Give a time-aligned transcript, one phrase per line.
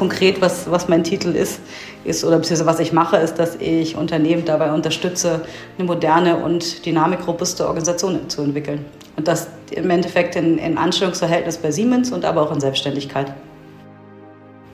[0.00, 1.60] konkret, was, was mein Titel ist,
[2.04, 5.42] ist oder beziehungsweise was ich mache, ist, dass ich Unternehmen dabei unterstütze,
[5.76, 8.86] eine moderne und dynamikrobuste Organisation zu entwickeln.
[9.16, 13.34] Und das im Endeffekt in, in Anstellungsverhältnis bei Siemens und aber auch in Selbstständigkeit.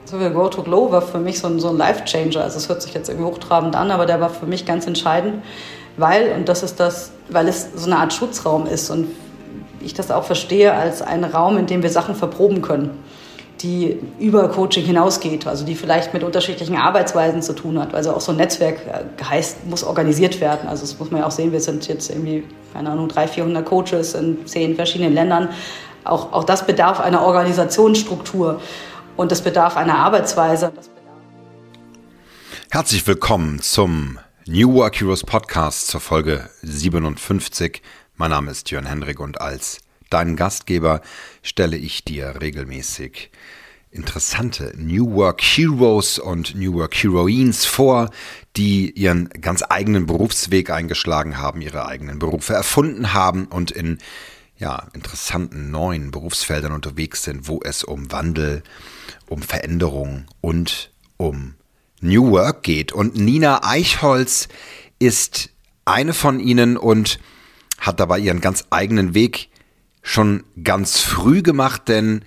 [0.05, 2.41] So wie Go to Glow war für mich so ein, so ein Life-Changer.
[2.41, 5.43] Also es hört sich jetzt irgendwie hochtrabend an, aber der war für mich ganz entscheidend,
[5.97, 9.07] weil, und das ist das, weil es so eine Art Schutzraum ist und
[9.81, 12.91] ich das auch verstehe als einen Raum, in dem wir Sachen verproben können,
[13.61, 17.93] die über Coaching hinausgeht, also die vielleicht mit unterschiedlichen Arbeitsweisen zu tun hat.
[17.93, 20.67] Also auch so ein Netzwerk äh, heißt, muss organisiert werden.
[20.67, 22.43] Also das muss man ja auch sehen, wir sind jetzt irgendwie,
[22.73, 25.49] keine Ahnung, 300, 400 Coaches in zehn verschiedenen Ländern.
[26.03, 28.61] Auch, auch das bedarf einer Organisationsstruktur.
[29.15, 30.71] Und das bedarf einer Arbeitsweise.
[32.69, 37.81] Herzlich willkommen zum New Work Heroes Podcast zur Folge 57.
[38.15, 41.01] Mein Name ist Jörn Henrik und als dein Gastgeber
[41.41, 43.31] stelle ich dir regelmäßig
[43.91, 48.09] interessante New Work Heroes und New Work Heroines vor,
[48.55, 53.97] die ihren ganz eigenen Berufsweg eingeschlagen haben, ihre eigenen Berufe erfunden haben und in
[54.57, 58.63] ja, interessanten neuen Berufsfeldern unterwegs sind, wo es um Wandel,
[59.27, 61.55] um Veränderung und um
[62.01, 62.91] New Work geht.
[62.91, 64.47] Und Nina Eichholz
[64.99, 65.49] ist
[65.85, 67.19] eine von ihnen und
[67.79, 69.49] hat dabei ihren ganz eigenen Weg
[70.07, 72.23] schon ganz früh gemacht, denn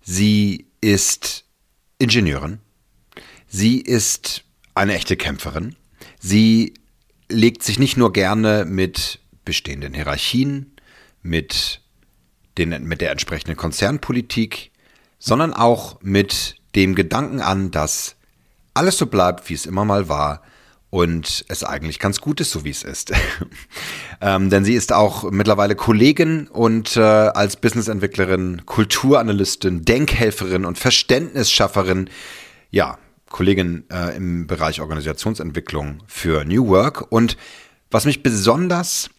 [0.00, 1.44] sie ist
[1.98, 2.60] Ingenieurin.
[3.48, 5.74] Sie ist eine echte Kämpferin.
[6.20, 6.74] Sie
[7.28, 10.76] legt sich nicht nur gerne mit bestehenden Hierarchien,
[11.22, 11.80] mit,
[12.56, 14.70] den, mit der entsprechenden Konzernpolitik,
[15.18, 18.14] sondern auch mit dem Gedanken an, dass
[18.74, 20.42] alles so bleibt, wie es immer mal war
[20.94, 23.10] und es eigentlich ganz gut ist, so wie es ist.
[24.20, 32.08] ähm, denn sie ist auch mittlerweile Kollegin und äh, als Businessentwicklerin, Kulturanalystin, Denkhelferin und Verständnisschafferin,
[32.70, 37.10] ja, Kollegin äh, im Bereich Organisationsentwicklung für New Work.
[37.10, 37.36] Und
[37.90, 39.10] was mich besonders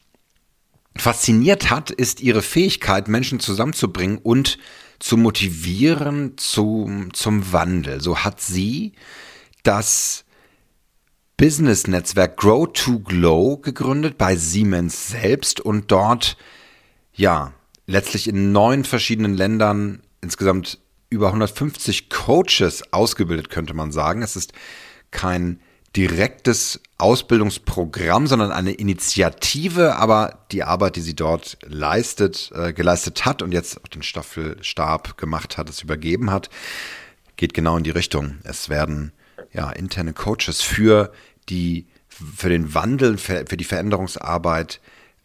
[0.95, 4.59] fasziniert hat, ist ihre Fähigkeit, Menschen zusammenzubringen und
[4.99, 7.99] zu motivieren zum, zum Wandel.
[7.99, 8.93] So hat sie
[9.63, 10.24] das
[11.37, 16.37] Business-Netzwerk Grow to Glow gegründet bei Siemens selbst und dort,
[17.13, 17.51] ja,
[17.87, 20.79] letztlich in neun verschiedenen Ländern insgesamt
[21.09, 24.21] über 150 Coaches ausgebildet, könnte man sagen.
[24.21, 24.53] Es ist
[25.11, 25.59] kein
[25.95, 33.41] direktes Ausbildungsprogramm, sondern eine Initiative, aber die Arbeit, die sie dort leistet, äh, geleistet hat
[33.41, 36.49] und jetzt auch den Staffelstab gemacht hat, es übergeben hat,
[37.35, 38.37] geht genau in die Richtung.
[38.43, 39.11] Es werden
[39.53, 41.11] ja interne Coaches für
[41.49, 44.79] die für den Wandel, für, die Veränderungsarbeit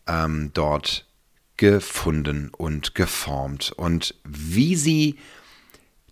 [0.08, 1.06] ähm, dort
[1.56, 5.16] gefunden und geformt und wie sie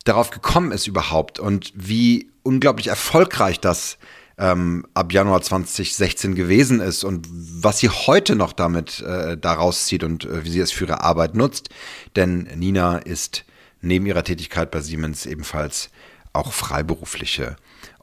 [0.05, 3.99] darauf gekommen ist überhaupt und wie unglaublich erfolgreich das
[4.39, 10.05] ähm, ab Januar 2016 gewesen ist und was sie heute noch damit äh, daraus zieht
[10.05, 11.71] und äh, wie sie es für ihre Arbeit nutzt.
[12.15, 13.45] Denn Nina ist
[13.81, 15.91] neben ihrer Tätigkeit bei Siemens ebenfalls
[16.33, 17.57] auch freiberufliche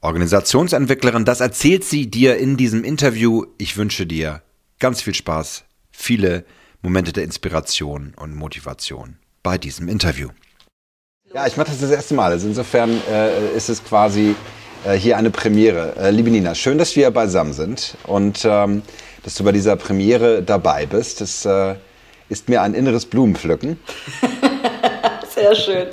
[0.05, 1.25] Organisationsentwicklerin.
[1.25, 3.45] Das erzählt sie dir in diesem Interview.
[3.57, 4.41] Ich wünsche dir
[4.79, 6.45] ganz viel Spaß, viele
[6.81, 10.29] Momente der Inspiration und Motivation bei diesem Interview.
[11.33, 12.31] Ja, ich mache das das erste Mal.
[12.31, 14.35] Also insofern äh, ist es quasi
[14.85, 15.95] äh, hier eine Premiere.
[15.97, 18.83] Äh, liebe Nina, schön, dass wir beisammen sind und ähm,
[19.23, 21.21] dass du bei dieser Premiere dabei bist.
[21.21, 21.75] Das äh,
[22.29, 23.79] ist mir ein inneres Blumenpflücken.
[25.33, 25.87] Sehr schön.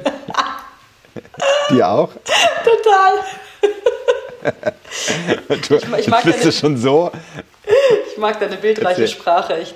[1.71, 2.13] Dir auch?
[2.65, 3.25] Total.
[5.69, 7.11] Du, ich, ich mag bist deine, du schon so.
[8.11, 9.09] Ich mag deine bildreiche Erzähl.
[9.09, 9.75] Sprache echt.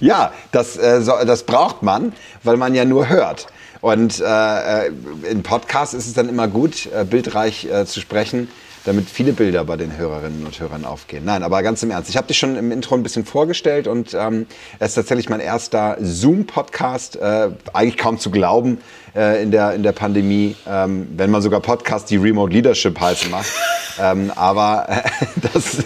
[0.00, 3.46] Ja, das, äh, so, das braucht man, weil man ja nur hört.
[3.80, 4.92] Und äh, äh,
[5.28, 8.50] in Podcasts ist es dann immer gut, äh, bildreich äh, zu sprechen,
[8.84, 11.24] damit viele Bilder bei den Hörerinnen und Hörern aufgehen.
[11.24, 12.08] Nein, aber ganz im Ernst.
[12.10, 14.46] Ich habe dich schon im Intro ein bisschen vorgestellt und ähm,
[14.78, 17.16] es ist tatsächlich mein erster Zoom-Podcast.
[17.16, 18.78] Äh, eigentlich kaum zu glauben
[19.14, 23.30] äh, in, der, in der Pandemie, ähm, wenn man sogar Podcasts, die Remote Leadership heißen,
[23.30, 23.50] macht.
[24.00, 25.02] ähm, aber äh,
[25.52, 25.78] das,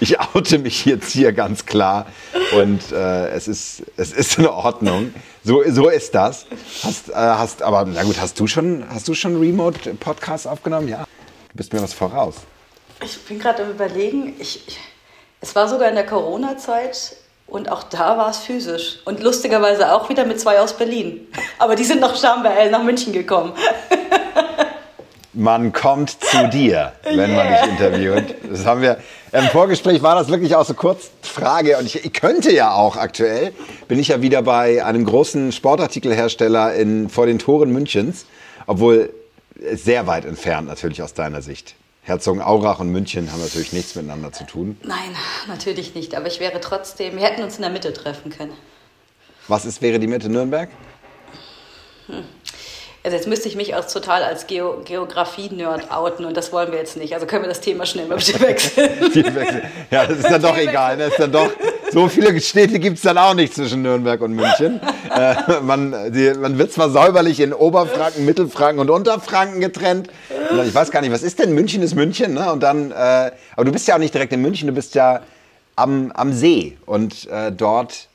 [0.00, 2.06] ich oute mich jetzt hier ganz klar
[2.56, 5.12] und äh, es, ist, es ist in Ordnung.
[5.44, 6.46] So, so ist das.
[6.82, 10.88] Hast, äh, hast, aber na gut, hast du schon, hast du schon Remote Podcasts aufgenommen?
[10.88, 11.06] Ja.
[11.50, 12.36] Du bist mir was voraus.
[13.02, 14.34] Ich bin gerade am Überlegen.
[14.38, 14.78] Ich, ich,
[15.40, 17.16] es war sogar in der Corona-Zeit
[17.46, 18.98] und auch da war es physisch.
[19.04, 21.26] Und lustigerweise auch wieder mit zwei aus Berlin.
[21.58, 23.54] Aber die sind nach Starnberg, nach München gekommen.
[25.32, 27.44] Man kommt zu dir, wenn yeah.
[27.44, 28.34] man dich interviewt.
[28.50, 28.98] Das haben wir
[29.30, 32.96] im Vorgespräch war das wirklich auch so kurz Frage und ich, ich, könnte ja auch
[32.96, 33.52] aktuell
[33.86, 38.24] bin ich ja wieder bei einem großen Sportartikelhersteller in vor den Toren Münchens,
[38.66, 39.10] obwohl
[39.58, 41.74] sehr weit entfernt natürlich aus deiner Sicht.
[42.02, 44.78] Herzogenaurach und München haben natürlich nichts miteinander zu tun.
[44.82, 45.14] Nein,
[45.46, 46.14] natürlich nicht.
[46.14, 48.54] Aber ich wäre trotzdem, wir hätten uns in der Mitte treffen können.
[49.46, 50.70] Was ist, wäre die Mitte Nürnberg?
[52.06, 52.24] Hm.
[53.04, 56.78] Also jetzt müsste ich mich auch total als Geo Geografie-Nerd outen und das wollen wir
[56.78, 57.14] jetzt nicht.
[57.14, 59.62] Also können wir das Thema schnell mal bitte wechseln.
[59.90, 60.96] ja, das ist dann doch egal.
[60.96, 61.50] Das ist dann doch,
[61.90, 64.80] so viele Städte gibt es dann auch nicht zwischen Nürnberg und München.
[65.10, 70.10] Äh, man, die, man wird zwar säuberlich in Oberfranken, Mittelfranken und Unterfranken getrennt.
[70.66, 72.52] Ich weiß gar nicht, was ist denn München ist München, ne?
[72.52, 75.22] Und dann, äh, aber du bist ja auch nicht direkt in München, du bist ja
[75.76, 78.08] am, am See und äh, dort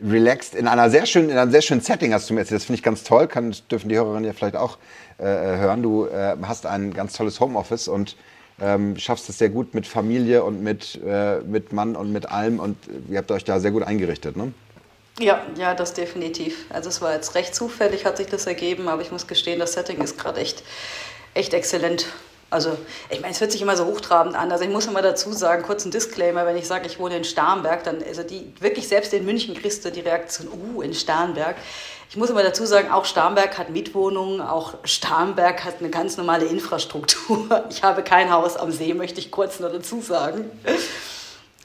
[0.00, 2.60] relaxed in einer sehr schönen, in einem sehr schönen Setting hast du mir erzählt.
[2.60, 3.26] Das finde ich ganz toll.
[3.26, 4.78] Kann, dürfen die Hörerinnen ja vielleicht auch
[5.18, 5.82] äh, hören.
[5.82, 8.16] Du äh, hast ein ganz tolles Homeoffice und
[8.60, 12.58] ähm, schaffst es sehr gut mit Familie und mit, äh, mit Mann und mit allem
[12.58, 12.76] und
[13.08, 14.52] ihr habt euch da sehr gut eingerichtet, ne?
[15.20, 16.66] Ja, ja, das definitiv.
[16.70, 19.72] Also es war jetzt recht zufällig, hat sich das ergeben, aber ich muss gestehen, das
[19.72, 20.62] Setting ist gerade echt,
[21.34, 22.06] echt exzellent.
[22.50, 22.78] Also,
[23.10, 24.50] ich meine, es hört sich immer so hochtrabend an.
[24.50, 27.24] Also, ich muss immer dazu sagen, kurz ein Disclaimer, wenn ich sage, ich wohne in
[27.24, 31.56] Starnberg, dann, also die, wirklich selbst in München kriegst du die Reaktion, uh, in Starnberg.
[32.10, 36.46] Ich muss immer dazu sagen, auch Starnberg hat Mietwohnungen, auch Starnberg hat eine ganz normale
[36.46, 37.64] Infrastruktur.
[37.70, 40.50] Ich habe kein Haus am See, möchte ich kurz noch dazu sagen.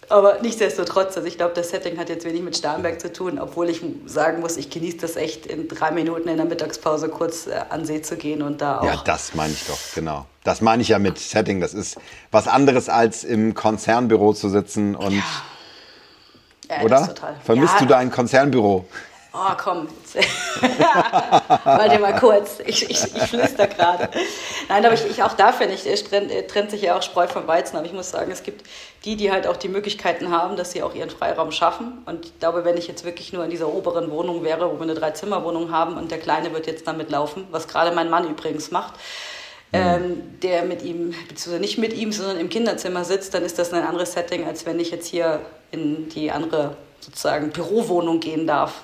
[0.10, 3.70] Aber nichtsdestotrotz, also ich glaube, das Setting hat jetzt wenig mit Starnberg zu tun, obwohl
[3.70, 7.62] ich sagen muss, ich genieße das echt, in drei Minuten in der Mittagspause kurz äh,
[7.70, 8.86] an See zu gehen und da auch.
[8.86, 10.26] Ja, das meine ich doch, genau.
[10.44, 11.62] Das meine ich ja mit Setting.
[11.62, 11.98] Das ist
[12.32, 15.14] was anderes als im Konzernbüro zu sitzen und.
[15.14, 15.24] Ja.
[16.70, 17.14] Ja, oder?
[17.44, 17.80] Vermisst ja.
[17.80, 18.86] du dein Konzernbüro?
[19.36, 19.88] Oh, komm.
[21.64, 22.60] Warte mal kurz.
[22.68, 24.08] Ich, ich, ich flüster gerade.
[24.70, 27.28] Nein, aber ich, ich auch da finde ich, es trennt, trennt sich ja auch Spreu
[27.28, 27.76] vom Weizen.
[27.76, 28.64] Aber ich muss sagen, es gibt
[29.06, 32.04] die, die halt auch die Möglichkeiten haben, dass sie auch ihren Freiraum schaffen.
[32.06, 34.84] Und ich glaube, wenn ich jetzt wirklich nur in dieser oberen Wohnung wäre, wo wir
[34.84, 38.70] eine Dreizimmerwohnung haben und der Kleine wird jetzt damit laufen, was gerade mein Mann übrigens
[38.70, 38.94] macht,
[39.72, 39.80] mhm.
[39.80, 43.74] ähm, der mit ihm, beziehungsweise nicht mit ihm, sondern im Kinderzimmer sitzt, dann ist das
[43.74, 45.40] ein anderes Setting, als wenn ich jetzt hier
[45.72, 48.84] in die andere sozusagen Bürowohnung gehen darf.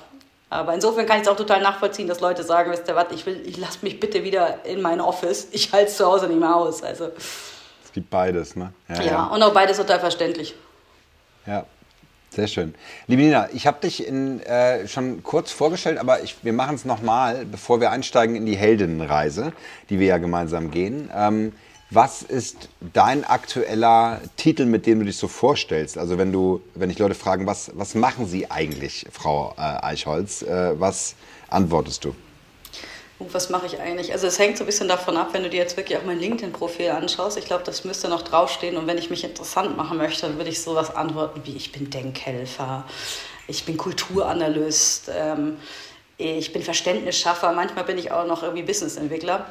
[0.50, 3.24] Aber insofern kann ich es auch total nachvollziehen, dass Leute sagen, wisst ihr was, ich
[3.24, 5.46] will, ich lasse mich bitte wieder in mein Office.
[5.52, 6.82] Ich halte es zu Hause nicht mehr aus.
[6.82, 7.12] Also.
[7.84, 8.72] Es gibt beides, ne?
[8.88, 9.24] Ja, ja, ja.
[9.26, 10.56] und auch beides total verständlich.
[11.46, 11.64] Ja,
[12.30, 12.74] sehr schön.
[13.06, 16.84] Liebe Nina, ich habe dich in, äh, schon kurz vorgestellt, aber ich, wir machen es
[16.84, 19.52] nochmal, bevor wir einsteigen in die Heldinnenreise,
[19.88, 21.10] die wir ja gemeinsam gehen.
[21.14, 21.52] Ähm,
[21.90, 25.98] was ist dein aktueller Titel, mit dem du dich so vorstellst?
[25.98, 30.42] Also wenn du, wenn ich Leute fragen, was, was machen Sie eigentlich, Frau äh, Eichholz,
[30.42, 31.16] äh, was
[31.48, 32.14] antwortest du?
[33.18, 34.12] Was mache ich eigentlich?
[34.12, 36.18] Also es hängt so ein bisschen davon ab, wenn du dir jetzt wirklich auch mein
[36.18, 37.36] LinkedIn-Profil anschaust.
[37.36, 38.76] Ich glaube, das müsste noch draufstehen.
[38.76, 41.90] Und wenn ich mich interessant machen möchte, dann würde ich sowas antworten wie ich bin
[41.90, 42.86] Denkhelfer,
[43.46, 45.56] ich bin Kulturanalyst, ähm,
[46.16, 49.46] ich bin Verständnisschaffer, manchmal bin ich auch noch irgendwie Businessentwickler.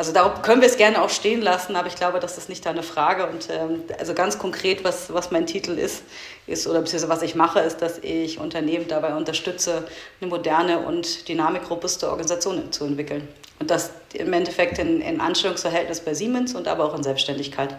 [0.00, 2.64] Also darauf können wir es gerne auch stehen lassen, aber ich glaube, das ist nicht
[2.64, 3.26] deine Frage.
[3.26, 6.04] Und ähm, also ganz konkret, was, was mein Titel ist,
[6.46, 9.86] ist, oder beziehungsweise was ich mache, ist, dass ich Unternehmen dabei unterstütze,
[10.22, 13.28] eine moderne und dynamikrobuste Organisation zu entwickeln.
[13.58, 17.76] Und das im Endeffekt in, in Anstellungsverhältnis bei Siemens und aber auch in Selbstständigkeit.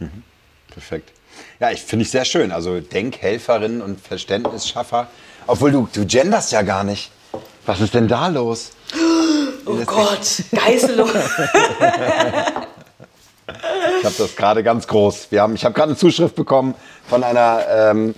[0.00, 0.24] Mhm.
[0.68, 1.12] Perfekt.
[1.60, 2.50] Ja, ich finde ich sehr schön.
[2.50, 5.06] Also Denkhelferin und Verständnisschaffer.
[5.46, 7.12] Obwohl du, du genderst ja gar nicht.
[7.66, 8.72] Was ist denn da los?
[9.64, 11.08] Oh Gott, Geißelung.
[13.48, 15.28] ich habe das gerade ganz groß.
[15.30, 16.74] Wir haben, ich habe gerade eine Zuschrift bekommen
[17.08, 18.14] von einer, ähm,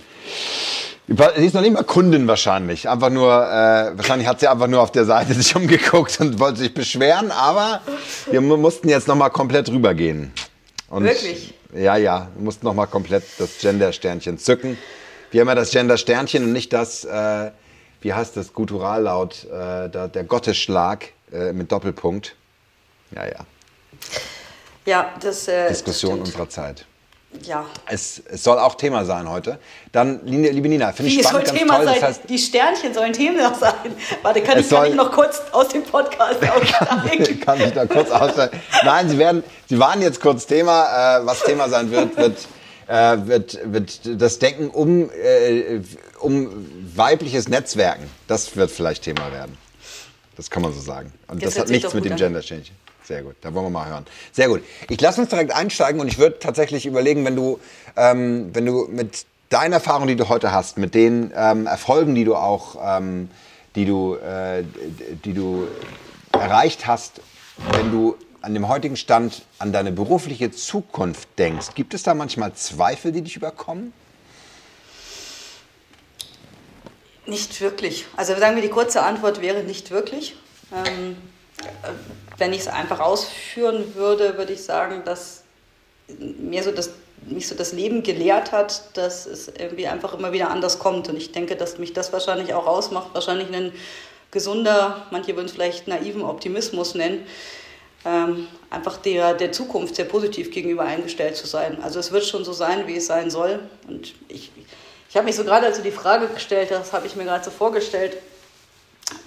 [1.07, 2.89] sie ist noch nicht mal Kundin wahrscheinlich.
[2.89, 6.59] Einfach nur, äh, wahrscheinlich hat sie einfach nur auf der Seite sich umgeguckt und wollte
[6.59, 7.81] sich beschweren, aber
[8.29, 10.33] wir mussten jetzt noch mal komplett rübergehen.
[10.89, 11.53] Und Wirklich?
[11.75, 14.77] Ja, ja, wir mussten noch mal komplett das Gender-Sternchen zücken.
[15.31, 17.51] Wir haben ja das Gender-Sternchen und nicht das, äh,
[18.01, 22.35] wie heißt das, Guturallaut, äh, der, der Gottesschlag äh, mit Doppelpunkt.
[23.11, 23.45] Ja, ja.
[24.85, 25.47] Ja, das.
[25.47, 26.85] Äh, Diskussion das unserer Zeit.
[27.43, 27.65] Ja.
[27.87, 29.59] Es, es, soll auch Thema sein heute.
[29.91, 31.85] Dann, liebe Nina, finde ich spannend, soll Thema toll.
[31.85, 31.95] Sein?
[31.95, 33.73] Das heißt, die Sternchen sollen Thema sein.
[34.21, 37.39] Warte, kann, ich, kann ich noch kurz aus dem Podcast aussteigen?
[37.41, 38.59] kann ich da kurz aussteigen?
[38.83, 41.19] Nein, Sie, werden, Sie waren jetzt kurz Thema.
[41.19, 42.37] Äh, was Thema sein wird, wird,
[42.87, 45.81] äh, wird, wird das Denken um, äh,
[46.19, 48.09] um weibliches Netzwerken.
[48.27, 49.57] Das wird vielleicht Thema werden.
[50.35, 51.11] Das kann man so sagen.
[51.27, 52.71] Und das, das hat nichts mit dem Gender Change.
[53.03, 54.05] Sehr gut, da wollen wir mal hören.
[54.31, 54.63] Sehr gut.
[54.89, 57.59] Ich lasse uns direkt einsteigen und ich würde tatsächlich überlegen, wenn du,
[57.95, 62.23] ähm, wenn du mit deiner Erfahrung, die du heute hast, mit den ähm, Erfolgen, die
[62.23, 63.29] du auch, ähm,
[63.75, 64.63] die du, äh,
[65.23, 65.67] die du
[66.31, 67.21] erreicht hast,
[67.73, 72.53] wenn du an dem heutigen Stand an deine berufliche Zukunft denkst, gibt es da manchmal
[72.53, 73.93] Zweifel, die dich überkommen?
[77.25, 78.05] Nicht wirklich.
[78.15, 80.35] Also sagen wir, die kurze Antwort wäre nicht wirklich.
[80.73, 81.17] Ähm,
[82.37, 85.43] wenn ich es einfach ausführen würde, würde ich sagen, dass
[86.17, 86.91] mir so das,
[87.25, 91.09] mich so das Leben gelehrt hat, dass es irgendwie einfach immer wieder anders kommt.
[91.09, 93.71] Und ich denke, dass mich das wahrscheinlich auch ausmacht, wahrscheinlich ein
[94.31, 97.25] gesunder, manche würden es vielleicht naiven Optimismus nennen,
[98.05, 101.81] ähm, einfach der, der Zukunft sehr positiv gegenüber eingestellt zu sein.
[101.81, 103.61] Also es wird schon so sein, wie es sein soll.
[103.87, 104.51] Und ich,
[105.15, 107.41] ich habe mich so gerade, als du die Frage gestellt hast, habe ich mir gerade
[107.41, 108.17] so vorgestellt,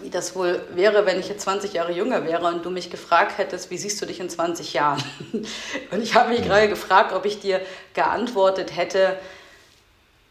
[0.02, 3.38] wie das wohl wäre, wenn ich jetzt 20 Jahre jünger wäre und du mich gefragt
[3.38, 5.02] hättest, wie siehst du dich in 20 Jahren?
[5.90, 7.62] Und ich habe mich gerade gefragt, ob ich dir
[7.94, 9.16] geantwortet hätte,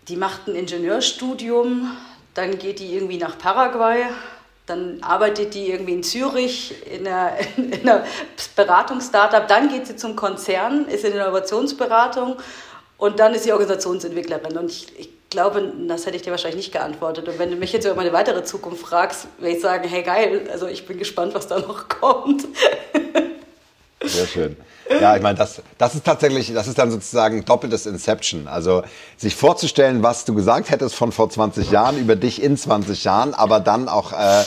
[0.09, 1.97] die macht ein Ingenieurstudium,
[2.35, 4.05] dann geht die irgendwie nach Paraguay,
[4.67, 8.05] dann arbeitet die irgendwie in Zürich in einer, in einer
[8.55, 12.37] Beratungsstartup, dann geht sie zum Konzern, ist in der Innovationsberatung
[12.99, 14.55] und dann ist sie Organisationsentwicklerin.
[14.55, 17.27] Und ich, ich glaube, das hätte ich dir wahrscheinlich nicht geantwortet.
[17.27, 20.47] Und wenn du mich jetzt über meine weitere Zukunft fragst, werde ich sagen, hey geil,
[20.51, 22.47] also ich bin gespannt, was da noch kommt.
[24.03, 24.57] Sehr schön.
[24.89, 28.47] Ja, ich meine, das, das ist tatsächlich, das ist dann sozusagen doppeltes Inception.
[28.47, 28.83] Also
[29.17, 33.33] sich vorzustellen, was du gesagt hättest von vor 20 Jahren über dich in 20 Jahren,
[33.33, 34.43] aber dann auch äh,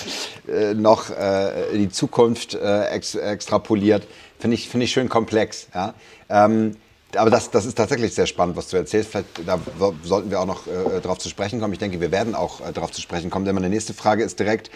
[0.50, 4.04] äh, noch äh, die Zukunft äh, ex, extrapoliert,
[4.38, 5.66] finde ich, finde ich schön komplex.
[5.74, 5.94] Ja?
[6.30, 6.76] Ähm,
[7.16, 9.10] aber das, das ist tatsächlich sehr spannend, was du erzählst.
[9.10, 9.58] Vielleicht da
[10.04, 11.72] sollten wir auch noch äh, darauf zu sprechen kommen.
[11.72, 13.44] Ich denke, wir werden auch äh, darauf zu sprechen kommen.
[13.44, 14.70] Denn meine nächste Frage ist direkt,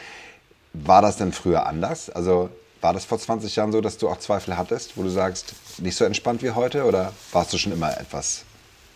[0.72, 2.10] war das denn früher anders?
[2.10, 2.50] Also
[2.80, 5.96] war das vor 20 Jahren so, dass du auch Zweifel hattest, wo du sagst, nicht
[5.96, 6.84] so entspannt wie heute?
[6.84, 8.44] Oder warst du schon immer etwas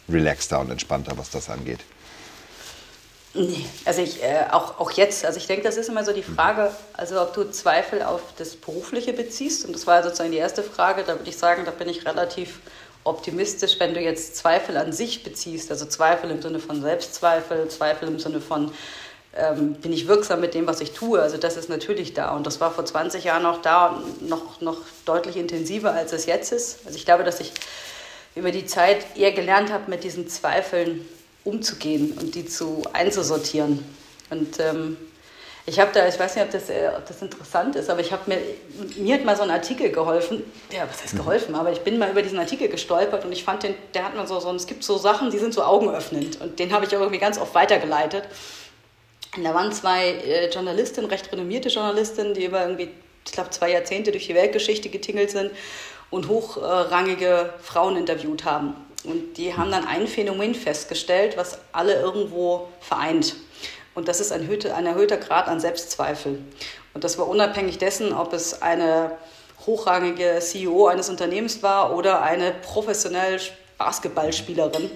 [0.09, 1.81] relaxter und entspannter, was das angeht?
[3.35, 6.23] Nee, also ich, äh, auch, auch jetzt, also ich denke, das ist immer so die
[6.23, 9.65] Frage, also ob du Zweifel auf das Berufliche beziehst.
[9.65, 12.61] Und das war sozusagen die erste Frage, da würde ich sagen, da bin ich relativ
[13.05, 18.09] optimistisch, wenn du jetzt Zweifel an sich beziehst, also Zweifel im Sinne von Selbstzweifel, Zweifel
[18.09, 18.73] im Sinne von
[19.37, 21.21] ähm, bin ich wirksam mit dem, was ich tue.
[21.21, 24.61] Also das ist natürlich da und das war vor 20 Jahren auch da und noch,
[24.61, 26.81] noch deutlich intensiver, als es jetzt ist.
[26.87, 27.53] Also ich glaube, dass ich
[28.35, 31.07] über die Zeit eher gelernt habe, mit diesen Zweifeln
[31.45, 33.85] umzugehen und die zu einzusortieren.
[34.31, 34.97] Und ähm,
[35.69, 38.11] ich habe da, ich weiß nicht, ob das, äh, ob das interessant ist, aber ich
[38.11, 38.39] habe mir,
[38.97, 42.11] mir hat mal so ein Artikel geholfen, ja, was heißt geholfen, aber ich bin mal
[42.11, 44.83] über diesen Artikel gestolpert und ich fand den, der hat man so, so es gibt
[44.83, 48.25] so Sachen, die sind so augenöffnend und den habe ich auch irgendwie ganz oft weitergeleitet.
[49.37, 52.89] Und da waren zwei äh, Journalistinnen, recht renommierte Journalistinnen, die über irgendwie,
[53.27, 55.51] ich glaube, zwei Jahrzehnte durch die Weltgeschichte getingelt sind
[56.11, 58.75] und hochrangige Frauen interviewt haben.
[59.05, 63.37] Und die haben dann ein Phänomen festgestellt, was alle irgendwo vereint.
[63.99, 66.39] Und das ist ein, erhöhter, ein erhöhter Grad an Selbstzweifel.
[66.95, 69.11] Und das war unabhängig dessen, ob es eine
[69.67, 73.41] hochrangige CEO eines Unternehmens war oder eine professionelle
[73.77, 74.89] Basketballspielerin.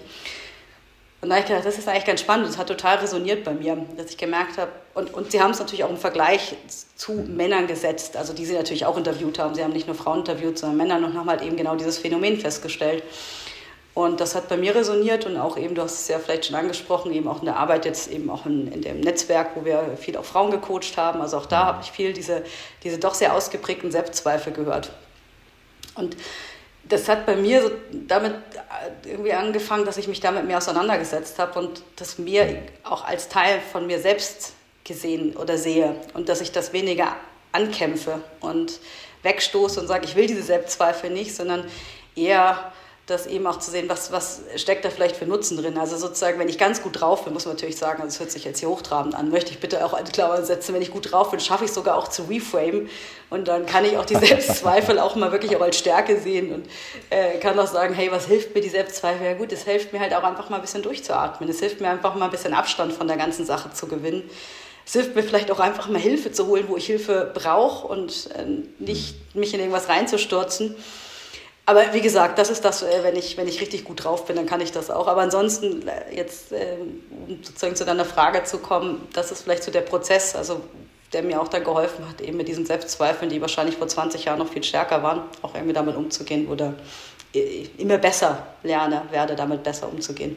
[1.21, 2.47] Und da habe ich gedacht, das ist eigentlich ganz spannend.
[2.47, 4.71] Das hat total resoniert bei mir, dass ich gemerkt habe.
[4.95, 6.55] Und, und sie haben es natürlich auch im Vergleich
[6.95, 9.57] zu Männern gesetzt, also die sie natürlich auch interviewt haben.
[9.57, 12.39] Sie haben nicht nur Frauen interviewt, sondern Männer und haben halt eben genau dieses Phänomen
[12.39, 13.03] festgestellt.
[13.95, 16.57] Und das hat bei mir resoniert und auch eben, du hast es ja vielleicht schon
[16.57, 19.99] angesprochen, eben auch in der Arbeit jetzt eben auch in, in dem Netzwerk, wo wir
[19.99, 21.21] viel auch Frauen gecoacht haben.
[21.21, 22.43] Also auch da habe ich viel diese,
[22.83, 24.93] diese doch sehr ausgeprägten Selbstzweifel gehört.
[25.95, 26.17] Und
[26.85, 31.39] das hat bei mir so damit äh, irgendwie angefangen, dass ich mich damit mehr auseinandergesetzt
[31.39, 36.41] habe und das mir auch als Teil von mir selbst gesehen oder sehe und dass
[36.41, 37.15] ich das weniger
[37.53, 38.81] ankämpfe und
[39.23, 41.65] wegstoße und sage, ich will diese Selbstzweifel nicht, sondern
[42.17, 42.73] eher
[43.07, 45.77] das eben auch zu sehen, was, was steckt da vielleicht für Nutzen drin.
[45.77, 48.31] Also sozusagen, wenn ich ganz gut drauf bin, muss man natürlich sagen, also es hört
[48.31, 51.11] sich jetzt hier hochtrabend an, möchte ich bitte auch eine Klammer setzen, wenn ich gut
[51.11, 52.89] drauf bin, schaffe ich sogar auch zu reframe
[53.29, 56.67] und dann kann ich auch die Selbstzweifel auch mal wirklich auch als Stärke sehen und
[57.11, 59.27] äh, kann auch sagen, hey, was hilft mir die Selbstzweifel?
[59.27, 61.51] Ja gut, es hilft mir halt auch einfach mal ein bisschen durchzuatmen.
[61.51, 64.23] Es hilft mir einfach mal ein bisschen Abstand von der ganzen Sache zu gewinnen.
[64.87, 68.29] Es hilft mir vielleicht auch einfach mal Hilfe zu holen, wo ich Hilfe brauche und
[68.37, 68.45] äh,
[68.79, 70.77] nicht mich in irgendwas reinzustürzen.
[71.65, 74.37] Aber wie gesagt, das ist das, äh, wenn ich, wenn ich richtig gut drauf bin,
[74.37, 75.07] dann kann ich das auch.
[75.07, 79.63] Aber ansonsten, äh, jetzt ähm, um sozusagen zu deiner Frage zu kommen, das ist vielleicht
[79.63, 80.61] so der Prozess, also
[81.13, 84.39] der mir auch dann geholfen hat, eben mit diesen Selbstzweifeln, die wahrscheinlich vor 20 Jahren
[84.39, 86.75] noch viel stärker waren, auch irgendwie damit umzugehen oder
[87.35, 90.37] äh, immer besser lerne, werde damit besser umzugehen.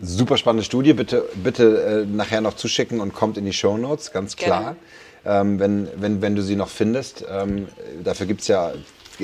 [0.00, 4.36] Super spannende Studie, bitte, bitte nachher noch zuschicken und kommt in die Show Notes, ganz
[4.36, 4.76] klar.
[5.26, 7.24] Ähm, wenn, wenn, wenn du sie noch findest.
[7.28, 7.66] Ähm,
[8.04, 8.72] dafür gibt es ja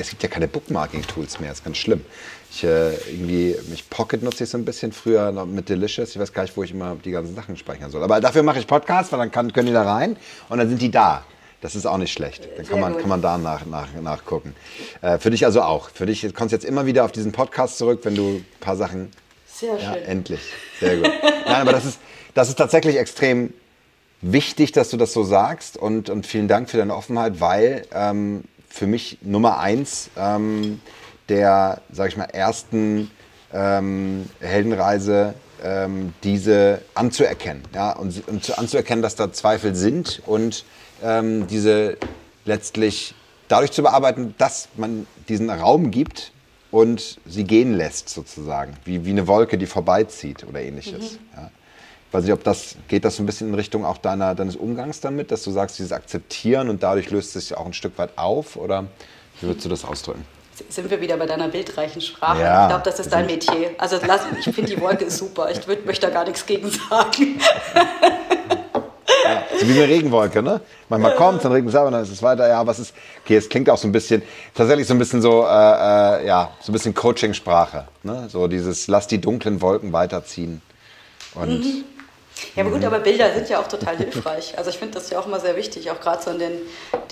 [0.00, 2.04] es gibt ja keine Bookmarking-Tools mehr, das ist ganz schlimm.
[2.50, 6.10] Ich äh, irgendwie, mich Pocket nutze ich so ein bisschen früher mit Delicious.
[6.10, 8.02] Ich weiß gar nicht, wo ich immer die ganzen Sachen speichern soll.
[8.02, 10.16] Aber dafür mache ich Podcasts, weil dann kann, können die da rein
[10.48, 11.24] und dann sind die da.
[11.60, 12.46] Das ist auch nicht schlecht.
[12.56, 14.54] Dann kann man, kann man da nach, nach, nachgucken.
[15.00, 15.88] Äh, für dich also auch.
[15.88, 19.10] Für dich kommst jetzt immer wieder auf diesen Podcast zurück, wenn du ein paar Sachen.
[19.46, 19.88] Sehr schön.
[19.88, 20.40] Ja, endlich.
[20.78, 21.10] Sehr gut.
[21.46, 22.00] Nein, aber das ist,
[22.34, 23.54] das ist tatsächlich extrem
[24.20, 28.44] wichtig, dass du das so sagst und, und vielen Dank für deine Offenheit, weil ähm,
[28.74, 30.80] für mich Nummer eins ähm,
[31.28, 33.08] der, sag ich mal, ersten
[33.52, 37.62] ähm, Heldenreise, ähm, diese anzuerkennen.
[37.72, 37.92] Ja?
[37.92, 40.64] Und, und zu, anzuerkennen, dass da Zweifel sind und
[41.02, 41.96] ähm, diese
[42.44, 43.14] letztlich
[43.46, 46.32] dadurch zu bearbeiten, dass man diesen Raum gibt
[46.72, 48.76] und sie gehen lässt, sozusagen.
[48.84, 51.12] Wie, wie eine Wolke, die vorbeizieht oder ähnliches.
[51.12, 51.18] Mhm.
[51.36, 51.50] Ja?
[52.14, 55.00] Weiß nicht, ob das, geht das so ein bisschen in Richtung auch deiner, deines Umgangs
[55.00, 58.10] damit, dass du sagst, dieses Akzeptieren und dadurch löst es sich auch ein Stück weit
[58.14, 58.54] auf?
[58.54, 58.84] Oder
[59.40, 60.24] wie würdest du das ausdrücken?
[60.68, 62.40] sind wir wieder bei deiner bildreichen Sprache.
[62.40, 63.70] Ja, ich glaube, das ist dein Metier.
[63.78, 65.50] Also lass, ich finde, die Wolke ist super.
[65.50, 67.40] Ich würd, möchte da gar nichts gegen sagen.
[69.24, 70.60] Ja, so wie eine Regenwolke, ne?
[70.88, 72.46] Manchmal kommt, dann regnet es ab und dann ist es weiter.
[72.46, 72.94] Ja, was ist.
[73.24, 74.22] Okay, es klingt auch so ein bisschen,
[74.54, 77.88] tatsächlich so ein bisschen so, äh, äh, ja, so ein bisschen Coaching-Sprache.
[78.04, 78.28] Ne?
[78.28, 80.62] So dieses, lass die dunklen Wolken weiterziehen.
[81.34, 81.64] Und.
[81.64, 81.84] Mhm.
[82.56, 84.56] Ja, aber gut, aber Bilder sind ja auch total hilfreich.
[84.58, 86.52] Also ich finde das ja auch immer sehr wichtig, auch gerade so in den,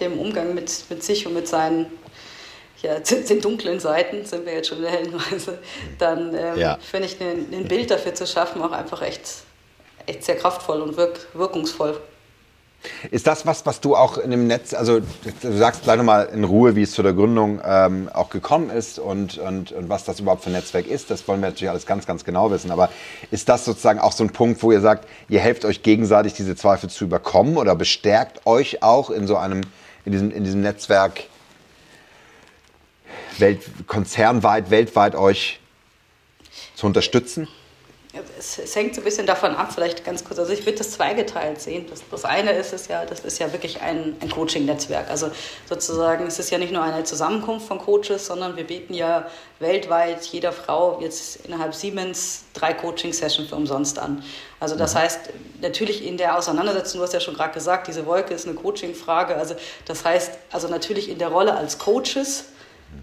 [0.00, 1.86] dem Umgang mit, mit sich und mit seinen
[2.82, 2.98] ja,
[3.28, 5.58] den dunklen Seiten, sind wir jetzt schon in der Heldenreise,
[5.98, 6.78] dann ähm, ja.
[6.80, 9.22] finde ich ein, ein, Bild dafür zu schaffen auch einfach echt,
[10.06, 12.00] echt sehr kraftvoll und wirk, wirkungsvoll.
[13.10, 16.42] Ist das was, was du auch in dem Netz, also du sagst gleich nochmal in
[16.42, 20.18] Ruhe, wie es zu der Gründung ähm, auch gekommen ist und, und, und was das
[20.18, 22.90] überhaupt für ein Netzwerk ist, das wollen wir natürlich alles ganz, ganz genau wissen, aber
[23.30, 26.56] ist das sozusagen auch so ein Punkt, wo ihr sagt, ihr helft euch gegenseitig diese
[26.56, 29.60] Zweifel zu überkommen oder bestärkt euch auch in so einem,
[30.04, 31.24] in diesem, in diesem Netzwerk
[33.38, 35.60] welt, konzernweit, weltweit euch
[36.74, 37.46] zu unterstützen?
[38.38, 40.38] Es, es, hängt so ein bisschen davon ab, vielleicht ganz kurz.
[40.38, 41.86] Also ich würde das zweigeteilt sehen.
[41.88, 45.08] Das, das eine ist es ja, das ist ja wirklich ein, ein Coaching-Netzwerk.
[45.08, 45.30] Also
[45.66, 49.26] sozusagen, es ist ja nicht nur eine Zusammenkunft von Coaches, sondern wir bieten ja
[49.60, 54.22] weltweit jeder Frau jetzt innerhalb Siemens drei Coaching-Sessions für umsonst an.
[54.60, 54.98] Also das mhm.
[54.98, 55.20] heißt,
[55.62, 59.36] natürlich in der Auseinandersetzung, du hast ja schon gerade gesagt, diese Wolke ist eine Coaching-Frage.
[59.36, 59.54] Also
[59.86, 62.44] das heißt, also natürlich in der Rolle als Coaches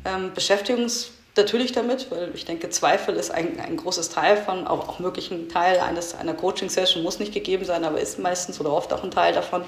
[0.06, 4.68] ähm, beschäftigen uns natürlich damit, weil ich denke, Zweifel ist ein, ein großes Teil von,
[4.68, 8.72] auch, auch möglichen Teil eines, einer Coaching-Session, muss nicht gegeben sein, aber ist meistens oder
[8.72, 9.64] oft auch ein Teil davon.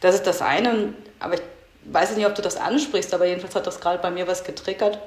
[0.00, 1.42] Das ist das eine, aber ich
[1.84, 4.98] weiß nicht, ob du das ansprichst, aber jedenfalls hat das gerade bei mir was getriggert.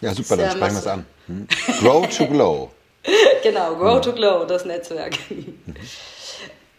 [0.00, 1.06] Ja, super, dann sprechen wir es an.
[1.26, 1.48] Hm?
[1.80, 2.70] Grow to Glow.
[3.42, 4.02] genau, Grow hm.
[4.02, 5.18] to Glow, das Netzwerk.
[5.28, 5.58] Mhm.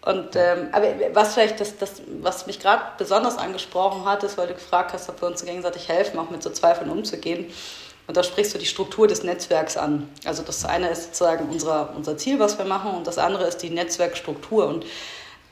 [0.02, 4.47] Und ähm, aber was vielleicht das, das was mich gerade besonders angesprochen hat, ist, weil
[4.47, 7.52] du gefragt hast, ob wir uns gegenseitig helfen, auch mit so Zweifeln umzugehen.
[8.10, 10.10] Und da sprichst du die Struktur des Netzwerks an.
[10.26, 13.60] Also das eine ist sozusagen unser, unser Ziel, was wir machen, und das andere ist
[13.60, 14.65] die Netzwerkstruktur.
[14.65, 14.84] Und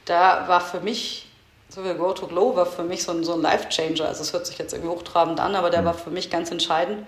[0.05, 1.27] da war für mich,
[1.69, 4.07] so wie Go to Glow, war für mich so ein, so ein Life-Changer.
[4.07, 5.85] Also es hört sich jetzt irgendwie hochtrabend an, aber der mhm.
[5.85, 7.05] war für mich ganz entscheidend,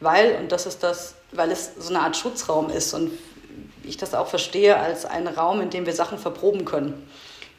[0.00, 2.94] weil, und das ist das, weil es so eine Art Schutzraum ist.
[2.94, 3.10] Und
[3.82, 7.06] ich das auch verstehe, als einen Raum, in dem wir Sachen verproben können,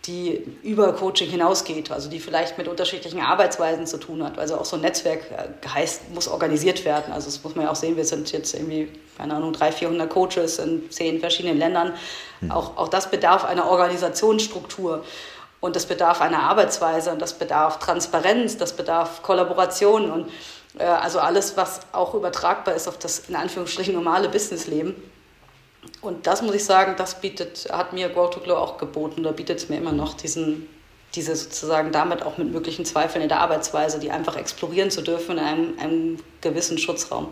[0.08, 4.40] die über Coaching hinausgeht, also die vielleicht mit unterschiedlichen Arbeitsweisen zu tun hat.
[4.40, 7.14] Also auch so ein Netzwerk äh, heißt, muss organisiert werden.
[7.14, 10.10] Also das muss man ja auch sehen, wir sind jetzt irgendwie, keine Ahnung, 300, 400
[10.10, 11.94] Coaches in zehn verschiedenen Ländern.
[12.42, 12.52] Mhm.
[12.52, 15.04] Auch, auch das bedarf einer Organisationsstruktur.
[15.60, 20.30] Und das bedarf einer Arbeitsweise und das bedarf Transparenz, das bedarf Kollaboration und
[20.78, 24.96] äh, also alles, was auch übertragbar ist auf das in Anführungsstrichen normale Businessleben.
[26.02, 29.22] Und das muss ich sagen, das bietet, hat mir Grow to Glow auch geboten.
[29.22, 30.68] Oder bietet es mir immer noch diesen,
[31.16, 35.38] diese sozusagen damit auch mit möglichen Zweifeln in der Arbeitsweise, die einfach explorieren zu dürfen
[35.38, 37.30] in einem, einem gewissen Schutzraum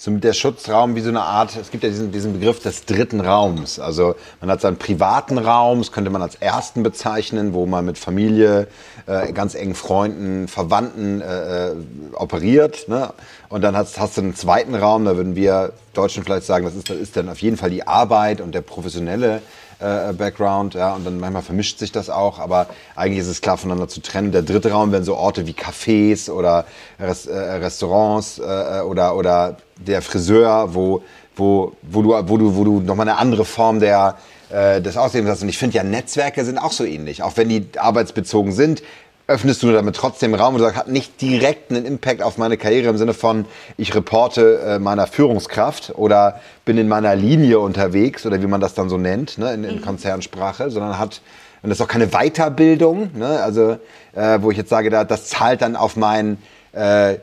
[0.00, 2.86] so mit der Schutzraum wie so eine Art, es gibt ja diesen, diesen Begriff des
[2.86, 3.78] dritten Raums.
[3.78, 7.98] Also man hat seinen privaten Raum, das könnte man als ersten bezeichnen, wo man mit
[7.98, 8.66] Familie,
[9.04, 11.74] äh, ganz engen Freunden, Verwandten äh, äh,
[12.14, 12.88] operiert.
[12.88, 13.12] Ne?
[13.50, 16.76] Und dann hast, hast du einen zweiten Raum, da würden wir Deutschen vielleicht sagen, das
[16.76, 19.42] ist, das ist dann auf jeden Fall die Arbeit und der professionelle
[19.80, 22.66] äh, Background, ja, und dann manchmal vermischt sich das auch, aber
[22.96, 24.32] eigentlich ist es klar voneinander zu trennen.
[24.32, 26.64] Der dritte Raum wären so Orte wie Cafés oder
[26.98, 31.02] Rest, äh, Restaurants äh, oder, oder der Friseur, wo,
[31.36, 34.16] wo, wo du, wo du, wo du nochmal eine andere Form der,
[34.50, 35.42] äh, des Auslebens hast.
[35.42, 37.22] Und ich finde ja, Netzwerke sind auch so ähnlich.
[37.22, 38.82] Auch wenn die arbeitsbezogen sind,
[39.30, 42.88] öffnest du damit trotzdem Raum und sagst, hat nicht direkt einen Impact auf meine Karriere
[42.88, 43.44] im Sinne von,
[43.76, 48.74] ich reporte äh, meiner Führungskraft oder bin in meiner Linie unterwegs oder wie man das
[48.74, 49.82] dann so nennt, ne, in, in mhm.
[49.82, 51.22] Konzernsprache, sondern hat,
[51.62, 53.78] und das ist auch keine Weiterbildung, ne, also
[54.14, 56.38] äh, wo ich jetzt sage, da, das zahlt dann auf mein,
[56.72, 57.14] äh,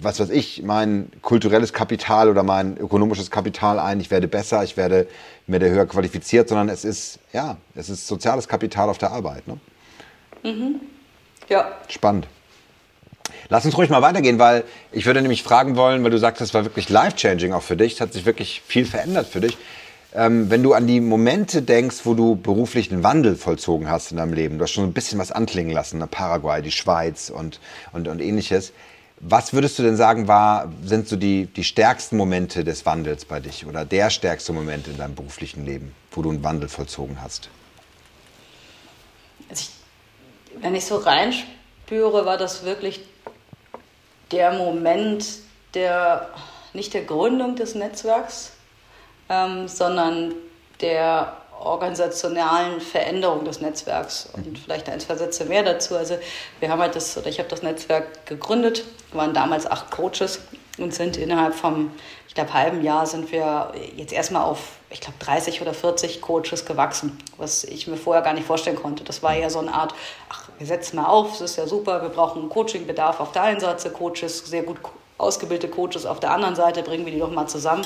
[0.00, 4.76] was weiß ich, mein kulturelles Kapital oder mein ökonomisches Kapital ein, ich werde besser, ich
[4.76, 5.08] werde,
[5.48, 9.48] werde höher qualifiziert, sondern es ist, ja, es ist soziales Kapital auf der Arbeit.
[9.48, 9.58] Ne?
[10.44, 10.80] Mhm.
[11.48, 11.72] Ja.
[11.88, 12.26] Spannend.
[13.48, 16.52] Lass uns ruhig mal weitergehen, weil ich würde nämlich fragen wollen, weil du sagst, das
[16.52, 19.56] war wirklich life-changing auch für dich, es hat sich wirklich viel verändert für dich.
[20.14, 24.16] ähm, wenn du an die Momente denkst, wo du beruflich einen Wandel vollzogen hast in
[24.16, 26.06] deinem Leben, du hast schon ein bisschen was anklingen lassen, ne?
[26.06, 27.60] Paraguay, die Schweiz und,
[27.92, 28.72] und, und ähnliches.
[29.20, 33.40] Was würdest du denn sagen, war, sind so die, die stärksten Momente des Wandels bei
[33.40, 37.50] dich oder der stärkste Moment in deinem beruflichen Leben, wo du einen Wandel vollzogen hast?
[39.50, 39.70] Also ich,
[40.56, 43.00] wenn ich so reinspüre, war das wirklich
[44.30, 45.26] der Moment
[45.74, 46.28] der,
[46.72, 48.52] nicht der Gründung des Netzwerks,
[49.28, 50.34] ähm, sondern
[50.80, 54.28] der organisationalen Veränderung des Netzwerks.
[54.32, 54.56] Und mhm.
[54.56, 55.96] vielleicht ein, zwei Sätze mehr dazu.
[55.96, 56.18] Also
[56.60, 60.40] wir haben halt das, oder ich habe das Netzwerk gegründet, waren damals acht Coaches
[60.78, 61.90] und sind innerhalb vom,
[62.28, 66.64] ich glaube, halben Jahr sind wir jetzt erstmal auf, ich glaube, 30 oder 40 Coaches
[66.64, 69.04] gewachsen, was ich mir vorher gar nicht vorstellen konnte.
[69.04, 69.94] Das war ja so eine Art,
[70.28, 73.60] ach, wir setzen mal auf, das ist ja super, wir brauchen Coachingbedarf auf der einen
[73.60, 74.78] Seite, Coaches, sehr gut
[75.18, 77.84] ausgebildete Coaches auf der anderen Seite, bringen wir die doch mal zusammen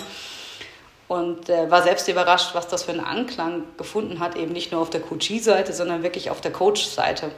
[1.08, 4.80] und äh, war selbst überrascht, was das für einen Anklang gefunden hat, eben nicht nur
[4.80, 7.30] auf der Coachie-Seite, sondern wirklich auf der Coach-Seite.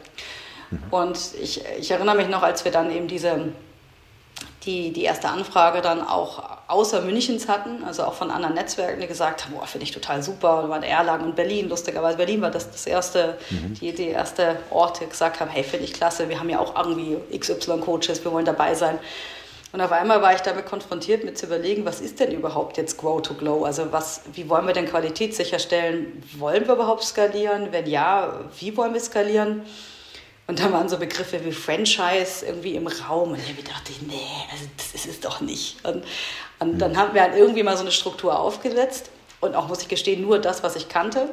[0.70, 0.82] Mhm.
[0.90, 3.52] Und ich, ich erinnere mich noch, als wir dann eben diese,
[4.64, 9.06] die, die erste Anfrage dann auch außer Münchens hatten, also auch von anderen Netzwerken, die
[9.06, 12.50] gesagt haben, boah, finde ich total super, da waren Erlangen und Berlin, lustigerweise Berlin war
[12.50, 13.74] das das erste, mhm.
[13.74, 17.18] die, die erste Orte, gesagt haben, hey, finde ich klasse, wir haben ja auch irgendwie
[17.36, 18.98] XY-Coaches, wir wollen dabei sein.
[19.72, 22.96] Und auf einmal war ich damit konfrontiert, mir zu überlegen, was ist denn überhaupt jetzt
[22.96, 23.64] Grow to Glow?
[23.64, 26.22] Also was, wie wollen wir denn Qualität sicherstellen?
[26.38, 27.72] Wollen wir überhaupt skalieren?
[27.72, 29.62] Wenn ja, wie wollen wir skalieren?
[30.46, 33.32] Und da waren so Begriffe wie Franchise irgendwie im Raum.
[33.32, 34.20] Und ich gedacht, nee,
[34.52, 35.82] also das ist es doch nicht.
[35.86, 36.04] Und,
[36.58, 39.10] und dann haben wir halt irgendwie mal so eine Struktur aufgesetzt.
[39.40, 41.30] Und auch, muss ich gestehen, nur das, was ich kannte.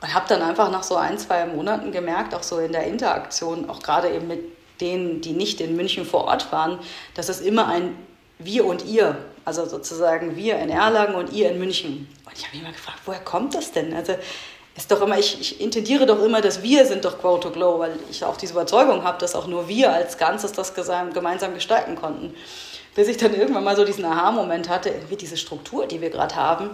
[0.00, 3.68] Und habe dann einfach nach so ein, zwei Monaten gemerkt, auch so in der Interaktion,
[3.68, 4.40] auch gerade eben mit
[4.80, 6.78] denen, die nicht in München vor Ort waren,
[7.14, 7.96] dass es immer ein
[8.38, 12.08] Wir und Ihr, also sozusagen wir in Erlangen und ihr in München.
[12.24, 13.94] Und ich habe mich immer gefragt, woher kommt das denn?
[13.94, 14.14] Also
[14.76, 17.78] ist doch immer, ich, ich intendiere doch immer, dass wir sind doch Grow to Glow,
[17.78, 21.94] weil ich auch diese Überzeugung habe, dass auch nur wir als Ganzes das gemeinsam gestalten
[21.94, 22.34] konnten.
[22.94, 26.34] Bis ich dann irgendwann mal so diesen Aha-Moment hatte, irgendwie diese Struktur, die wir gerade
[26.36, 26.70] haben,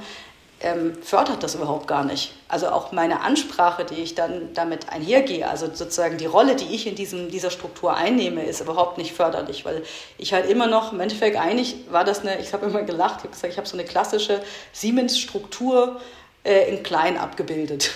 [0.62, 2.32] ähm, fördert das überhaupt gar nicht.
[2.48, 6.86] Also auch meine Ansprache, die ich dann damit einhergehe, also sozusagen die Rolle, die ich
[6.86, 9.82] in diesem, dieser Struktur einnehme, ist überhaupt nicht förderlich, weil
[10.18, 13.24] ich halt immer noch, im Endeffekt eigentlich war das eine, ich habe immer gelacht, ich
[13.24, 15.98] habe gesagt, ich habe so eine klassische Siemens-Struktur
[16.44, 17.90] äh, in klein abgebildet.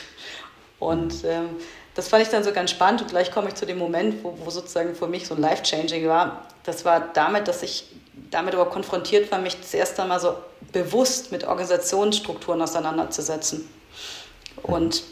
[0.79, 1.51] Und ähm,
[1.95, 4.37] das fand ich dann so ganz spannend und gleich komme ich zu dem Moment, wo,
[4.45, 6.47] wo sozusagen für mich so ein Life-Changing war.
[6.65, 7.87] Das war damit, dass ich
[8.31, 10.35] damit aber konfrontiert war, mich das erste Mal so
[10.73, 13.69] bewusst mit Organisationsstrukturen auseinanderzusetzen.
[14.63, 15.05] Und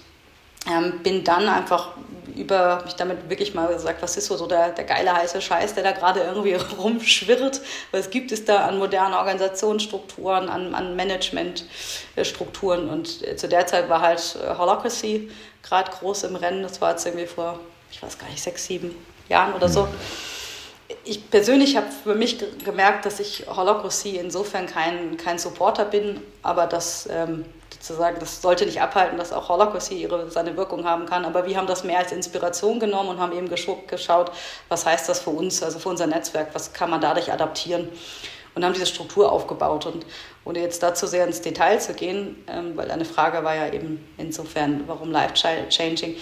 [0.70, 1.90] ähm, bin dann einfach
[2.36, 5.74] über mich damit wirklich mal gesagt, was ist so, so der, der geile heiße Scheiß,
[5.74, 7.60] der da gerade irgendwie rumschwirrt.
[7.90, 12.88] Was gibt es da an modernen Organisationsstrukturen, an, an Managementstrukturen?
[12.88, 15.30] Und äh, zu der Zeit war halt äh, Holacracy
[15.62, 16.62] gerade groß im Rennen.
[16.62, 18.94] Das war jetzt irgendwie vor, ich weiß gar nicht, sechs, sieben
[19.28, 19.88] Jahren oder so.
[21.04, 26.66] Ich persönlich habe für mich gemerkt, dass ich Holocracy insofern kein, kein Supporter bin, aber
[26.66, 27.46] das ähm,
[27.82, 31.24] sozusagen, das sollte nicht abhalten, dass auch Holocracy ihre, seine Wirkung haben kann.
[31.24, 34.30] Aber wir haben das mehr als Inspiration genommen und haben eben geschaut,
[34.68, 37.88] was heißt das für uns, also für unser Netzwerk, was kann man dadurch adaptieren
[38.54, 39.86] und haben diese Struktur aufgebaut.
[39.86, 40.06] Und
[40.44, 44.08] ohne jetzt dazu sehr ins Detail zu gehen, ähm, weil eine Frage war ja eben
[44.16, 46.16] insofern, warum life-changing,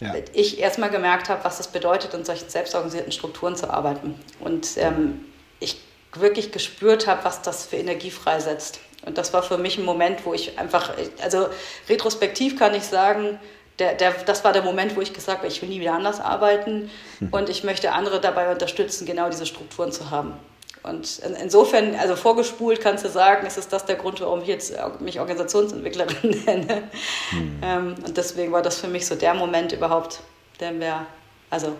[0.00, 0.14] ja.
[0.34, 4.18] ich erstmal gemerkt habe, was es bedeutet, in solchen selbstorganisierten Strukturen zu arbeiten.
[4.40, 5.24] Und ähm,
[5.60, 5.80] ich
[6.14, 8.80] wirklich gespürt habe, was das für Energie freisetzt.
[9.06, 11.48] Und das war für mich ein Moment, wo ich einfach, also
[11.88, 13.38] retrospektiv kann ich sagen,
[13.78, 16.20] der, der, das war der Moment, wo ich gesagt habe, ich will nie wieder anders
[16.20, 17.28] arbeiten hm.
[17.30, 20.34] und ich möchte andere dabei unterstützen, genau diese Strukturen zu haben.
[20.82, 24.74] Und insofern, also vorgespult kannst du sagen, ist es das der Grund, warum ich jetzt
[25.00, 26.82] mich Organisationsentwicklerin nenne.
[27.30, 27.60] Hm.
[27.62, 30.20] Ähm, und deswegen war das für mich so der Moment überhaupt,
[30.58, 31.06] der mir,
[31.50, 31.72] also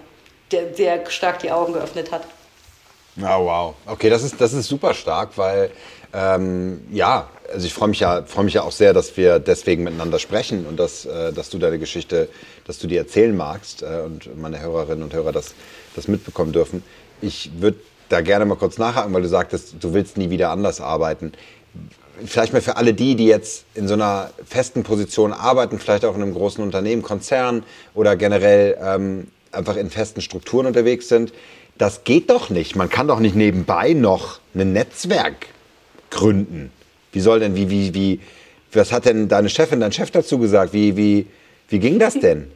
[0.52, 2.24] der sehr stark die Augen geöffnet hat.
[3.16, 3.74] Ja, wow.
[3.86, 5.70] Okay, das ist, das ist super stark, weil
[6.12, 9.84] ähm, ja, also ich freue mich ja, freue mich ja auch sehr, dass wir deswegen
[9.84, 12.28] miteinander sprechen und dass, äh, dass du deine Geschichte,
[12.66, 15.54] dass du die erzählen magst äh, und meine Hörerinnen und Hörer das,
[15.94, 16.82] das mitbekommen dürfen.
[17.20, 20.80] Ich würde da gerne mal kurz nachhaken, weil du sagtest, du willst nie wieder anders
[20.80, 21.32] arbeiten.
[22.24, 26.16] Vielleicht mal für alle die, die jetzt in so einer festen Position arbeiten, vielleicht auch
[26.16, 27.62] in einem großen Unternehmen, Konzern
[27.94, 31.32] oder generell ähm, einfach in festen Strukturen unterwegs sind.
[31.78, 32.76] Das geht doch nicht.
[32.76, 35.46] Man kann doch nicht nebenbei noch ein Netzwerk
[36.10, 36.70] gründen.
[37.12, 38.20] Wie soll denn, wie, wie, wie,
[38.72, 40.72] was hat denn deine Chefin, dein Chef dazu gesagt?
[40.72, 41.26] Wie, wie,
[41.68, 42.50] wie ging das denn?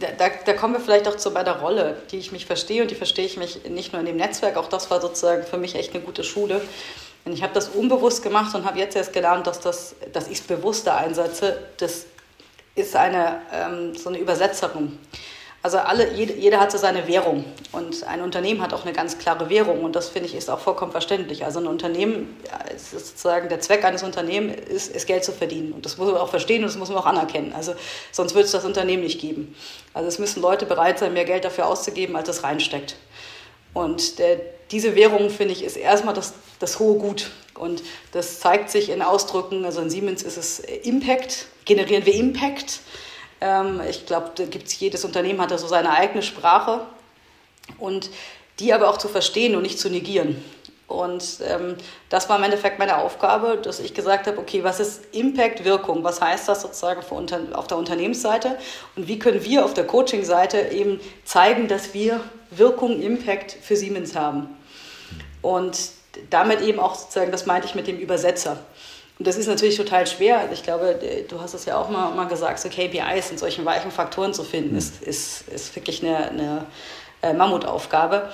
[0.00, 2.94] da, da, kommen wir vielleicht auch zu meiner Rolle, die ich mich verstehe und die
[2.94, 5.94] verstehe ich mich nicht nur in dem Netzwerk, auch das war sozusagen für mich echt
[5.94, 6.60] eine gute Schule.
[7.24, 10.38] Und ich habe das unbewusst gemacht und habe jetzt erst gelernt, dass, das, dass ich
[10.38, 11.58] es bewusster einsetze.
[11.76, 12.06] Das
[12.74, 14.98] ist eine, ähm, so eine Übersetzerin.
[15.62, 19.18] Also alle, jede, jeder hat so seine Währung und ein Unternehmen hat auch eine ganz
[19.18, 21.44] klare Währung und das finde ich ist auch vollkommen verständlich.
[21.44, 22.34] Also ein Unternehmen,
[22.74, 26.16] ist sozusagen der Zweck eines Unternehmens ist, ist Geld zu verdienen und das muss man
[26.16, 27.52] auch verstehen und das muss man auch anerkennen.
[27.52, 27.74] Also
[28.10, 29.54] sonst würde es das Unternehmen nicht geben.
[29.92, 32.96] Also es müssen Leute bereit sein, mehr Geld dafür auszugeben, als es reinsteckt.
[33.74, 37.30] Und der, diese Währung, finde ich, ist erstmal das, das hohe Gut.
[37.54, 42.80] Und das zeigt sich in Ausdrücken, also in Siemens ist es Impact, generieren wir Impact
[43.88, 44.32] ich glaube,
[44.78, 46.82] jedes Unternehmen hat da so seine eigene Sprache
[47.78, 48.10] und
[48.58, 50.44] die aber auch zu verstehen und nicht zu negieren.
[50.90, 51.76] Und ähm,
[52.08, 56.02] das war im Endeffekt meine Aufgabe, dass ich gesagt habe, okay, was ist Impact, Wirkung?
[56.02, 57.00] Was heißt das sozusagen
[57.54, 58.58] auf der Unternehmensseite?
[58.96, 64.16] Und wie können wir auf der Coaching-Seite eben zeigen, dass wir Wirkung, Impact für Siemens
[64.16, 64.48] haben?
[65.42, 65.78] Und
[66.28, 68.58] damit eben auch sozusagen, das meinte ich mit dem Übersetzer.
[69.20, 70.48] Und das ist natürlich total schwer.
[70.50, 73.90] Ich glaube, du hast es ja auch mal, mal gesagt, so KPIs in solchen weichen
[73.90, 74.78] Faktoren zu finden, mhm.
[74.78, 76.66] ist, ist, ist wirklich eine, eine
[77.20, 78.32] äh, Mammutaufgabe.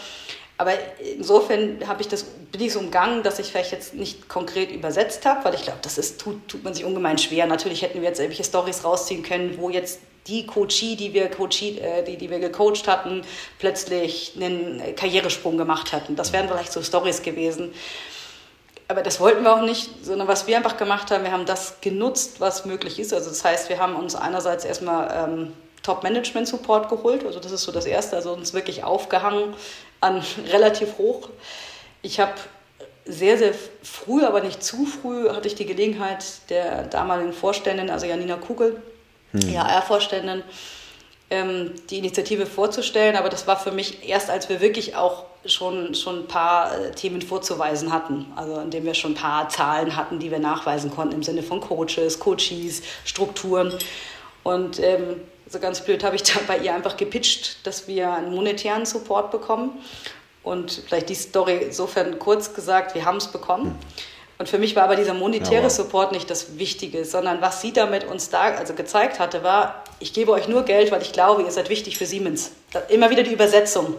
[0.59, 0.71] Aber
[1.17, 5.27] insofern habe ich das, bin ich so umgangen, dass ich vielleicht jetzt nicht konkret übersetzt
[5.27, 7.47] habe, weil ich glaube, das ist, tut, tut man sich ungemein schwer.
[7.47, 11.81] Natürlich hätten wir jetzt irgendwelche Stories rausziehen können, wo jetzt die Coachie, die wir, Coachie,
[11.81, 13.23] äh, die, die wir gecoacht hatten,
[13.59, 16.15] plötzlich einen Karrieresprung gemacht hatten.
[16.15, 17.73] Das wären vielleicht so Stories gewesen
[18.89, 21.81] aber das wollten wir auch nicht, sondern was wir einfach gemacht haben, wir haben das
[21.81, 23.13] genutzt, was möglich ist.
[23.13, 27.73] Also das heißt, wir haben uns einerseits erstmal ähm, Top-Management-Support geholt, also das ist so
[27.73, 29.55] das Erste, also uns wirklich aufgehangen
[30.01, 31.31] an relativ hoch.
[32.03, 32.33] Ich habe
[33.05, 38.07] sehr, sehr früh, aber nicht zu früh, hatte ich die Gelegenheit der damaligen Vorständin, also
[38.07, 38.83] Janina Kugel,
[39.33, 39.41] hm.
[39.41, 40.43] IHR-Vorständin, ähm,
[41.31, 43.17] die Initiative vorzustellen.
[43.17, 46.93] Aber das war für mich erst, als wir wirklich auch schon, schon ein paar äh,
[46.93, 48.27] Themen vorzuweisen hatten.
[48.37, 51.61] Also indem wir schon ein paar Zahlen hatten, die wir nachweisen konnten im Sinne von
[51.61, 53.73] Coaches, Coaches, Strukturen.
[54.45, 58.35] Und ähm, so ganz blöd habe ich da bei ihr einfach gepitcht, dass wir einen
[58.35, 59.73] monetären Support bekommen.
[60.43, 63.77] Und vielleicht die Story insofern kurz gesagt, wir haben es bekommen.
[64.39, 68.05] Und für mich war aber dieser monetäre Support nicht das Wichtige, sondern was sie damit
[68.05, 71.51] uns da also gezeigt hatte, war, ich gebe euch nur Geld, weil ich glaube, ihr
[71.51, 72.53] seid wichtig für Siemens.
[72.89, 73.97] Immer wieder die Übersetzung.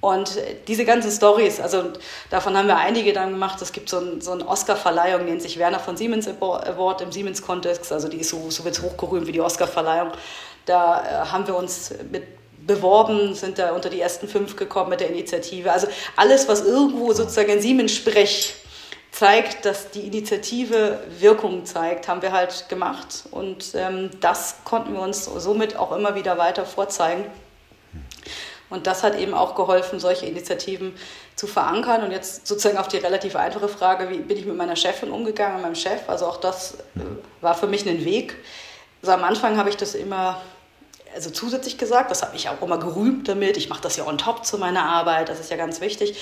[0.00, 1.84] Und diese ganzen Stories, also
[2.30, 3.60] davon haben wir einige dann gemacht.
[3.62, 7.90] Es gibt so, ein, so eine Oscar-Verleihung, nennt sich Werner von Siemens Award im Siemens-Kontext.
[7.92, 10.12] Also die ist so, so wird hochgerühmt wie die Oscar-Verleihung.
[10.66, 12.24] Da äh, haben wir uns mit
[12.66, 15.72] beworben, sind da unter die ersten fünf gekommen mit der Initiative.
[15.72, 18.54] Also alles, was irgendwo sozusagen in Siemens-Sprech
[19.16, 23.24] zeigt, dass die Initiative Wirkung zeigt, haben wir halt gemacht.
[23.30, 27.24] Und ähm, das konnten wir uns somit auch immer wieder weiter vorzeigen.
[28.68, 30.94] Und das hat eben auch geholfen, solche Initiativen
[31.34, 32.02] zu verankern.
[32.02, 35.54] Und jetzt sozusagen auf die relativ einfache Frage, wie bin ich mit meiner Chefin umgegangen,
[35.54, 36.06] mit meinem Chef?
[36.08, 37.00] Also auch das äh,
[37.40, 38.36] war für mich ein Weg.
[39.00, 40.42] Also am Anfang habe ich das immer
[41.14, 43.56] also zusätzlich gesagt, das habe ich auch immer gerühmt damit.
[43.56, 46.18] Ich mache das ja on top zu meiner Arbeit, das ist ja ganz wichtig.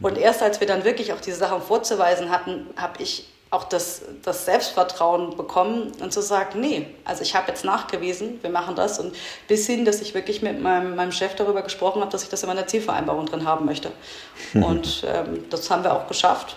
[0.00, 4.02] Und erst als wir dann wirklich auch diese Sachen vorzuweisen hatten, habe ich auch das,
[4.22, 8.98] das Selbstvertrauen bekommen und zu sagen, nee, also ich habe jetzt nachgewiesen, wir machen das
[8.98, 9.14] und
[9.46, 12.42] bis hin, dass ich wirklich mit meinem, meinem Chef darüber gesprochen habe, dass ich das
[12.42, 13.92] in meiner Zielvereinbarung drin haben möchte.
[14.54, 16.56] Und ähm, das haben wir auch geschafft.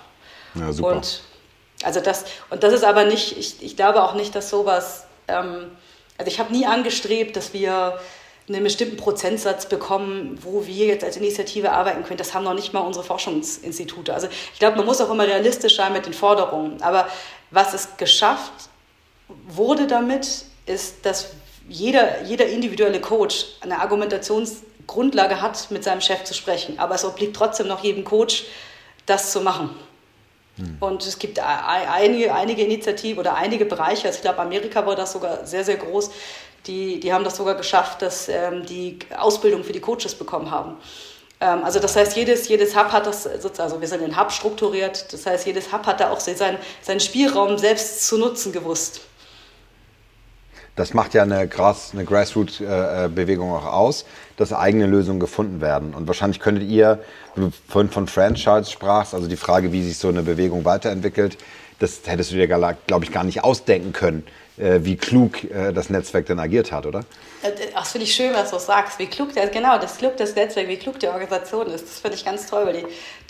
[0.55, 0.95] Ja, super.
[0.95, 1.21] Und,
[1.83, 5.71] also das, und das ist aber nicht, ich, ich glaube auch nicht, dass sowas, ähm,
[6.17, 7.99] also ich habe nie angestrebt, dass wir
[8.49, 12.17] einen bestimmten Prozentsatz bekommen, wo wir jetzt als Initiative arbeiten können.
[12.17, 14.13] Das haben noch nicht mal unsere Forschungsinstitute.
[14.13, 16.81] Also ich glaube, man muss auch immer realistisch sein mit den Forderungen.
[16.81, 17.07] Aber
[17.51, 18.51] was es geschafft
[19.47, 21.29] wurde damit, ist, dass
[21.67, 26.79] jeder, jeder individuelle Coach eine Argumentationsgrundlage hat, mit seinem Chef zu sprechen.
[26.79, 28.45] Aber es obliegt trotzdem noch jedem Coach,
[29.05, 29.75] das zu machen.
[30.57, 30.77] Hm.
[30.79, 35.13] Und es gibt einige, einige Initiativen oder einige Bereiche, also ich glaube, Amerika war das
[35.13, 36.11] sogar sehr, sehr groß,
[36.67, 40.77] die, die haben das sogar geschafft, dass ähm, die Ausbildung für die Coaches bekommen haben.
[41.41, 45.11] Ähm, also das heißt, jedes, jedes Hub hat das, also wir sind in Hub strukturiert,
[45.13, 49.01] das heißt, jedes Hub hat da auch seinen, seinen Spielraum selbst zu nutzen gewusst.
[50.75, 54.05] Das macht ja eine, Grass, eine Grassroot-Bewegung auch aus,
[54.37, 55.93] dass eigene Lösungen gefunden werden.
[55.93, 57.03] Und wahrscheinlich könntet ihr,
[57.35, 61.37] wenn du von, von Franchise sprachst, also die Frage, wie sich so eine Bewegung weiterentwickelt,
[61.79, 65.89] das hättest du dir, glaube ich, gar nicht ausdenken können, äh, wie klug äh, das
[65.89, 67.05] Netzwerk dann agiert hat, oder?
[67.41, 68.99] Äh, das finde ich schön, was du sagst.
[68.99, 71.85] Wie klug der, genau, das klug das Netzwerk, wie klug die Organisation ist.
[71.85, 72.85] Das finde ich ganz toll, weil die,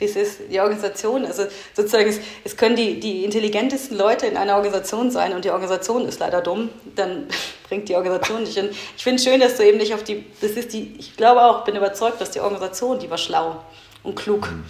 [0.05, 1.43] das ist, die Organisation, also
[1.75, 6.07] sozusagen, es, es können die, die intelligentesten Leute in einer Organisation sein und die Organisation
[6.07, 7.27] ist leider dumm, dann
[7.69, 8.57] bringt die Organisation nicht.
[8.57, 11.15] Und ich finde es schön, dass du eben nicht auf die, das ist die, ich
[11.15, 13.63] glaube auch, bin überzeugt, dass die Organisation, die war schlau
[14.03, 14.49] und klug.
[14.49, 14.63] Mhm.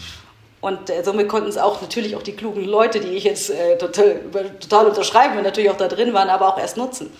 [0.61, 3.77] Und äh, somit konnten es auch natürlich auch die klugen Leute, die ich jetzt äh,
[3.77, 4.19] total,
[4.59, 7.11] total unterschreiben, natürlich auch da drin waren, aber auch erst nutzen.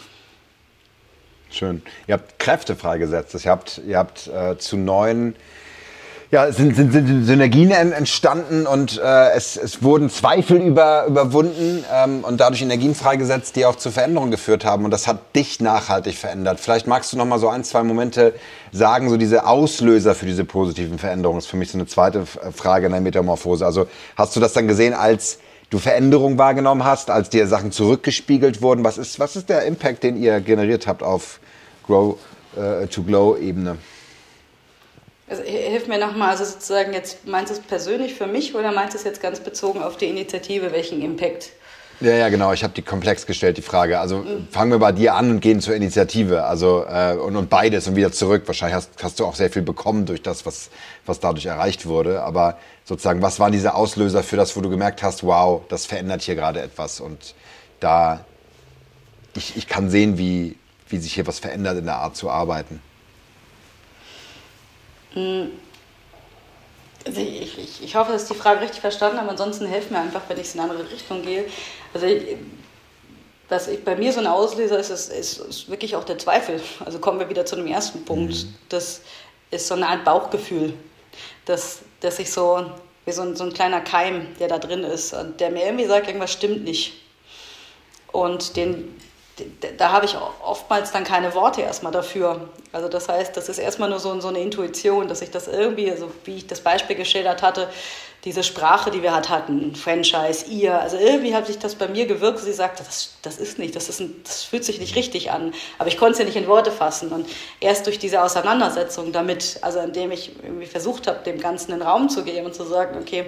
[1.49, 1.81] Schön.
[2.07, 3.33] Ihr habt Kräfte freigesetzt.
[3.33, 5.35] Ihr habt, ihr habt äh, zu neuen
[6.31, 12.23] ja, sind, sind, sind Synergien entstanden und äh, es, es wurden Zweifel über, überwunden ähm,
[12.23, 14.85] und dadurch Energien freigesetzt, die auch zu Veränderungen geführt haben.
[14.85, 16.59] Und das hat dich nachhaltig verändert.
[16.59, 18.35] Vielleicht magst du noch mal so ein, zwei Momente
[18.71, 21.39] sagen, so diese Auslöser für diese positiven Veränderungen.
[21.39, 23.65] Das ist für mich so eine zweite Frage in der Metamorphose.
[23.65, 25.39] Also hast du das dann gesehen, als
[25.71, 28.83] du Veränderungen wahrgenommen hast, als dir Sachen zurückgespiegelt wurden?
[28.83, 31.39] Was ist, was ist der Impact, den ihr generiert habt auf
[31.87, 33.71] Grow-to-Glow-Ebene?
[33.71, 33.98] Äh,
[35.29, 38.93] also hilf mir nochmal, also sozusagen jetzt meinst du es persönlich für mich oder meinst
[38.93, 41.51] du es jetzt ganz bezogen auf die Initiative, welchen Impact?
[42.01, 42.53] Ja, ja, genau.
[42.53, 43.99] Ich habe die komplex gestellt, die Frage.
[43.99, 44.47] Also mhm.
[44.49, 46.45] fangen wir bei dir an und gehen zur Initiative.
[46.45, 48.43] Also äh, und, und beides und wieder zurück.
[48.45, 50.69] Wahrscheinlich hast, hast du auch sehr viel bekommen durch das, was,
[51.05, 52.21] was dadurch erreicht wurde.
[52.21, 56.21] Aber sozusagen, was waren diese Auslöser für das, wo du gemerkt hast, wow, das verändert
[56.21, 57.35] hier gerade etwas und
[57.81, 58.25] da
[59.35, 60.55] ich, ich kann sehen, wie,
[60.87, 62.81] wie sich hier was verändert in der Art zu arbeiten.
[65.13, 65.51] Hm.
[67.05, 69.29] Also ich, ich, ich, hoffe, dass die Frage richtig verstanden habe.
[69.29, 71.45] Ansonsten helft mir einfach, wenn ich in eine andere Richtung gehe.
[71.93, 72.37] Also ich,
[73.47, 76.61] was ich, bei mir so ein Auslöser ist, ist, ist, ist, wirklich auch der Zweifel.
[76.85, 78.33] Also kommen wir wieder zu dem ersten Punkt.
[78.33, 78.55] Mhm.
[78.69, 79.01] Das
[79.49, 80.73] ist so eine Art Bauchgefühl,
[81.45, 82.69] dass, dass ich so,
[83.05, 85.85] wie so ein, so ein kleiner Keim, der da drin ist, und der mir irgendwie
[85.85, 86.93] sagt, irgendwas stimmt nicht.
[88.11, 88.95] Und den,
[89.77, 92.49] da habe ich oftmals dann keine Worte erstmal dafür.
[92.71, 95.89] Also das heißt, das ist erstmal nur so, so eine Intuition, dass ich das irgendwie,
[95.89, 97.69] also wie ich das Beispiel geschildert hatte,
[98.25, 102.05] diese Sprache, die wir halt hatten, Franchise, ihr, also irgendwie hat sich das bei mir
[102.05, 105.31] gewirkt, sie sagte, das, das ist nicht, das, ist ein, das fühlt sich nicht richtig
[105.31, 105.53] an.
[105.77, 107.11] Aber ich konnte es ja nicht in Worte fassen.
[107.11, 107.29] Und
[107.61, 112.09] erst durch diese Auseinandersetzung damit, also indem ich irgendwie versucht habe, dem Ganzen einen Raum
[112.09, 113.25] zu geben und zu sagen, okay,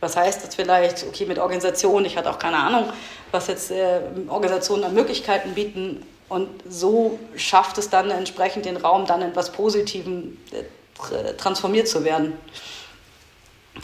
[0.00, 2.92] was heißt das vielleicht, okay, mit Organisation, ich hatte auch keine Ahnung,
[3.32, 6.04] was jetzt äh, Organisationen an Möglichkeiten bieten.
[6.28, 12.04] Und so schafft es dann entsprechend den Raum, dann in etwas Positivem äh, transformiert zu
[12.04, 12.34] werden.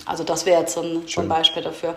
[0.04, 1.96] Also das wäre jetzt so ein, so ein, Beispiel dafür.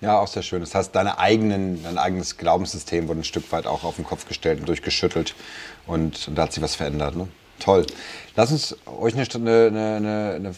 [0.00, 0.60] Ja, auch sehr schön.
[0.60, 4.28] Das heißt, deine eigenen, dein eigenes Glaubenssystem wurde ein Stück weit auch auf den Kopf
[4.28, 5.34] gestellt und durchgeschüttelt
[5.86, 7.16] und, und da hat sich was verändert.
[7.16, 7.28] Ne?
[7.58, 7.86] Toll.
[8.36, 9.26] Lass uns euch eine,
[9.68, 10.54] eine, eine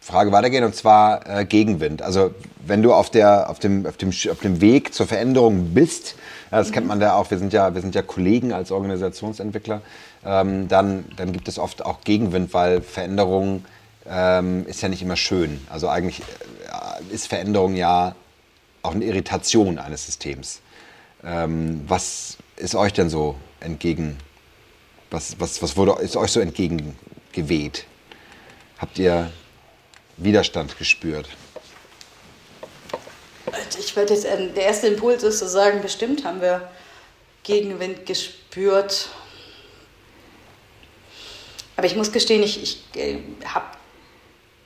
[0.00, 2.00] Frage weitergehen und zwar äh, Gegenwind.
[2.00, 2.32] Also
[2.64, 6.14] wenn du auf, der, auf, dem, auf, dem, auf dem Weg zur Veränderung bist,
[6.52, 6.72] ja, das mhm.
[6.74, 9.82] kennt man ja auch, wir sind ja, wir sind ja Kollegen als Organisationsentwickler,
[10.24, 13.64] ähm, dann, dann gibt es oft auch Gegenwind, weil Veränderung
[14.08, 15.60] ähm, ist ja nicht immer schön.
[15.68, 18.14] Also eigentlich äh, ist Veränderung ja
[18.82, 20.60] auch eine Irritation eines Systems.
[21.24, 24.16] Ähm, was ist euch denn so entgegen
[25.10, 27.86] was, was, was wurde, ist euch so entgegengeweht?
[28.78, 29.30] Habt ihr
[30.16, 31.28] Widerstand gespürt?
[33.78, 36.68] Ich werde jetzt, ähm, der erste Impuls ist zu sagen, bestimmt haben wir
[37.42, 39.08] Gegenwind gespürt.
[41.76, 43.66] Aber ich muss gestehen, ich, ich äh, habe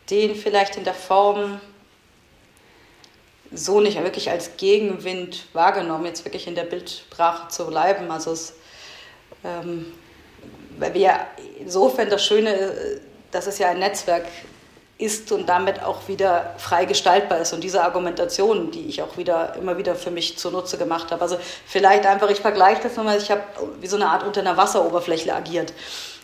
[0.09, 1.61] den vielleicht in der Form
[3.53, 8.11] so nicht wirklich als Gegenwind wahrgenommen, jetzt wirklich in der Bildsprache zu bleiben.
[8.11, 8.55] Also es,
[9.45, 9.93] ähm,
[10.81, 11.15] weil wir
[11.61, 12.73] insofern das Schöne,
[13.31, 14.25] dass es ja ein Netzwerk
[15.01, 17.53] ist und damit auch wieder frei gestaltbar ist.
[17.53, 21.23] Und diese Argumentation, die ich auch wieder immer wieder für mich zunutze gemacht habe.
[21.23, 23.43] Also vielleicht einfach, ich vergleiche das nochmal, ich habe
[23.81, 25.73] wie so eine Art unter einer Wasseroberfläche agiert.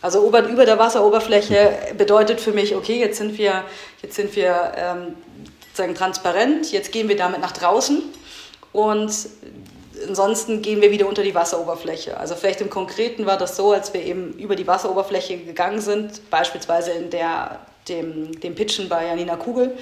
[0.02, 3.64] Also über, über der Wasseroberfläche bedeutet für mich, okay, jetzt sind wir,
[4.02, 5.16] jetzt sind wir ähm,
[5.68, 8.02] sozusagen transparent, jetzt gehen wir damit nach draußen
[8.72, 9.12] und
[10.06, 12.16] ansonsten gehen wir wieder unter die Wasseroberfläche.
[12.18, 16.30] Also vielleicht im Konkreten war das so, als wir eben über die Wasseroberfläche gegangen sind,
[16.30, 19.76] beispielsweise in der, dem, dem Pitchen bei Janina Kugel.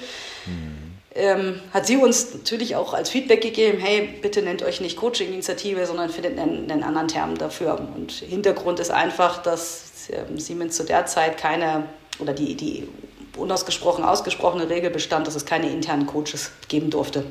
[0.45, 0.85] Mhm.
[1.17, 5.85] Ähm, hat sie uns natürlich auch als Feedback gegeben, hey, bitte nennt euch nicht Coaching-Initiative,
[5.85, 7.79] sondern findet einen, einen, anderen Term dafür.
[7.95, 11.85] Und Hintergrund ist einfach, dass ähm, Siemens zu der Zeit keine,
[12.19, 12.89] oder die, die
[13.37, 17.23] unausgesprochen ausgesprochene Regel bestand, dass es keine internen Coaches geben durfte.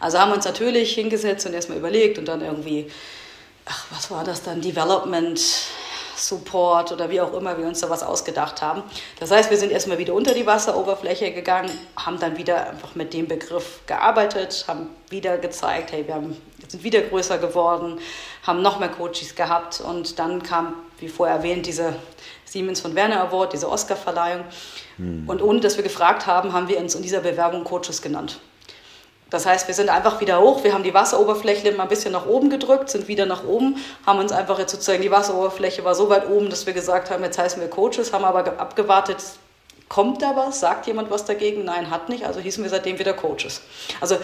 [0.00, 2.90] Also haben wir uns natürlich hingesetzt und erstmal überlegt und dann irgendwie,
[3.64, 5.40] ach, was war das dann, Development
[6.16, 8.82] Support oder wie auch immer wir uns da was ausgedacht haben.
[9.20, 13.12] Das heißt, wir sind erstmal wieder unter die Wasseroberfläche gegangen, haben dann wieder einfach mit
[13.12, 16.36] dem Begriff gearbeitet, haben wieder gezeigt, hey, wir haben,
[16.68, 17.98] sind wieder größer geworden,
[18.42, 21.94] haben noch mehr Coaches gehabt und dann kam, wie vorher erwähnt, diese
[22.44, 24.44] Siemens von Werner Award, diese Oscar-Verleihung.
[24.96, 25.28] Hm.
[25.28, 28.40] Und ohne dass wir gefragt haben, haben wir uns in dieser Bewerbung Coaches genannt.
[29.30, 32.26] Das heißt, wir sind einfach wieder hoch, wir haben die Wasseroberfläche mal ein bisschen nach
[32.26, 36.08] oben gedrückt, sind wieder nach oben, haben uns einfach jetzt sozusagen, die Wasseroberfläche war so
[36.08, 39.18] weit oben, dass wir gesagt haben, jetzt heißen wir Coaches, haben aber abgewartet,
[39.88, 40.60] kommt da was?
[40.60, 41.64] Sagt jemand was dagegen?
[41.64, 42.24] Nein, hat nicht.
[42.24, 43.62] Also hießen wir seitdem wieder Coaches.
[44.00, 44.16] Also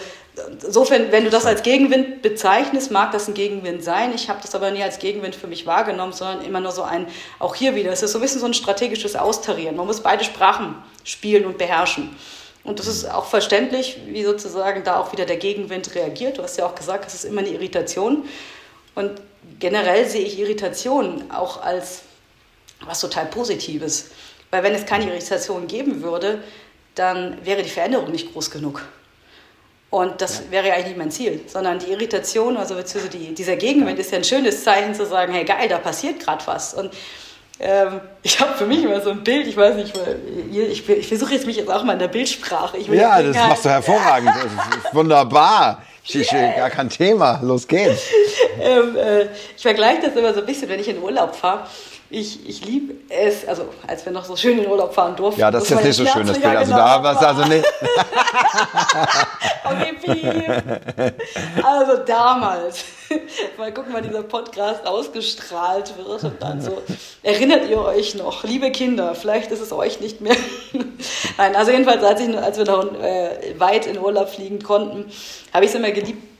[0.61, 4.13] insofern, wenn du das als Gegenwind bezeichnest, mag das ein Gegenwind sein.
[4.13, 7.07] Ich habe das aber nie als Gegenwind für mich wahrgenommen, sondern immer nur so ein,
[7.39, 9.75] auch hier wieder, es ist so ein bisschen so ein strategisches Austarieren.
[9.75, 12.15] Man muss beide Sprachen spielen und beherrschen.
[12.63, 16.37] Und das ist auch verständlich, wie sozusagen da auch wieder der Gegenwind reagiert.
[16.37, 18.25] Du hast ja auch gesagt, es ist immer eine Irritation.
[18.95, 19.21] Und
[19.59, 22.03] generell sehe ich Irritation auch als
[22.81, 24.11] was total Positives.
[24.49, 26.41] Weil wenn es keine Irritation geben würde,
[26.95, 28.83] dann wäre die Veränderung nicht groß genug.
[29.89, 30.51] Und das ja.
[30.51, 32.75] wäre ja eigentlich nicht mein Ziel, sondern die Irritation, also
[33.09, 36.45] die, dieser Gegenwind ist ja ein schönes Zeichen zu sagen, hey geil, da passiert gerade
[36.47, 36.73] was.
[36.73, 36.91] Und
[37.59, 39.93] ähm, ich habe für mich immer so ein Bild, ich weiß nicht,
[40.51, 42.77] ich, ich versuche jetzt mich jetzt auch mal in der Bildsprache.
[42.77, 44.31] ja, das halt, machst du hervorragend,
[44.91, 45.81] wunderbar.
[46.05, 48.07] Ich, gar kein Thema, los geht's.
[48.61, 49.23] ähm, äh,
[49.55, 51.65] ich vergleiche das immer so ein bisschen, wenn ich in Urlaub fahre
[52.13, 55.41] ich, ich liebe es, also als wir noch so schön in Urlaub fahren durften.
[55.41, 56.55] Ja, das ist jetzt nicht so schön, das Bild.
[56.55, 57.65] Also da war es also nicht.
[59.63, 60.61] okay,
[61.63, 62.85] also damals,
[63.57, 66.83] mal gucken, wann dieser Podcast ausgestrahlt wird und dann so,
[67.23, 70.35] erinnert ihr euch noch, liebe Kinder, vielleicht ist es euch nicht mehr.
[71.37, 75.11] Nein, also jedenfalls, als, ich, als wir noch äh, weit in Urlaub fliegen konnten,
[75.51, 76.32] habe ich es immer geliebt,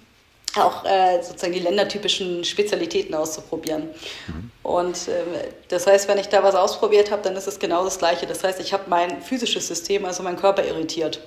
[0.57, 3.89] auch äh, sozusagen die ländertypischen Spezialitäten auszuprobieren.
[4.27, 4.51] Mhm.
[4.61, 7.99] Und äh, das heißt, wenn ich da was ausprobiert habe, dann ist es genau das
[7.99, 8.27] Gleiche.
[8.27, 11.19] Das heißt, ich habe mein physisches System, also meinen Körper irritiert.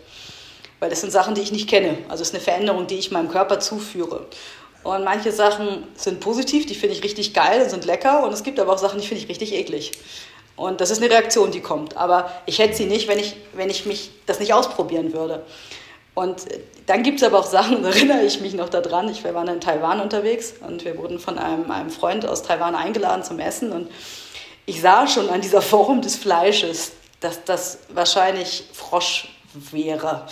[0.78, 1.98] Weil das sind Sachen, die ich nicht kenne.
[2.08, 4.26] Also es ist eine Veränderung, die ich meinem Körper zuführe.
[4.82, 8.24] Und manche Sachen sind positiv, die finde ich richtig geil und sind lecker.
[8.24, 9.92] Und es gibt aber auch Sachen, die finde ich richtig eklig.
[10.54, 11.96] Und das ist eine Reaktion, die kommt.
[11.96, 15.42] Aber ich hätte sie nicht, wenn ich, wenn ich mich das nicht ausprobieren würde.
[16.16, 16.46] Und
[16.86, 19.08] dann gibt es aber auch Sachen, da erinnere ich mich noch daran.
[19.10, 22.74] Ich, wir waren in Taiwan unterwegs und wir wurden von einem, einem Freund aus Taiwan
[22.74, 23.70] eingeladen zum Essen.
[23.70, 23.90] Und
[24.64, 29.28] ich sah schon an dieser Form des Fleisches, dass das wahrscheinlich Frosch
[29.70, 30.26] wäre.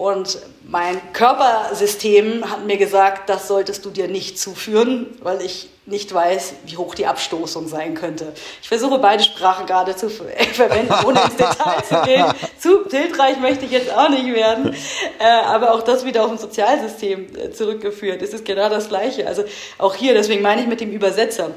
[0.00, 6.14] Und mein Körpersystem hat mir gesagt, das solltest du dir nicht zuführen, weil ich nicht
[6.14, 8.32] weiß, wie hoch die Abstoßung sein könnte.
[8.62, 10.08] Ich versuche beide Sprachen gerade zu
[10.54, 12.24] verwenden, ohne ins Detail zu gehen.
[12.58, 14.74] Zu bildreich möchte ich jetzt auch nicht werden.
[15.18, 18.22] Äh, aber auch das wieder auf ein Sozialsystem äh, zurückgeführt.
[18.22, 19.26] Es ist genau das Gleiche.
[19.26, 19.44] Also
[19.76, 21.50] auch hier, deswegen meine ich mit dem Übersetzer.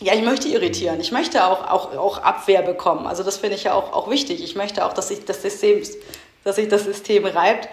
[0.00, 1.00] Ja, ich möchte irritieren.
[1.00, 3.06] Ich möchte auch, auch, auch Abwehr bekommen.
[3.06, 4.42] Also das finde ich ja auch, auch wichtig.
[4.42, 5.80] Ich möchte auch, dass sich das System
[6.48, 7.68] dass sich das System reibt.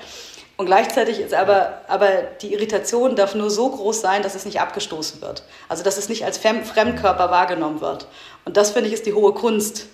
[0.57, 2.09] Und gleichzeitig ist aber, aber
[2.41, 5.43] die Irritation darf nur so groß sein, dass es nicht abgestoßen wird.
[5.69, 8.07] Also dass es nicht als Fremdkörper wahrgenommen wird.
[8.43, 9.87] Und das finde ich ist die hohe Kunst.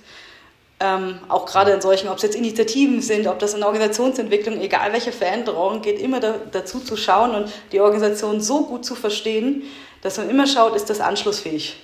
[0.79, 4.91] Ähm, auch gerade in solchen, ob es jetzt Initiativen sind, ob das in Organisationsentwicklung, egal
[4.93, 9.63] welche Veränderung, geht immer da, dazu zu schauen und die Organisation so gut zu verstehen,
[10.01, 11.75] dass man immer schaut, ist das anschlussfähig.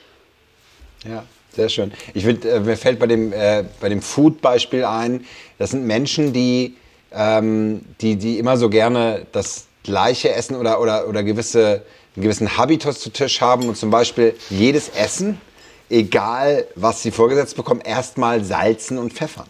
[1.07, 1.23] Ja,
[1.55, 1.91] sehr schön.
[2.15, 5.25] Ich find, äh, mir fällt bei dem, äh, bei dem Food-Beispiel ein,
[5.59, 6.75] das sind Menschen, die
[7.13, 11.83] ähm, die, die immer so gerne das gleiche essen oder, oder, oder gewisse,
[12.15, 15.39] einen gewissen Habitus zu Tisch haben und zum Beispiel jedes Essen,
[15.89, 19.47] egal was sie vorgesetzt bekommen, erstmal salzen und pfeffern.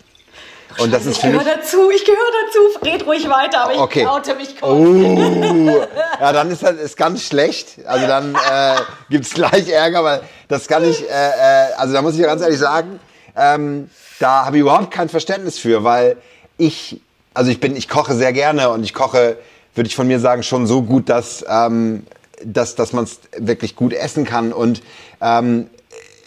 [0.80, 2.86] Und das ist ich gehöre dazu, ich gehöre dazu.
[2.86, 4.02] Red ruhig weiter, aber okay.
[4.02, 4.72] ich oute mich kurz.
[4.72, 5.88] Oh.
[6.20, 7.80] Ja, dann ist das ist ganz schlecht.
[7.86, 8.76] Also dann äh,
[9.10, 12.42] gibt es gleich Ärger, weil das kann ich, äh, äh, also da muss ich ganz
[12.42, 13.00] ehrlich sagen,
[13.36, 13.90] ähm,
[14.20, 16.18] da habe ich überhaupt kein Verständnis für, weil
[16.58, 17.02] ich
[17.38, 19.38] also ich bin, ich koche sehr gerne und ich koche,
[19.76, 22.04] würde ich von mir sagen, schon so gut, dass, ähm,
[22.44, 24.52] dass, dass man es wirklich gut essen kann.
[24.52, 24.82] Und
[25.22, 25.70] ähm,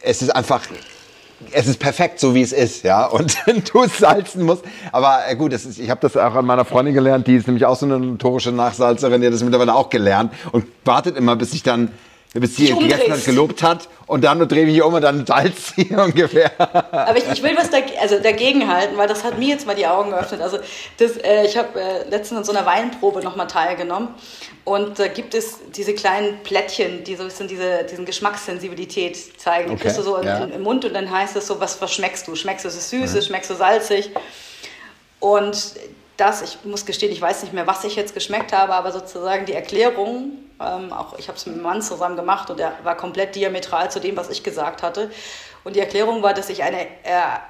[0.02, 0.62] es ist einfach,
[1.50, 3.06] es ist perfekt, so wie es ist, ja.
[3.10, 3.36] Und
[3.72, 4.62] du es salzen musst.
[4.92, 7.66] Aber äh, gut, ist, ich habe das auch an meiner Freundin gelernt, die ist nämlich
[7.66, 11.52] auch so eine notorische Nachsalzerin, die hat das mittlerweile auch gelernt und wartet immer, bis
[11.54, 11.90] ich dann
[12.32, 15.74] bis sie gegessen hat, gelobt hat und dann drehe ich mich um und dann salzt
[15.76, 16.52] sie ungefähr.
[16.58, 19.74] Aber ich, ich will was dagegen, also dagegen halten, weil das hat mir jetzt mal
[19.74, 20.40] die Augen geöffnet.
[20.40, 20.58] Also
[20.98, 24.08] das, äh, ich habe äh, letztens an so einer Weinprobe nochmal teilgenommen
[24.64, 29.70] und da gibt es diese kleinen Plättchen, die so ein bisschen diese, diesen Geschmackssensibilität zeigen.
[29.70, 30.38] Die okay, kriegst du so ja.
[30.38, 32.36] im, im, Mund und dann heißt es so, was, was schmeckst du?
[32.36, 33.22] Schmeckst du es süß, mhm.
[33.22, 34.10] schmeckst du salzig?
[35.18, 35.74] Und
[36.16, 39.46] das, ich muss gestehen, ich weiß nicht mehr, was ich jetzt geschmeckt habe, aber sozusagen
[39.46, 42.96] die Erklärung, ähm, auch ich habe es mit einem Mann zusammen gemacht und er war
[42.96, 45.10] komplett diametral zu dem, was ich gesagt hatte.
[45.62, 46.86] Und die Erklärung war, dass ich eine äh,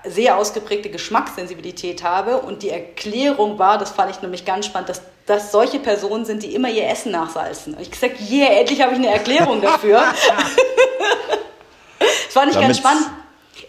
[0.04, 2.38] sehr ausgeprägte Geschmackssensibilität habe.
[2.38, 6.42] Und die Erklärung war, das fand ich nämlich ganz spannend, dass das solche Personen sind,
[6.42, 7.74] die immer ihr Essen nachsalzen.
[7.74, 9.98] Und ich gesagt, yeah, endlich habe ich eine Erklärung dafür.
[11.98, 13.06] das fand ich Damit ganz spannend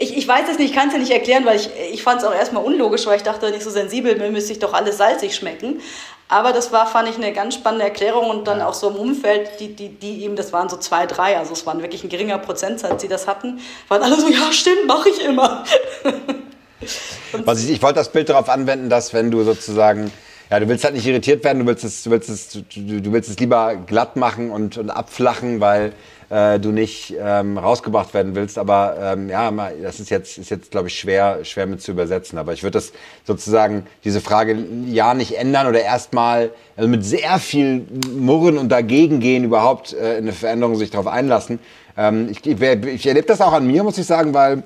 [0.02, 2.22] ich, ich weiß es nicht, ich kann es ja nicht erklären, weil ich, ich fand
[2.22, 4.98] es auch erstmal unlogisch, weil ich dachte, nicht so sensibel, mir müsste ich doch alles
[4.98, 5.80] salzig schmecken.
[6.28, 9.60] Aber das war, fand ich, eine ganz spannende Erklärung und dann auch so im Umfeld,
[9.60, 12.38] die, die, die eben, das waren so zwei, drei, also es waren wirklich ein geringer
[12.40, 15.66] Prozentsatz, die das hatten, waren alle so, ja, stimmt, mache ich immer.
[17.46, 20.12] Was ich, ich wollte das Bild darauf anwenden, dass wenn du sozusagen
[20.50, 23.14] ja, du willst halt nicht irritiert werden, du willst es, du willst es, du, du
[23.14, 25.94] willst es lieber glatt machen und, und abflachen, weil
[26.32, 28.58] äh, du nicht ähm, rausgebracht werden willst.
[28.58, 29.52] Aber ähm, ja,
[29.82, 32.40] das ist jetzt, ist jetzt glaube ich, schwer, schwer mit zu übersetzen.
[32.40, 32.94] Aber ich würde das
[33.26, 39.20] sozusagen, diese Frage ja nicht ändern oder erstmal also mit sehr viel Murren und dagegen
[39.20, 41.60] gehen überhaupt äh, in eine Veränderung sich darauf einlassen.
[41.98, 44.64] Ähm, ich, ich, ich erlebe das auch an mir, muss ich sagen, weil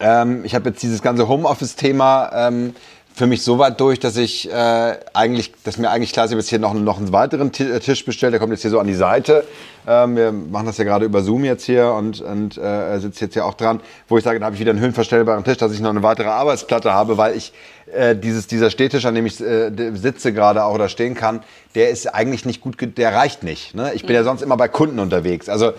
[0.00, 2.74] ähm, ich habe jetzt dieses ganze Homeoffice-Thema ähm,
[3.14, 6.34] für mich so weit durch, dass ich äh, eigentlich, dass mir eigentlich klar ist, ich
[6.34, 8.80] habe jetzt hier noch, noch einen weiteren äh, Tisch bestellt, der kommt jetzt hier so
[8.80, 9.44] an die Seite.
[9.86, 13.34] Ähm, wir machen das ja gerade über Zoom jetzt hier und, und äh, sitzt jetzt
[13.34, 15.80] hier auch dran, wo ich sage, dann habe ich wieder einen höhenverstellbaren Tisch, dass ich
[15.80, 17.52] noch eine weitere Arbeitsplatte habe, weil ich
[17.92, 21.44] äh, dieses, dieser Stehtisch, an dem ich äh, sitze gerade auch oder stehen kann,
[21.76, 23.76] der ist eigentlich nicht gut, der reicht nicht.
[23.76, 23.92] Ne?
[23.94, 24.16] Ich bin mhm.
[24.16, 25.48] ja sonst immer bei Kunden unterwegs.
[25.48, 25.72] Also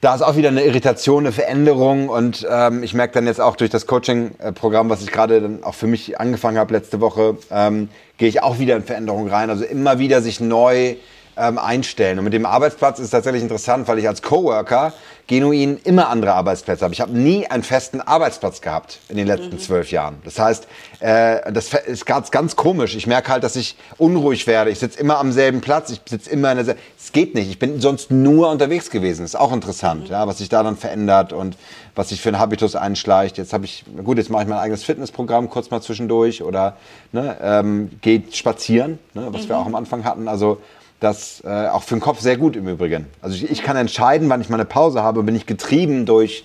[0.00, 3.56] da ist auch wieder eine Irritation, eine Veränderung und ähm, ich merke dann jetzt auch
[3.56, 7.88] durch das Coaching-Programm, was ich gerade dann auch für mich angefangen habe letzte Woche, ähm,
[8.16, 9.50] gehe ich auch wieder in Veränderung rein.
[9.50, 10.96] Also immer wieder sich neu
[11.40, 12.18] ähm, einstellen.
[12.18, 14.92] Und mit dem Arbeitsplatz ist es tatsächlich interessant, weil ich als Coworker
[15.26, 16.92] genuin immer andere Arbeitsplätze habe.
[16.92, 19.58] Ich habe nie einen festen Arbeitsplatz gehabt in den letzten mhm.
[19.60, 20.16] zwölf Jahren.
[20.24, 20.66] Das heißt,
[20.98, 22.96] äh, das ist ganz, ganz komisch.
[22.96, 24.70] Ich merke halt, dass ich unruhig werde.
[24.70, 25.90] Ich sitze immer am selben Platz.
[25.90, 27.48] Ich sitze immer in der Es geht nicht.
[27.48, 29.22] Ich bin sonst nur unterwegs gewesen.
[29.22, 30.10] Das ist auch interessant, mhm.
[30.10, 31.56] ja, was sich da dann verändert und
[31.94, 33.38] was sich für ein Habitus einschleicht.
[33.38, 36.76] Jetzt habe ich, gut, jetzt mache ich mein eigenes Fitnessprogramm kurz mal zwischendurch oder
[37.12, 39.48] ne, ähm, geht spazieren, ne, was mhm.
[39.50, 40.26] wir auch am Anfang hatten.
[40.26, 40.58] Also
[41.00, 43.06] das äh, auch für den Kopf sehr gut im Übrigen.
[43.22, 46.44] Also ich, ich kann entscheiden, wann ich meine Pause habe, bin ich getrieben durch,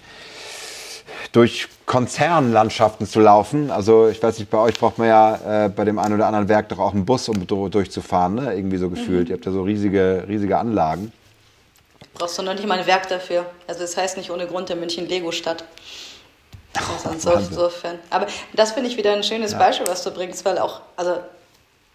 [1.33, 3.69] durch Konzernlandschaften zu laufen.
[3.69, 6.47] Also ich weiß nicht, bei euch braucht man ja äh, bei dem einen oder anderen
[6.47, 8.55] Werk doch auch einen Bus, um durchzufahren, ne?
[8.55, 9.25] irgendwie so gefühlt.
[9.25, 9.31] Mhm.
[9.31, 11.11] Ihr habt ja so riesige, riesige Anlagen.
[12.13, 13.45] Brauchst du noch nicht mal ein Werk dafür.
[13.67, 15.65] Also das heißt nicht ohne Grund in München Lego-Stadt.
[16.73, 17.99] Also insofern.
[18.09, 19.57] Aber das finde ich wieder ein schönes ja.
[19.57, 21.19] Beispiel, was du bringst, weil auch, also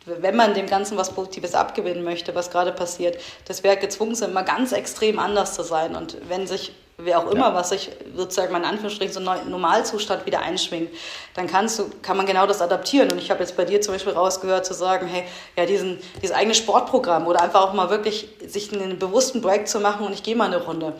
[0.07, 4.33] wenn man dem Ganzen was Positives abgewinnen möchte, was gerade passiert, dass wir gezwungen sind,
[4.33, 5.95] mal ganz extrem anders zu sein.
[5.95, 7.55] Und wenn sich, wer auch immer, ja.
[7.55, 10.91] was sich sozusagen in Anführungsstrichen so ein Normalzustand wieder einschwingt,
[11.35, 13.13] dann kannst du, kann man genau das adaptieren.
[13.13, 15.25] Und ich habe jetzt bei dir zum Beispiel rausgehört zu sagen, hey,
[15.57, 19.81] ja, diesen, dieses eigene Sportprogramm oder einfach auch mal wirklich sich einen bewussten Break zu
[19.81, 20.95] machen und ich gehe mal eine Runde.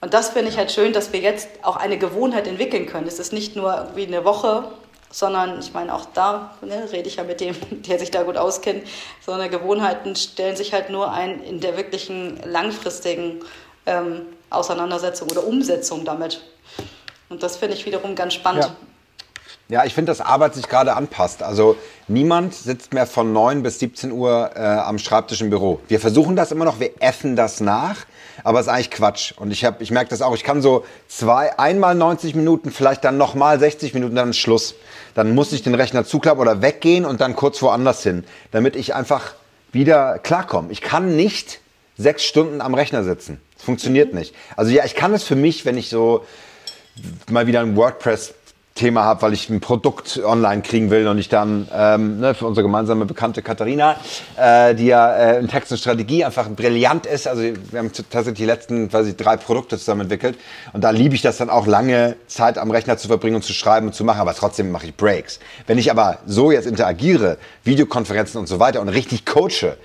[0.00, 3.06] Und das finde ich halt schön, dass wir jetzt auch eine Gewohnheit entwickeln können.
[3.06, 4.64] Es ist nicht nur irgendwie eine Woche
[5.10, 7.54] sondern ich meine, auch da ne, rede ich ja mit dem,
[7.88, 8.84] der sich da gut auskennt,
[9.24, 13.40] sondern Gewohnheiten stellen sich halt nur ein in der wirklichen langfristigen
[13.86, 16.42] ähm, Auseinandersetzung oder Umsetzung damit.
[17.28, 18.64] Und das finde ich wiederum ganz spannend.
[18.64, 18.76] Ja.
[19.68, 21.42] Ja, ich finde, dass Arbeit sich gerade anpasst.
[21.42, 21.76] Also
[22.06, 25.80] niemand sitzt mehr von 9 bis 17 Uhr äh, am Schreibtisch im Büro.
[25.88, 28.06] Wir versuchen das immer noch, wir effen das nach,
[28.44, 29.32] aber es ist eigentlich Quatsch.
[29.36, 33.04] Und ich, hab, ich merke das auch, ich kann so zwei, einmal 90 Minuten, vielleicht
[33.04, 34.74] dann nochmal 60 Minuten, dann Schluss.
[35.14, 38.94] Dann muss ich den Rechner zuklappen oder weggehen und dann kurz woanders hin, damit ich
[38.94, 39.34] einfach
[39.72, 40.70] wieder klarkomme.
[40.72, 41.60] Ich kann nicht
[41.96, 43.40] sechs Stunden am Rechner sitzen.
[43.54, 44.34] Das funktioniert nicht.
[44.56, 46.24] Also ja, ich kann es für mich, wenn ich so
[47.30, 48.34] mal wieder ein WordPress
[48.76, 52.46] Thema habe, weil ich ein Produkt online kriegen will und ich dann ähm, ne, für
[52.46, 53.96] unsere gemeinsame Bekannte Katharina,
[54.36, 57.26] äh, die ja äh, in Text und Strategie einfach brillant ist.
[57.26, 60.38] Also wir haben tatsächlich die letzten, ich, drei Produkte zusammen entwickelt
[60.72, 63.54] und da liebe ich das dann auch lange Zeit am Rechner zu verbringen und zu
[63.54, 65.40] schreiben und zu machen, aber trotzdem mache ich Breaks.
[65.66, 69.76] Wenn ich aber so jetzt interagiere, Videokonferenzen und so weiter und richtig coache,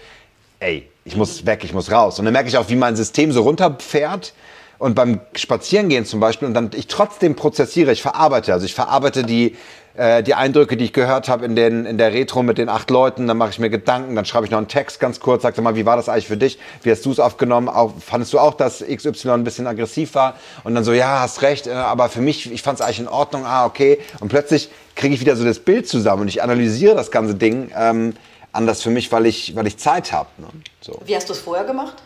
[0.59, 2.19] ey, ich muss weg, ich muss raus.
[2.19, 4.33] Und dann merke ich auch, wie mein System so runterfährt
[4.81, 9.23] und beim Spazierengehen zum Beispiel und dann ich trotzdem prozessiere, ich verarbeite, also ich verarbeite
[9.23, 9.55] die
[9.93, 12.89] äh, die Eindrücke, die ich gehört habe in, den, in der Retro mit den acht
[12.89, 15.55] Leuten, dann mache ich mir Gedanken, dann schreibe ich noch einen Text ganz kurz, sag
[15.59, 16.57] mal, wie war das eigentlich für dich?
[16.81, 17.69] Wie hast du es aufgenommen?
[17.69, 20.35] Auch, fandest du auch, dass XY ein bisschen aggressiv war?
[20.63, 23.07] Und dann so, ja, hast recht, äh, aber für mich, ich fand es eigentlich in
[23.07, 23.99] Ordnung, ah, okay.
[24.19, 27.69] Und plötzlich kriege ich wieder so das Bild zusammen und ich analysiere das ganze Ding
[27.75, 28.13] ähm,
[28.51, 30.29] anders für mich, weil ich, weil ich Zeit habe.
[30.37, 30.47] Ne?
[30.79, 31.01] So.
[31.05, 32.01] Wie hast du es vorher gemacht?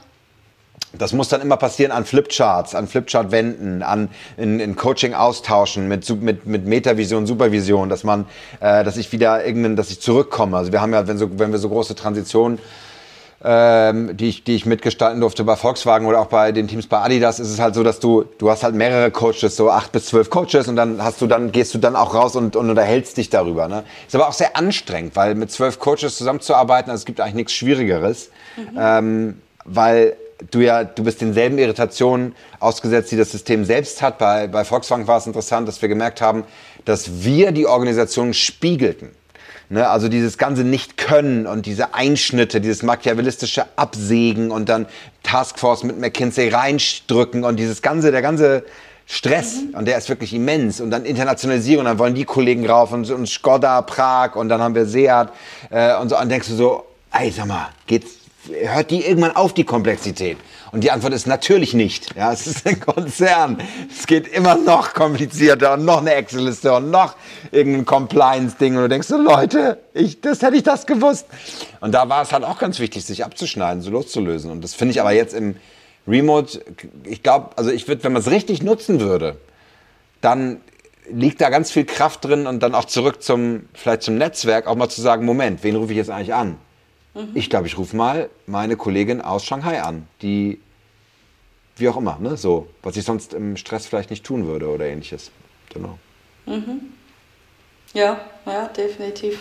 [0.97, 6.45] Das muss dann immer passieren an Flipcharts, an Flipchart-Wänden, an in, in Coaching-Austauschen mit, mit,
[6.45, 8.25] mit Metavision, Supervision, dass man,
[8.59, 10.57] äh, dass ich wieder irgendeinen, dass ich zurückkomme.
[10.57, 12.59] Also wir haben ja, wenn, so, wenn wir so große Transitionen
[13.47, 16.99] ähm, die, ich, die ich mitgestalten durfte bei Volkswagen oder auch bei den Teams bei
[16.99, 20.07] Adidas, ist es halt so, dass du, du hast halt mehrere Coaches, so acht bis
[20.07, 23.17] zwölf Coaches und dann hast du dann, gehst du dann auch raus und, und unterhältst
[23.17, 23.67] dich darüber.
[23.67, 23.83] Ne?
[24.07, 27.53] Ist aber auch sehr anstrengend, weil mit zwölf Coaches zusammenzuarbeiten, also es gibt eigentlich nichts
[27.53, 28.77] Schwierigeres, mhm.
[28.79, 30.15] ähm, weil
[30.51, 34.17] du ja, du bist denselben Irritationen ausgesetzt, die das System selbst hat.
[34.17, 36.43] Bei, bei Volkswagen war es interessant, dass wir gemerkt haben,
[36.85, 39.11] dass wir die Organisation spiegelten.
[39.67, 44.85] Ne, also dieses ganze Nicht-Können und diese Einschnitte, dieses machiavellistische Absägen und dann
[45.23, 48.63] Taskforce mit McKinsey reindrücken und dieses ganze, der ganze
[49.07, 49.75] Stress mhm.
[49.75, 53.27] und der ist wirklich immens und dann Internationalisierung, dann wollen die Kollegen rauf und, und
[53.27, 55.29] Skoda, Prag und dann haben wir Seat
[55.71, 58.17] äh, und so und denkst du so, ey, sag mal, geht's,
[58.49, 60.37] hört die irgendwann auf, die Komplexität?
[60.71, 62.15] Und die Antwort ist natürlich nicht.
[62.15, 63.61] Ja, es ist ein Konzern.
[63.89, 67.15] Es geht immer noch komplizierter und noch eine Excel-Liste und noch
[67.51, 68.75] irgendein Compliance-Ding.
[68.75, 71.27] Und du denkst so, Leute, ich, das hätte ich das gewusst.
[71.79, 74.51] Und da war es halt auch ganz wichtig, sich abzuschneiden, so loszulösen.
[74.51, 75.55] Und das finde ich aber jetzt im
[76.07, 76.61] Remote,
[77.03, 79.37] ich glaube, also ich würde, wenn man es richtig nutzen würde,
[80.21, 80.61] dann
[81.09, 84.75] liegt da ganz viel Kraft drin und dann auch zurück zum, vielleicht zum Netzwerk, auch
[84.75, 86.57] mal zu sagen, Moment, wen rufe ich jetzt eigentlich an?
[87.15, 87.31] Mhm.
[87.33, 90.59] Ich glaube, ich rufe mal meine Kollegin aus Shanghai an, die,
[91.77, 94.85] wie auch immer, ne, so, was ich sonst im Stress vielleicht nicht tun würde oder
[94.85, 95.31] ähnliches.
[95.73, 95.97] Genau.
[96.45, 96.93] Mhm.
[97.93, 99.39] Ja, ja, definitiv.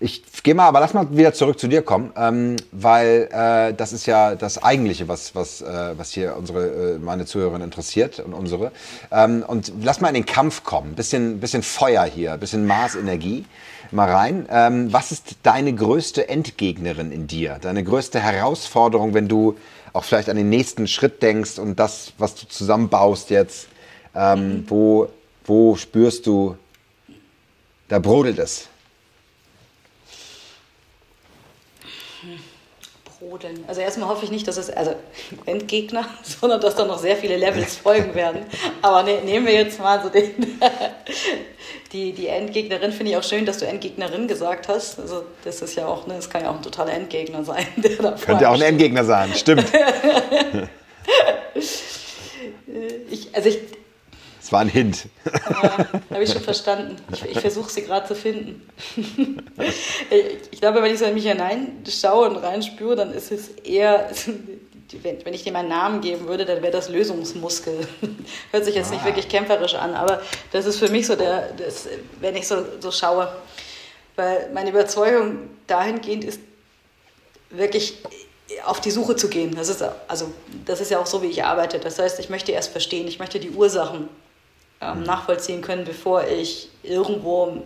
[0.00, 3.92] Ich gehe mal, aber lass mal wieder zurück zu dir kommen, ähm, weil äh, das
[3.92, 8.32] ist ja das Eigentliche, was, was, äh, was hier unsere, äh, meine Zuhörerin interessiert und
[8.32, 8.72] unsere.
[9.12, 10.96] Ähm, und lass mal in den Kampf kommen.
[10.96, 13.44] Bisschen, bisschen Feuer hier, bisschen Marsenergie
[13.92, 14.46] mal rein.
[14.50, 17.58] Ähm, was ist deine größte Endgegnerin in dir?
[17.60, 19.56] Deine größte Herausforderung, wenn du
[19.92, 23.68] auch vielleicht an den nächsten Schritt denkst und das, was du zusammenbaust jetzt?
[24.14, 24.64] Ähm, mhm.
[24.68, 25.08] wo,
[25.44, 26.56] wo spürst du,
[27.88, 28.68] da brodelt es?
[33.32, 33.64] Brodeln.
[33.66, 34.94] Also erstmal hoffe ich nicht, dass es, also
[35.46, 38.42] Endgegner, sondern dass da noch sehr viele Levels folgen werden.
[38.82, 40.30] Aber ne, nehmen wir jetzt mal so den,
[41.92, 44.98] die, die Endgegnerin, finde ich auch schön, dass du Endgegnerin gesagt hast.
[45.00, 47.66] Also das ist ja auch, ne, das kann ja auch ein totaler Endgegner sein.
[47.76, 49.66] Der da Könnte auch ein Endgegner sein, stimmt.
[53.10, 53.58] ich, also ich,
[54.50, 55.06] war ein Hint.
[56.10, 56.96] Habe ich schon verstanden.
[57.12, 58.66] Ich, ich versuche sie gerade zu finden.
[60.50, 64.10] ich glaube, wenn ich so in mich hineinschaue und reinspüre, dann ist es eher,
[65.02, 67.86] wenn ich dir meinen Namen geben würde, dann wäre das Lösungsmuskel.
[68.50, 68.94] Hört sich jetzt ah.
[68.94, 71.86] nicht wirklich kämpferisch an, aber das ist für mich so der, das,
[72.20, 73.32] wenn ich so, so schaue.
[74.16, 76.40] Weil meine Überzeugung dahingehend ist,
[77.50, 77.98] wirklich
[78.64, 79.54] auf die Suche zu gehen.
[79.54, 80.32] Das ist, also,
[80.64, 81.78] das ist ja auch so, wie ich arbeite.
[81.78, 84.08] Das heißt, ich möchte erst verstehen, ich möchte die Ursachen
[84.82, 87.62] ähm, nachvollziehen können, bevor ich irgendwo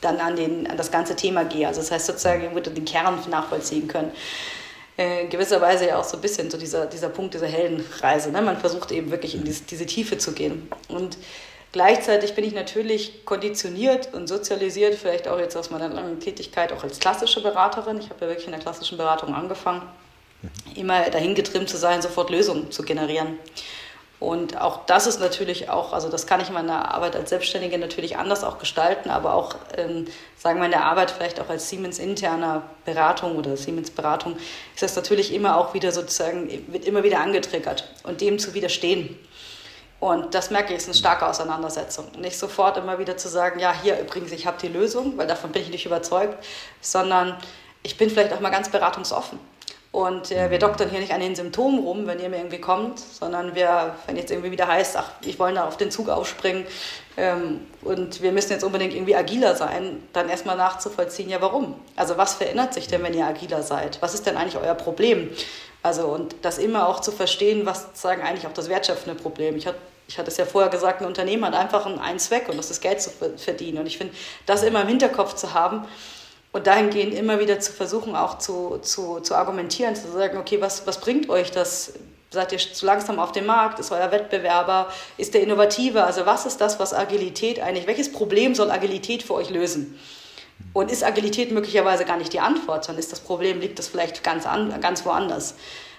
[0.00, 1.66] dann an, den, an das ganze Thema gehe.
[1.66, 4.12] Also das heißt sozusagen, ich würde den Kern nachvollziehen können.
[4.98, 8.30] Äh, in gewisser Weise ja auch so ein bisschen so dieser, dieser Punkt dieser Heldenreise.
[8.30, 8.42] Ne?
[8.42, 10.68] Man versucht eben wirklich in diese, diese Tiefe zu gehen.
[10.88, 11.18] Und
[11.72, 16.82] gleichzeitig bin ich natürlich konditioniert und sozialisiert, vielleicht auch jetzt aus meiner langen Tätigkeit, auch
[16.82, 17.98] als klassische Beraterin.
[17.98, 19.82] Ich habe ja wirklich in der klassischen Beratung angefangen,
[20.74, 23.38] immer dahin getrimmt zu sein, sofort Lösungen zu generieren.
[24.18, 27.76] Und auch das ist natürlich auch, also das kann ich in meiner Arbeit als Selbstständige
[27.76, 30.06] natürlich anders auch gestalten, aber auch, ähm,
[30.38, 34.36] sagen wir in der Arbeit vielleicht auch als Siemens interner Beratung oder Siemens Beratung,
[34.74, 39.18] ist das natürlich immer auch wieder sozusagen, wird immer wieder angetriggert und dem zu widerstehen.
[40.00, 42.06] Und das merke ich, ist eine starke Auseinandersetzung.
[42.18, 45.52] Nicht sofort immer wieder zu sagen, ja, hier übrigens, ich habe die Lösung, weil davon
[45.52, 46.42] bin ich nicht überzeugt,
[46.80, 47.36] sondern
[47.82, 49.38] ich bin vielleicht auch mal ganz beratungsoffen
[49.96, 52.98] und äh, wir doktern hier nicht an den Symptomen rum, wenn ihr mir irgendwie kommt,
[52.98, 56.66] sondern wir, wenn jetzt irgendwie wieder heißt, ach, ich wollte da auf den Zug aufspringen
[57.16, 61.76] ähm, und wir müssen jetzt unbedingt irgendwie agiler sein, dann erstmal nachzuvollziehen, ja warum?
[61.96, 64.02] Also was verändert sich denn, wenn ihr agiler seid?
[64.02, 65.30] Was ist denn eigentlich euer Problem?
[65.82, 69.56] Also und das immer auch zu verstehen, was sozusagen eigentlich auch das wertschöpfende Problem.
[69.56, 69.78] Ich hatte
[70.08, 72.80] ich hatte es ja vorher gesagt, ein Unternehmen hat einfach einen Zweck und das ist
[72.80, 73.78] Geld zu verdienen.
[73.78, 75.84] Und ich finde, das immer im Hinterkopf zu haben,
[76.56, 80.86] und dahingehend immer wieder zu versuchen, auch zu, zu, zu argumentieren, zu sagen, okay, was,
[80.86, 81.92] was bringt euch das?
[82.30, 83.78] Seid ihr zu langsam auf dem Markt?
[83.78, 84.88] Ist euer Wettbewerber?
[85.18, 86.06] Ist der innovativer?
[86.06, 89.98] Also was ist das, was Agilität eigentlich, welches Problem soll Agilität für euch lösen?
[90.72, 94.24] Und ist Agilität möglicherweise gar nicht die Antwort, sondern ist das Problem, liegt das vielleicht
[94.24, 95.56] ganz, an, ganz woanders?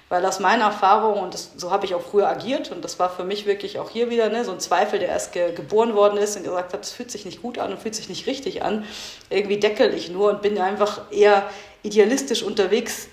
[0.10, 3.10] Weil aus meiner Erfahrung, und das, so habe ich auch früher agiert, und das war
[3.10, 6.18] für mich wirklich auch hier wieder ne, so ein Zweifel, der erst ge geboren worden
[6.18, 8.64] ist und gesagt hat, es fühlt sich nicht gut an und fühlt sich nicht richtig
[8.64, 8.86] an.
[9.30, 11.50] Irgendwie deckel ich nur und bin einfach eher
[11.84, 13.10] idealistisch unterwegs,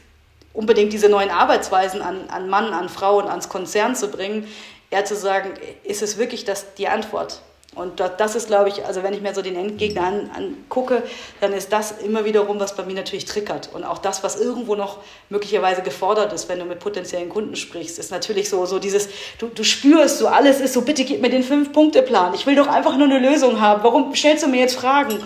[0.52, 4.46] unbedingt diese neuen Arbeitsweisen an, an Mann, an Frauen, ans Konzern zu bringen,
[4.90, 7.40] eher zu sagen, ist es wirklich das, die Antwort?
[7.74, 11.02] Und das ist, glaube ich, also wenn ich mir so den Endgegner angucke,
[11.40, 13.70] dann ist das immer wiederum, was bei mir natürlich triggert.
[13.72, 14.98] Und auch das, was irgendwo noch
[15.28, 19.08] möglicherweise gefordert ist, wenn du mit potenziellen Kunden sprichst, ist natürlich so, so dieses,
[19.38, 22.34] du, du spürst, so alles ist so, bitte gib mir den Fünf-Punkte-Plan.
[22.34, 23.82] Ich will doch einfach nur eine Lösung haben.
[23.82, 25.18] Warum stellst du mir jetzt Fragen?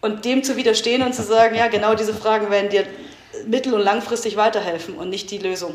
[0.00, 2.86] Und dem zu widerstehen und zu sagen, ja, genau diese Fragen werden dir
[3.46, 5.74] mittel- und langfristig weiterhelfen und nicht die Lösung.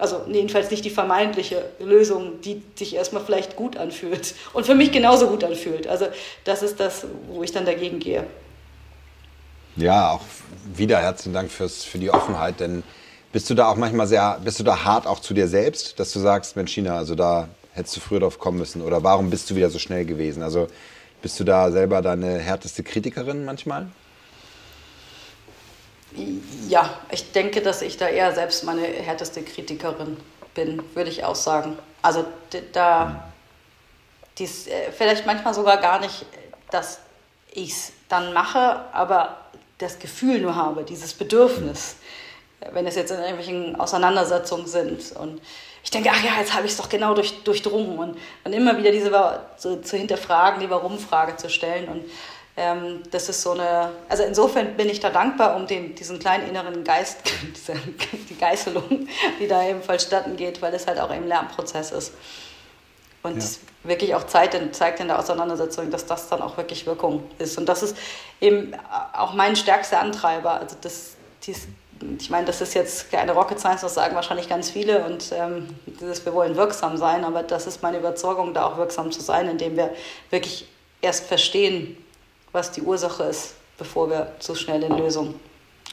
[0.00, 4.92] Also jedenfalls nicht die vermeintliche Lösung, die sich erstmal vielleicht gut anfühlt und für mich
[4.92, 5.86] genauso gut anfühlt.
[5.86, 6.06] Also
[6.44, 8.26] das ist das, wo ich dann dagegen gehe.
[9.76, 10.22] Ja, auch
[10.74, 12.82] wieder herzlichen Dank fürs, für die Offenheit, denn
[13.32, 16.12] Bist du da auch manchmal sehr, bist du da hart auch zu dir selbst, dass
[16.12, 18.82] du sagst, Mensch, China, also da hättest du früher drauf kommen müssen?
[18.82, 20.42] Oder warum bist du wieder so schnell gewesen?
[20.42, 20.66] Also
[21.22, 23.88] bist du da selber deine härteste Kritikerin manchmal?
[26.68, 30.16] Ja, ich denke, dass ich da eher selbst meine härteste Kritikerin
[30.54, 31.78] bin, würde ich auch sagen.
[32.02, 32.24] Also
[32.72, 33.30] da,
[34.38, 36.26] dies, äh, vielleicht manchmal sogar gar nicht,
[36.70, 37.00] dass
[37.52, 39.36] ich es dann mache, aber
[39.78, 41.96] das Gefühl nur habe, dieses Bedürfnis
[42.72, 45.12] wenn es jetzt in irgendwelchen Auseinandersetzungen sind.
[45.12, 45.40] Und
[45.82, 47.98] ich denke, ach ja, jetzt habe ich es doch genau durch, durchdrungen.
[47.98, 49.10] Und dann immer wieder diese
[49.56, 51.88] zu, zu hinterfragen, die Warum-Frage zu stellen.
[51.88, 52.04] Und
[52.60, 56.46] ähm, das ist so eine, also insofern bin ich da dankbar um den, diesen kleinen
[56.46, 57.18] inneren Geist,
[57.56, 57.72] diese,
[58.28, 59.08] die Geißelung,
[59.40, 62.12] die da eben vollstatten geht, weil es halt auch eben Lernprozess ist.
[63.22, 63.48] Und ja.
[63.84, 67.56] wirklich auch Zeit in, zeigt in der Auseinandersetzung, dass das dann auch wirklich Wirkung ist.
[67.56, 67.96] Und das ist
[68.40, 68.74] eben
[69.14, 70.60] auch mein stärkster Antreiber.
[70.60, 71.66] Also das, dies,
[72.18, 75.68] ich meine, das ist jetzt keine Rocket Science, das sagen wahrscheinlich ganz viele und ähm,
[75.86, 79.48] dieses, wir wollen wirksam sein, aber das ist meine Überzeugung, da auch wirksam zu sein,
[79.48, 79.94] indem wir
[80.30, 80.66] wirklich
[81.02, 81.96] erst verstehen,
[82.52, 85.34] was die Ursache ist, bevor wir zu schnell in Lösungen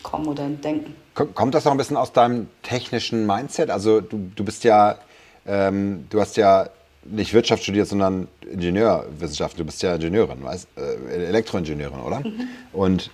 [0.03, 0.95] kommen oder denken.
[1.13, 3.69] Kommt das noch ein bisschen aus deinem technischen Mindset?
[3.69, 4.97] Also du, du bist ja,
[5.45, 6.69] ähm, du hast ja
[7.03, 9.57] nicht Wirtschaft studiert, sondern Ingenieurwissenschaft.
[9.57, 12.19] Du bist ja Ingenieurin, weißt, äh, Elektroingenieurin, oder?
[12.19, 12.47] Mhm.
[12.73, 13.09] Und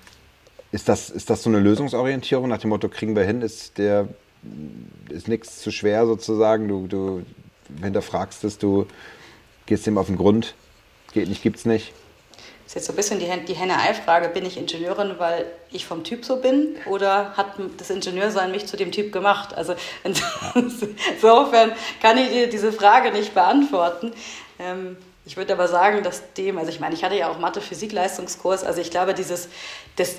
[0.71, 4.07] ist das, ist das so eine Lösungsorientierung nach dem Motto, kriegen wir hin, ist der
[5.09, 7.23] ist nichts zu schwer sozusagen, du, du
[7.81, 8.87] hinterfragst es, du
[9.65, 10.55] gehst dem auf den Grund,
[11.13, 11.93] geht nicht, gibt's nicht?
[12.73, 16.25] Ist jetzt so ein bisschen die, die Henne-Ei-Frage, bin ich Ingenieurin, weil ich vom Typ
[16.25, 19.55] so bin oder hat das Ingenieursein mich zu dem Typ gemacht?
[19.55, 19.75] Also
[20.55, 24.11] insofern kann ich dir diese Frage nicht beantworten.
[24.57, 28.63] Ähm, ich würde aber sagen, dass dem, also ich meine, ich hatte ja auch Mathe-Physik-Leistungskurs,
[28.63, 29.49] also ich glaube, dieses,
[29.95, 30.15] das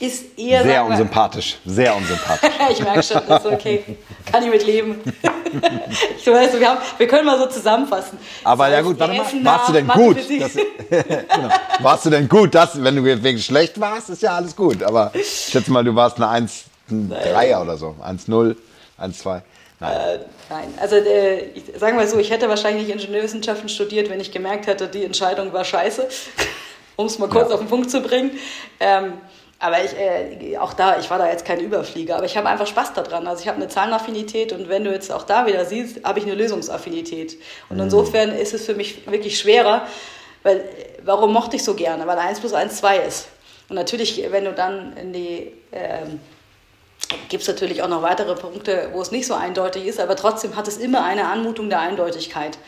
[0.00, 0.62] ist eher.
[0.62, 2.50] Sehr unsympathisch, sehr unsympathisch.
[2.70, 3.84] ich merke schon, das ist okay.
[4.30, 5.00] Kann ich mit leben.
[6.18, 8.18] ich weiß, wir, haben, wir können mal so zusammenfassen.
[8.42, 10.16] Aber ja gut, warte mal, warst du denn gut?
[10.18, 10.52] Das,
[10.90, 11.48] genau.
[11.80, 12.54] Warst du denn gut?
[12.54, 14.82] Das, wenn du wegen schlecht warst, ist ja alles gut.
[14.82, 17.94] Aber ich schätze mal, du warst eine 1, 3 oder so.
[18.04, 18.56] 1-0,
[19.00, 19.42] 1-2.
[19.80, 19.92] Nein.
[19.92, 20.18] Äh,
[20.50, 20.74] nein.
[20.80, 24.88] Also äh, ich, sagen wir so, ich hätte wahrscheinlich Ingenieurwissenschaften studiert, wenn ich gemerkt hätte,
[24.88, 26.08] die Entscheidung war scheiße,
[26.96, 27.54] um es mal kurz ja.
[27.54, 28.32] auf den Punkt zu bringen.
[28.80, 29.14] Ähm,
[29.64, 32.66] aber ich, äh, auch da, ich war da jetzt kein Überflieger, aber ich habe einfach
[32.66, 33.26] Spaß daran.
[33.26, 36.26] Also ich habe eine Zahlenaffinität und wenn du jetzt auch da wieder siehst, habe ich
[36.26, 37.38] eine Lösungsaffinität.
[37.70, 37.84] Und mhm.
[37.84, 39.86] insofern ist es für mich wirklich schwerer,
[40.42, 40.62] weil
[41.02, 42.06] warum mochte ich so gerne?
[42.06, 43.28] Weil 1 plus 1 2 ist.
[43.70, 46.20] Und natürlich, wenn du dann in die, ähm,
[47.30, 50.56] gibt es natürlich auch noch weitere Punkte, wo es nicht so eindeutig ist, aber trotzdem
[50.56, 52.58] hat es immer eine Anmutung der Eindeutigkeit.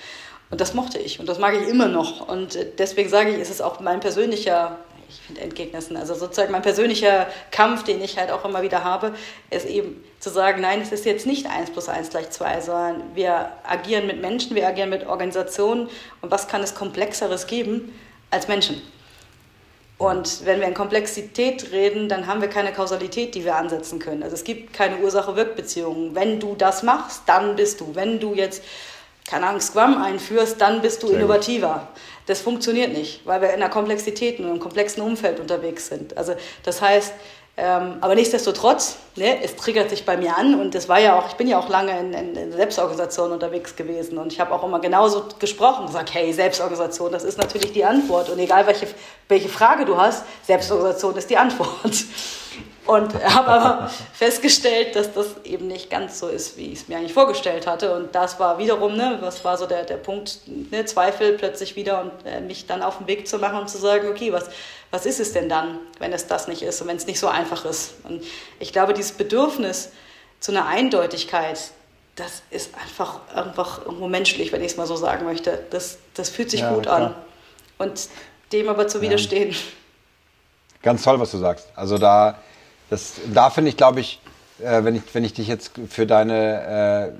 [0.49, 2.27] Und das mochte ich und das mag ich immer noch.
[2.27, 4.79] Und äh, deswegen sage ich, ist es auch mein persönlicher
[5.09, 5.97] ich finde entgegennissen.
[5.97, 9.15] Also sozusagen mein persönlicher Kampf, den ich halt auch immer wieder habe,
[9.51, 13.03] ist eben zu sagen, nein, es ist jetzt nicht 1 plus 1 gleich 2, sondern
[13.15, 15.89] wir agieren mit Menschen, wir agieren mit Organisationen
[16.21, 17.99] und was kann es Komplexeres geben
[18.31, 18.83] als Menschen?
[19.99, 24.23] Und wenn wir in Komplexität reden, dann haben wir keine Kausalität, die wir ansetzen können.
[24.23, 26.15] Also es gibt keine Ursache-Wirk-Beziehungen.
[26.15, 27.95] Wenn du das machst, dann bist du.
[27.95, 28.63] Wenn du jetzt,
[29.27, 31.89] keine Ahnung, Scrum einführst, dann bist du Sehr innovativer.
[31.93, 32.03] Gut.
[32.27, 36.16] Das funktioniert nicht, weil wir in einer Komplexität und einem komplexen Umfeld unterwegs sind.
[36.16, 37.12] Also das heißt,
[37.59, 41.29] ähm, aber nichtsdestotrotz, ne, es triggert sich bei mir an und das war ja auch,
[41.29, 44.62] ich bin ja auch lange in, in, in Selbstorganisation unterwegs gewesen und ich habe auch
[44.62, 48.87] immer genauso gesprochen, und gesagt, hey, Selbstorganisation, das ist natürlich die Antwort und egal welche,
[49.29, 52.05] welche Frage du hast, Selbstorganisation ist die Antwort.
[52.87, 56.99] Und habe aber festgestellt, dass das eben nicht ganz so ist, wie ich es mir
[56.99, 57.95] eigentlich vorgestellt hatte.
[57.95, 62.01] Und das war wiederum, ne, was war so der, der Punkt, ne, Zweifel plötzlich wieder
[62.01, 64.49] und äh, mich dann auf den Weg zu machen und zu sagen, okay, was,
[64.91, 67.28] was ist es denn dann, wenn es das nicht ist und wenn es nicht so
[67.28, 67.95] einfach ist?
[68.05, 68.22] Und
[68.61, 69.91] ich glaube, dieses Bedürfnis
[70.41, 71.59] zu einer Eindeutigkeit,
[72.14, 75.64] das ist einfach, einfach irgendwo menschlich, wenn ich es mal so sagen möchte.
[75.70, 76.97] Das, das fühlt sich ja, gut klar.
[76.97, 77.14] an.
[77.78, 78.09] Und
[78.53, 79.51] dem aber zu widerstehen.
[79.51, 79.57] Ja.
[80.82, 81.68] Ganz toll, was du sagst.
[81.74, 82.39] Also da
[82.91, 84.20] das, da finde ich, glaube ich,
[84.62, 87.18] äh, wenn ich, wenn ich dich jetzt für deine, äh,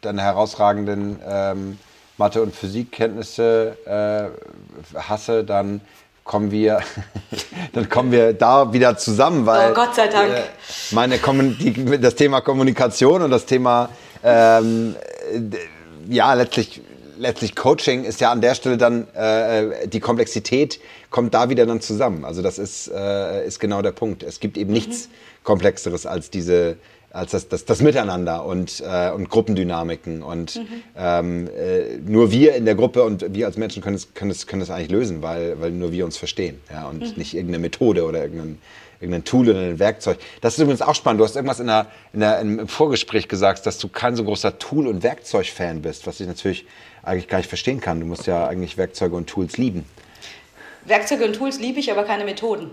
[0.00, 1.78] deine herausragenden ähm,
[2.18, 5.80] Mathe- und Physikkenntnisse äh, hasse, dann
[6.24, 6.80] kommen wir,
[7.72, 10.30] dann kommen wir da wieder zusammen, weil oh, Gott sei Dank.
[10.32, 10.42] Äh,
[10.92, 13.88] meine die, das Thema Kommunikation und das Thema
[14.22, 14.96] ähm,
[16.08, 16.82] ja letztlich
[17.18, 20.80] letztlich Coaching ist ja an der Stelle dann äh, die Komplexität
[21.12, 22.24] kommt da wieder dann zusammen.
[22.24, 24.24] Also das ist, äh, ist genau der Punkt.
[24.24, 25.44] Es gibt eben nichts mhm.
[25.44, 26.76] Komplexeres als diese
[27.12, 30.22] als das, das, das Miteinander und, äh, und Gruppendynamiken.
[30.22, 30.82] Und mhm.
[30.96, 34.46] ähm, äh, nur wir in der Gruppe und wir als Menschen können es, können es,
[34.46, 36.58] können es eigentlich lösen, weil, weil nur wir uns verstehen.
[36.70, 36.88] Ja?
[36.88, 37.12] Und mhm.
[37.16, 38.58] nicht irgendeine Methode oder irgendein,
[38.98, 40.18] irgendein Tool oder ein Werkzeug.
[40.40, 41.20] Das ist übrigens auch spannend.
[41.20, 44.58] Du hast irgendwas in der, in der, im Vorgespräch gesagt, dass du kein so großer
[44.58, 46.64] Tool- und Werkzeug-Fan bist, was ich natürlich
[47.02, 48.00] eigentlich gar nicht verstehen kann.
[48.00, 49.84] Du musst ja eigentlich Werkzeuge und Tools lieben.
[50.84, 52.70] Werkzeuge und Tools liebe ich, aber keine Methoden.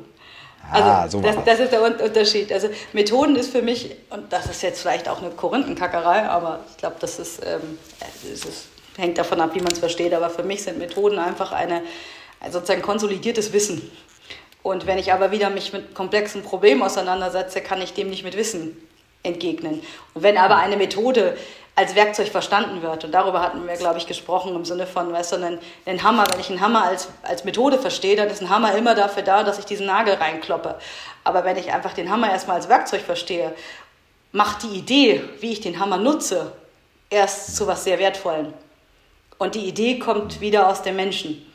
[0.71, 2.51] Also ah, so das, das, ist der Unterschied.
[2.51, 6.77] Also Methoden ist für mich, und das ist jetzt vielleicht auch eine Korinthenkackerei, aber ich
[6.77, 7.79] glaube, das ist, ähm,
[8.31, 11.51] es ist, hängt davon ab, wie man es versteht, aber für mich sind Methoden einfach
[11.53, 11.81] eine,
[12.51, 13.89] sozusagen konsolidiertes Wissen.
[14.61, 18.35] Und wenn ich aber wieder mich mit komplexen Problemen auseinandersetze, kann ich dem nicht mit
[18.37, 18.77] Wissen
[19.23, 19.81] entgegnen.
[20.13, 21.35] Und wenn aber eine Methode
[21.79, 23.05] als Werkzeug verstanden wird.
[23.05, 26.25] Und darüber hatten wir, glaube ich, gesprochen im Sinne von, weißt du, einen, einen Hammer,
[26.29, 29.43] wenn ich einen Hammer als, als Methode verstehe, dann ist ein Hammer immer dafür da,
[29.43, 30.75] dass ich diesen Nagel reinkloppe.
[31.23, 33.53] Aber wenn ich einfach den Hammer erstmal als Werkzeug verstehe,
[34.33, 36.51] macht die Idee, wie ich den Hammer nutze,
[37.09, 38.53] erst zu was sehr Wertvollem.
[39.37, 41.45] Und die Idee kommt wieder aus dem Menschen.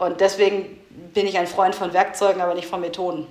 [0.00, 0.80] Und deswegen
[1.14, 3.28] bin ich ein Freund von Werkzeugen, aber nicht von Methoden.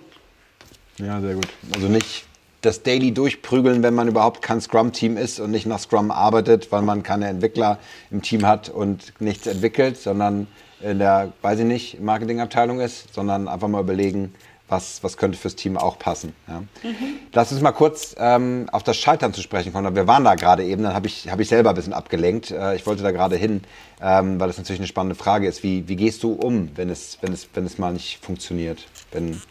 [0.97, 1.47] Ja, sehr gut.
[1.75, 2.23] Also nicht
[2.61, 6.83] das Daily durchprügeln, wenn man überhaupt kein Scrum-Team ist und nicht nach Scrum arbeitet, weil
[6.83, 7.79] man keine Entwickler
[8.11, 10.47] im Team hat und nichts entwickelt, sondern
[10.81, 14.33] in der, weiß ich nicht, Marketingabteilung ist, sondern einfach mal überlegen,
[14.67, 16.33] was, was könnte fürs Team auch passen.
[16.47, 16.59] Ja.
[16.59, 17.19] Mhm.
[17.33, 19.95] Lass uns mal kurz ähm, auf das Scheitern zu sprechen kommen.
[19.95, 22.51] Wir waren da gerade eben, dann habe ich, hab ich selber ein bisschen abgelenkt.
[22.51, 23.61] Äh, ich wollte da gerade hin,
[24.01, 25.61] ähm, weil das natürlich eine spannende Frage ist.
[25.61, 29.41] Wie, wie gehst du um, wenn es, wenn, es, wenn es mal nicht funktioniert, wenn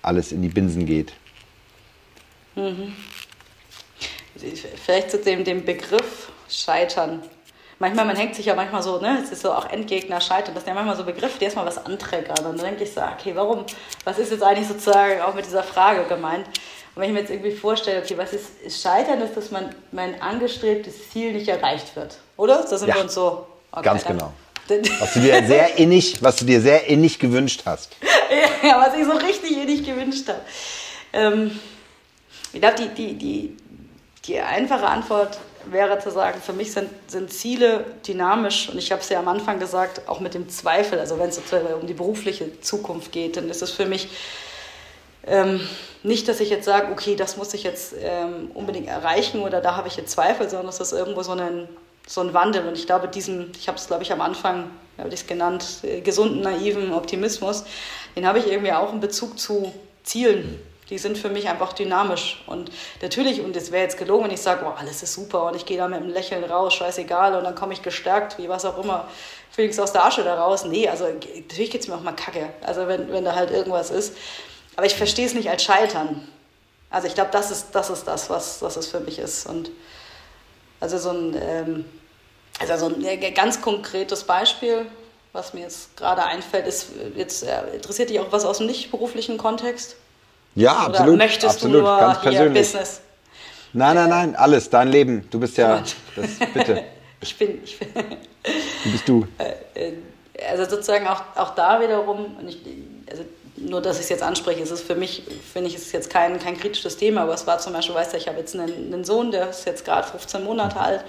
[0.00, 1.12] alles in die Binsen geht?
[2.54, 2.94] Mhm.
[4.84, 7.22] Vielleicht zu dem, dem Begriff Scheitern.
[7.78, 10.64] Manchmal, man hängt sich ja manchmal so, ne, es ist so auch Endgegner scheitern, das
[10.64, 12.46] sind ja manchmal so Begriffe, die erstmal was anträgern.
[12.46, 13.64] Und dann denke ich so, okay, warum,
[14.04, 16.46] was ist jetzt eigentlich sozusagen auch mit dieser Frage gemeint?
[16.46, 19.74] Und wenn ich mir jetzt irgendwie vorstelle, okay, was ist, ist Scheitern, ist, dass man,
[19.90, 22.64] mein angestrebtes Ziel nicht erreicht wird, oder?
[22.68, 23.46] Da sind ja, wir uns so.
[23.72, 24.32] Okay, ganz genau.
[25.00, 27.96] Was du dir sehr innig, was du dir sehr innig gewünscht hast.
[28.62, 30.40] ja, was ich so richtig innig gewünscht habe.
[31.12, 31.58] Ähm,
[32.54, 33.56] ich glaube, die, die, die,
[34.26, 38.68] die einfache Antwort wäre zu sagen, für mich sind, sind Ziele dynamisch.
[38.68, 41.38] Und ich habe es ja am Anfang gesagt, auch mit dem Zweifel, also wenn es
[41.38, 44.08] um die berufliche Zukunft geht, dann ist es für mich
[45.26, 45.60] ähm,
[46.02, 49.76] nicht, dass ich jetzt sage, okay, das muss ich jetzt ähm, unbedingt erreichen oder da
[49.76, 51.68] habe ich jetzt Zweifel, sondern es ist irgendwo so ein,
[52.06, 52.68] so ein Wandel.
[52.68, 55.64] Und ich glaube, diesen, ich habe es glaube ich am Anfang, habe ich es genannt,
[55.82, 57.64] äh, gesunden, naiven Optimismus,
[58.14, 59.72] den habe ich irgendwie auch in Bezug zu
[60.04, 62.42] Zielen die sind für mich einfach dynamisch.
[62.46, 62.70] Und
[63.00, 65.64] natürlich, und es wäre jetzt gelogen, wenn ich sage, oh, alles ist super und ich
[65.66, 68.82] gehe da mit einem Lächeln raus, scheißegal, und dann komme ich gestärkt, wie was auch
[68.82, 69.08] immer,
[69.50, 70.64] Felix aus der Asche da raus.
[70.64, 73.90] Nee, also natürlich geht es mir auch mal kacke, also wenn, wenn da halt irgendwas
[73.90, 74.14] ist.
[74.76, 76.28] Aber ich verstehe es nicht als Scheitern.
[76.90, 79.46] Also ich glaube, das ist, das ist das, was, was es für mich ist.
[79.46, 79.70] Und
[80.80, 81.84] also so ein, ähm,
[82.60, 84.86] also so ein ganz konkretes Beispiel,
[85.32, 88.90] was mir jetzt gerade einfällt, ist, jetzt äh, interessiert dich auch was aus dem nicht
[88.90, 89.96] beruflichen Kontext?
[90.54, 91.18] Ja, Oder absolut.
[91.18, 92.62] möchtest absolut, du nur ganz persönlich.
[92.62, 93.00] Business?
[93.72, 95.26] Nein, nein, nein, alles, dein Leben.
[95.30, 95.82] Du bist ja,
[96.14, 96.84] das, bitte.
[97.20, 97.88] ich bin, ich bin.
[98.84, 99.26] Wie bist du?
[99.38, 99.92] Äh, äh,
[100.48, 102.58] also sozusagen auch, auch da wiederum, ich,
[103.10, 103.24] also
[103.56, 106.10] nur dass ich es jetzt anspreche, es ist für mich, finde ich, es ist jetzt
[106.10, 108.92] kein, kein kritisches Thema, aber es war zum Beispiel, weißt du, ich habe jetzt einen,
[108.92, 111.04] einen Sohn, der ist jetzt gerade 15 Monate alt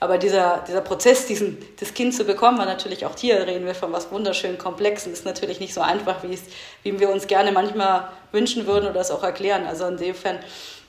[0.00, 3.74] aber dieser, dieser Prozess, diesen, das Kind zu bekommen, war natürlich auch hier reden wir
[3.74, 6.42] von was wunderschön Komplexen, ist natürlich nicht so einfach, wie, es,
[6.84, 9.66] wie wir uns gerne manchmal wünschen würden oder es auch erklären.
[9.66, 10.38] Also insofern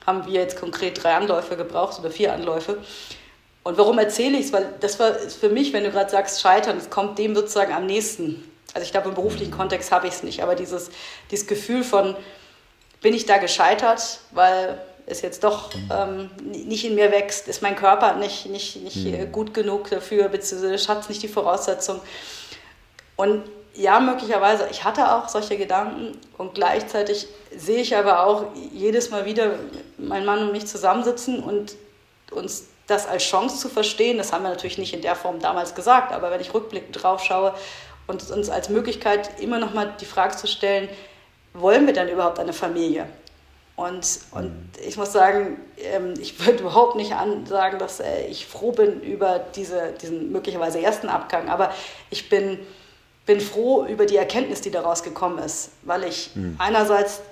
[0.06, 2.78] haben wir jetzt konkret drei Anläufe gebraucht oder vier Anläufe.
[3.62, 4.52] Und warum erzähle ich es?
[4.52, 7.86] Weil das war für mich, wenn du gerade sagst, scheitern, es kommt dem sozusagen am
[7.86, 8.44] nächsten.
[8.74, 10.90] Also ich glaube, im beruflichen Kontext habe ich es nicht, aber dieses,
[11.30, 12.16] dieses Gefühl von,
[13.02, 14.80] bin ich da gescheitert, weil
[15.10, 19.32] es jetzt doch ähm, nicht in mir wächst, ist mein Körper nicht, nicht, nicht mhm.
[19.32, 22.00] gut genug dafür, beziehungsweise hat es nicht die Voraussetzung.
[23.16, 23.42] Und
[23.74, 29.24] ja, möglicherweise, ich hatte auch solche Gedanken und gleichzeitig sehe ich aber auch jedes Mal
[29.24, 29.52] wieder
[29.96, 31.76] mein Mann und mich zusammensitzen und
[32.30, 35.74] uns das als Chance zu verstehen, das haben wir natürlich nicht in der Form damals
[35.74, 37.54] gesagt, aber wenn ich rückblickend drauf schaue
[38.06, 40.88] und uns als Möglichkeit immer noch mal die Frage zu stellen,
[41.52, 43.08] wollen wir dann überhaupt eine Familie?
[43.80, 44.52] Und, und
[44.86, 47.14] ich muss sagen, ähm, ich würde überhaupt nicht
[47.46, 51.72] sagen, dass äh, ich froh bin über diese, diesen möglicherweise ersten Abgang, aber
[52.10, 52.58] ich bin,
[53.24, 56.56] bin froh über die Erkenntnis, die daraus gekommen ist, weil ich mhm.
[56.58, 57.22] einerseits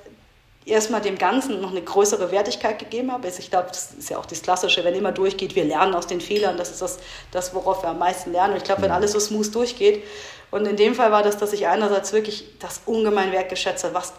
[0.65, 3.29] erstmal dem Ganzen noch eine größere Wertigkeit gegeben habe.
[3.29, 6.21] Ich glaube, das ist ja auch das Klassische, wenn immer durchgeht, wir lernen aus den
[6.21, 6.99] Fehlern, das ist das,
[7.31, 8.55] das worauf wir am meisten lernen.
[8.55, 8.97] Und ich glaube, wenn hm.
[8.97, 10.03] alles so smooth durchgeht,
[10.51, 14.13] und in dem Fall war das, dass ich einerseits wirklich das ungemein wertgeschätzt habe, was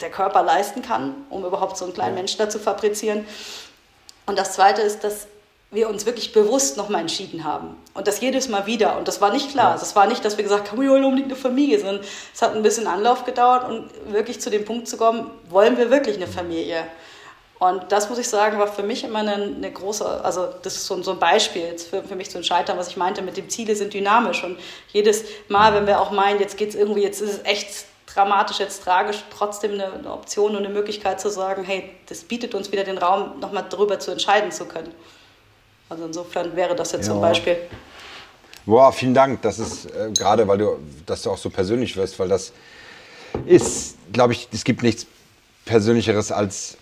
[0.00, 3.26] der Körper leisten kann, um überhaupt so einen kleinen Menschen da zu fabrizieren.
[4.26, 5.26] Und das Zweite ist, dass
[5.70, 7.76] wir uns wirklich bewusst nochmal entschieden haben.
[7.94, 8.96] Und das jedes Mal wieder.
[8.96, 9.74] Und das war nicht klar.
[9.74, 12.00] Es war nicht, dass wir gesagt haben, wir wollen unbedingt eine Familie, sondern
[12.32, 15.90] es hat ein bisschen Anlauf gedauert und wirklich zu dem Punkt zu kommen, wollen wir
[15.90, 16.86] wirklich eine Familie?
[17.58, 20.86] Und das muss ich sagen, war für mich immer eine, eine große, also das ist
[20.86, 23.48] so, so ein Beispiel jetzt für, für mich zu entscheiden, was ich meinte mit dem
[23.48, 24.42] Ziele sind dynamisch.
[24.42, 24.58] Und
[24.92, 28.58] jedes Mal, wenn wir auch meinen, jetzt geht es irgendwie, jetzt ist es echt dramatisch,
[28.58, 32.70] jetzt tragisch, trotzdem eine, eine Option und eine Möglichkeit zu sagen, hey, das bietet uns
[32.72, 34.92] wieder den Raum, nochmal darüber zu entscheiden zu können.
[35.88, 37.12] Also insofern wäre das jetzt ja.
[37.12, 37.56] zum Beispiel.
[38.66, 39.42] Boah, vielen Dank.
[39.42, 42.52] Das ist äh, gerade, weil du, dass du auch so persönlich wirst, weil das
[43.46, 45.06] ist, glaube ich, es gibt nichts
[45.64, 46.76] Persönlicheres als,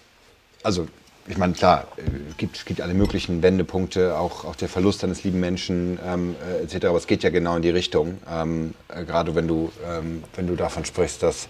[0.62, 0.86] also
[1.28, 5.22] ich meine, klar, es äh, gibt, gibt alle möglichen Wendepunkte, auch, auch der Verlust eines
[5.22, 6.86] lieben Menschen ähm, äh, etc.
[6.86, 8.18] Aber es geht ja genau in die Richtung.
[8.28, 11.48] Ähm, äh, gerade wenn du, ähm, wenn du davon sprichst, dass,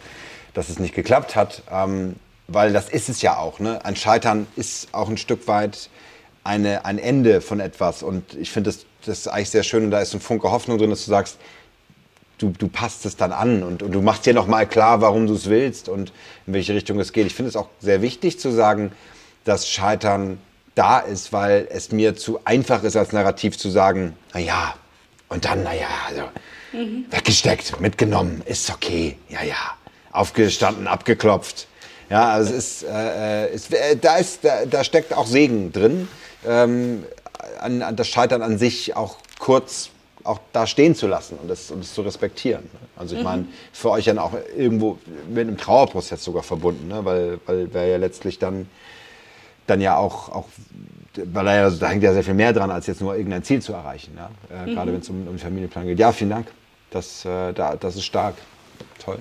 [0.52, 1.62] dass es nicht geklappt hat.
[1.70, 2.16] Ähm,
[2.48, 3.60] weil das ist es ja auch.
[3.60, 3.82] Ne?
[3.84, 5.88] Ein Scheitern ist auch ein Stück weit
[6.44, 8.02] eine, ein Ende von etwas.
[8.02, 9.84] Und ich finde das, das ist eigentlich sehr schön.
[9.84, 11.38] Und da ist ein Funke Hoffnung drin, dass du sagst,
[12.42, 15.34] du, du passt es dann an und, und du machst dir nochmal klar, warum du
[15.34, 16.12] es willst und
[16.46, 17.26] in welche Richtung es geht.
[17.26, 18.92] Ich finde es auch sehr wichtig zu sagen,
[19.44, 20.38] dass Scheitern
[20.74, 24.74] da ist, weil es mir zu einfach ist, als Narrativ zu sagen, naja,
[25.28, 26.22] und dann, naja, also,
[26.72, 27.06] mhm.
[27.10, 29.76] weggesteckt, mitgenommen, ist okay, ja, ja,
[30.10, 31.68] aufgestanden, abgeklopft.
[32.10, 36.08] Ja, also es ist, äh, es, äh, da, ist da, da, steckt auch Segen drin,
[36.46, 37.04] ähm,
[37.60, 39.91] an, an das Scheitern an sich auch kurz
[40.24, 42.64] auch da stehen zu lassen und das, und das zu respektieren.
[42.96, 43.24] Also ich mhm.
[43.24, 44.98] meine, für euch dann auch irgendwo
[45.28, 47.04] mit einem Trauerprozess sogar verbunden, ne?
[47.04, 48.68] weil, weil wir ja letztlich dann
[49.66, 50.46] dann ja auch, auch
[51.14, 53.60] weil da, ja, da hängt ja sehr viel mehr dran, als jetzt nur irgendein Ziel
[53.60, 54.16] zu erreichen.
[54.16, 54.30] Ja?
[54.50, 54.74] Äh, mhm.
[54.74, 55.98] Gerade wenn es um, um den Familienplan geht.
[55.98, 56.46] Ja, vielen Dank.
[56.90, 58.34] Das, äh, da, das ist stark.
[58.98, 59.18] Toll.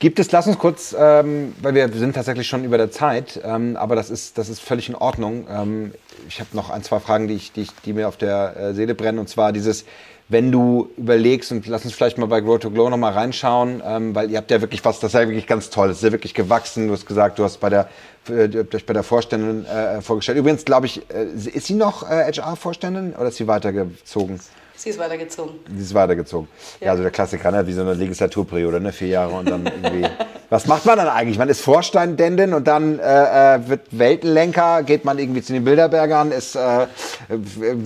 [0.00, 3.76] Gibt es, lass uns kurz, ähm, weil wir sind tatsächlich schon über der Zeit, ähm,
[3.76, 5.46] aber das ist, das ist völlig in Ordnung.
[5.50, 5.92] Ähm,
[6.26, 8.72] ich habe noch ein, zwei Fragen, die, ich, die, ich, die mir auf der äh,
[8.72, 9.18] Seele brennen.
[9.18, 9.84] Und zwar dieses,
[10.30, 14.14] wenn du überlegst, und lass uns vielleicht mal bei Grow to Glow nochmal reinschauen, ähm,
[14.14, 16.12] weil ihr habt ja wirklich was, das ist ja wirklich ganz toll, das ist ja
[16.12, 16.86] wirklich gewachsen.
[16.86, 17.90] Du hast gesagt, du hast bei der,
[18.30, 20.38] äh, euch bei der Vorständin äh, vorgestellt.
[20.38, 24.40] Übrigens, glaube ich, äh, ist sie noch äh, HR-Vorständin oder ist sie weitergezogen?
[24.80, 25.60] Sie ist weitergezogen.
[25.76, 26.48] Sie ist weitergezogen.
[26.80, 27.66] Ja, ja also der Klassiker, ne?
[27.66, 28.92] wie so eine Legislaturperiode, ne?
[28.92, 30.08] vier Jahre und dann irgendwie.
[30.48, 31.38] Was macht man dann eigentlich?
[31.38, 36.32] Man ist Vorstandendin und dann äh, äh, wird Weltenlenker, geht man irgendwie zu den Bilderbergern,
[36.32, 36.86] ist äh,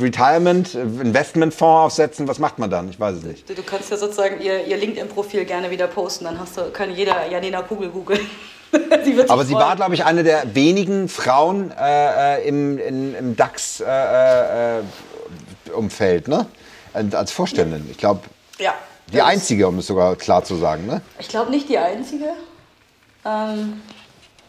[0.00, 2.28] Retirement, Investmentfonds aufsetzen.
[2.28, 2.88] Was macht man dann?
[2.88, 3.50] Ich weiß es nicht.
[3.50, 6.94] Du, du kannst ja sozusagen ihr, ihr LinkedIn-Profil gerne wieder posten, dann hast du, kann
[6.94, 8.20] jeder Janina Kugel googeln.
[9.04, 13.36] sie Aber sie war, glaube ich, eine der wenigen Frauen äh, äh im, in, im
[13.36, 16.46] DAX-Umfeld, äh, ne?
[16.94, 17.86] Als Vorständin.
[17.90, 18.20] Ich glaube,
[18.58, 18.74] ja,
[19.12, 20.86] die einzige, um es sogar klar zu sagen.
[20.86, 21.02] Ne?
[21.18, 22.30] Ich glaube nicht die einzige.
[23.24, 23.82] Ähm,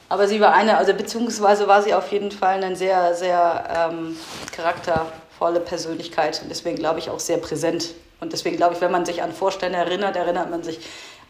[0.08, 4.16] aber sie war eine, also beziehungsweise war sie auf jeden Fall eine sehr, sehr ähm,
[4.52, 7.94] charaktervolle Persönlichkeit und deswegen glaube ich auch sehr präsent.
[8.22, 10.80] Und deswegen glaube ich, wenn man sich an Vorstände erinnert, erinnert man sich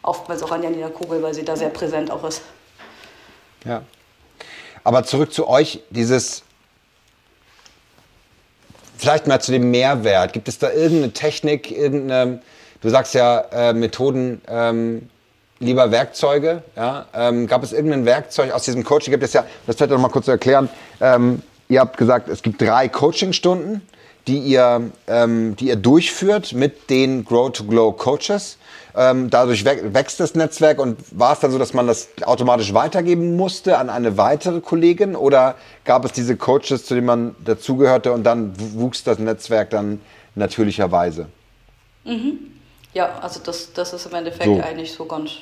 [0.02, 2.42] oftmals auch an Janina Kugel, weil sie da sehr präsent auch ist.
[3.64, 3.82] Ja.
[4.84, 6.44] Aber zurück zu euch, dieses
[8.96, 10.32] Vielleicht mal zu dem Mehrwert.
[10.32, 12.40] Gibt es da irgendeine Technik, irgendeine,
[12.80, 15.08] du sagst ja äh, Methoden, ähm,
[15.58, 16.62] lieber Werkzeuge.
[16.76, 17.06] Ja?
[17.14, 19.12] Ähm, gab es irgendein Werkzeug aus diesem Coaching?
[19.12, 20.68] Gibt es ja, das vielleicht noch mal kurz zu erklären.
[21.00, 23.82] Ähm, ihr habt gesagt, es gibt drei Coachingstunden,
[24.26, 28.58] die ihr, ähm, die ihr durchführt mit den Grow to Glow Coaches.
[28.98, 33.36] Ähm, dadurch wächst das Netzwerk und war es dann so, dass man das automatisch weitergeben
[33.36, 38.24] musste an eine weitere Kollegin oder gab es diese Coaches, zu denen man dazugehörte und
[38.24, 40.00] dann wuchs das Netzwerk dann
[40.34, 41.26] natürlicherweise?
[42.04, 42.38] Mhm.
[42.94, 44.62] Ja, also das, das ist im Endeffekt so.
[44.62, 45.32] eigentlich so ganz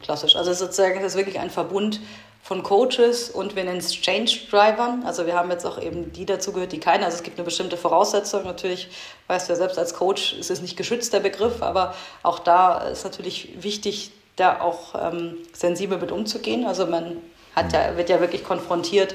[0.00, 0.34] klassisch.
[0.36, 2.00] Also sozusagen ist wirklich ein Verbund
[2.44, 5.02] von Coaches und wir nennen es Change Drivern.
[5.04, 7.06] Also wir haben jetzt auch eben die dazu gehört, die keine.
[7.06, 8.44] Also es gibt eine bestimmte Voraussetzung.
[8.44, 8.88] Natürlich
[9.28, 12.86] weißt du ja selbst als Coach, ist es nicht geschützt, der Begriff, aber auch da
[12.88, 16.66] ist natürlich wichtig, da auch ähm, sensibel mit umzugehen.
[16.66, 17.16] Also man
[17.56, 19.14] hat ja, wird ja wirklich konfrontiert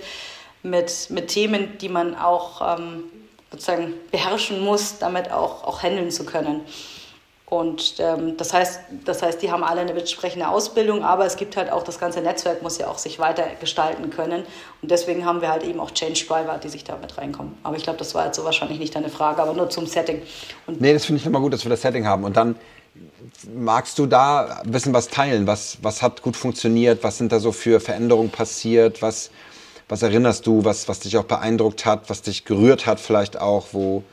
[0.63, 3.03] mit, mit Themen, die man auch ähm,
[3.51, 6.61] sozusagen beherrschen muss, damit auch, auch handeln zu können.
[7.49, 11.57] Und ähm, das, heißt, das heißt, die haben alle eine entsprechende Ausbildung, aber es gibt
[11.57, 14.43] halt auch, das ganze Netzwerk muss ja auch sich weiter gestalten können.
[14.83, 17.57] Und deswegen haben wir halt eben auch Change Driver, die sich da mit reinkommen.
[17.63, 20.21] Aber ich glaube, das war jetzt so wahrscheinlich nicht deine Frage, aber nur zum Setting.
[20.67, 22.23] Und nee, das finde ich immer gut, dass wir das Setting haben.
[22.23, 22.55] Und dann
[23.55, 25.47] magst du da ein bisschen was teilen?
[25.47, 27.03] Was, was hat gut funktioniert?
[27.03, 29.01] Was sind da so für Veränderungen passiert?
[29.01, 29.31] Was,
[29.87, 33.69] was erinnerst du, was, was dich auch beeindruckt hat, was dich gerührt hat vielleicht auch,
[33.71, 34.03] wo,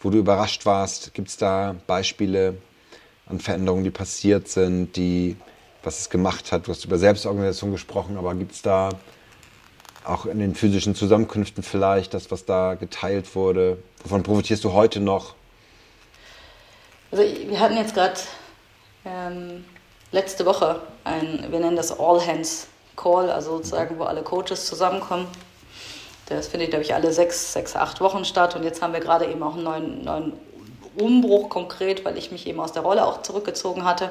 [0.00, 1.12] wo du überrascht warst?
[1.12, 2.56] Gibt es da Beispiele?
[3.28, 5.36] An Veränderungen, die passiert sind, die,
[5.82, 6.66] was es gemacht hat.
[6.66, 8.90] Du hast über Selbstorganisation gesprochen, aber gibt es da
[10.04, 13.78] auch in den physischen Zusammenkünften vielleicht, das, was da geteilt wurde?
[14.02, 15.34] Wovon profitierst du heute noch?
[17.10, 18.20] Also wir hatten jetzt gerade
[19.04, 19.64] ähm,
[20.12, 22.66] letzte Woche ein, wir nennen das All Hands
[22.96, 25.26] Call, also sozusagen, wo alle Coaches zusammenkommen.
[26.26, 28.54] Das findet, glaube ich, alle sechs, sechs, acht Wochen statt.
[28.54, 30.32] Und jetzt haben wir gerade eben auch einen neuen, neuen
[31.00, 34.10] Umbruch konkret, weil ich mich eben aus der Rolle auch zurückgezogen hatte,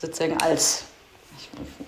[0.00, 0.84] sozusagen als,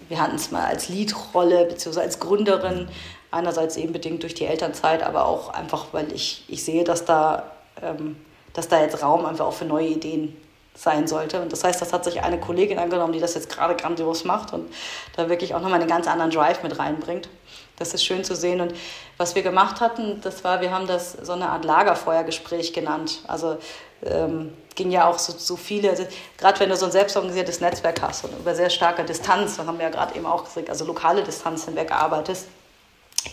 [0.08, 2.88] wir hatten es mal als Leadrolle beziehungsweise als Gründerin,
[3.30, 7.50] einerseits eben bedingt durch die Elternzeit, aber auch einfach, weil ich, ich sehe, dass da,
[7.82, 8.16] ähm,
[8.52, 10.36] dass da jetzt Raum einfach auch für neue Ideen
[10.74, 11.40] sein sollte.
[11.40, 14.52] Und das heißt, das hat sich eine Kollegin angenommen, die das jetzt gerade grandios macht
[14.52, 14.72] und
[15.16, 17.28] da wirklich auch nochmal einen ganz anderen Drive mit reinbringt.
[17.76, 18.60] Das ist schön zu sehen.
[18.60, 18.74] Und
[19.16, 23.20] was wir gemacht hatten, das war, wir haben das so eine Art Lagerfeuergespräch genannt.
[23.26, 23.58] Also
[24.06, 26.04] ähm, ging ja auch so, so viele, also,
[26.36, 29.78] gerade wenn du so ein selbstorganisiertes Netzwerk hast und über sehr starke Distanz, da haben
[29.78, 32.48] wir ja gerade eben auch gesagt, also lokale Distanz hinweg arbeitest,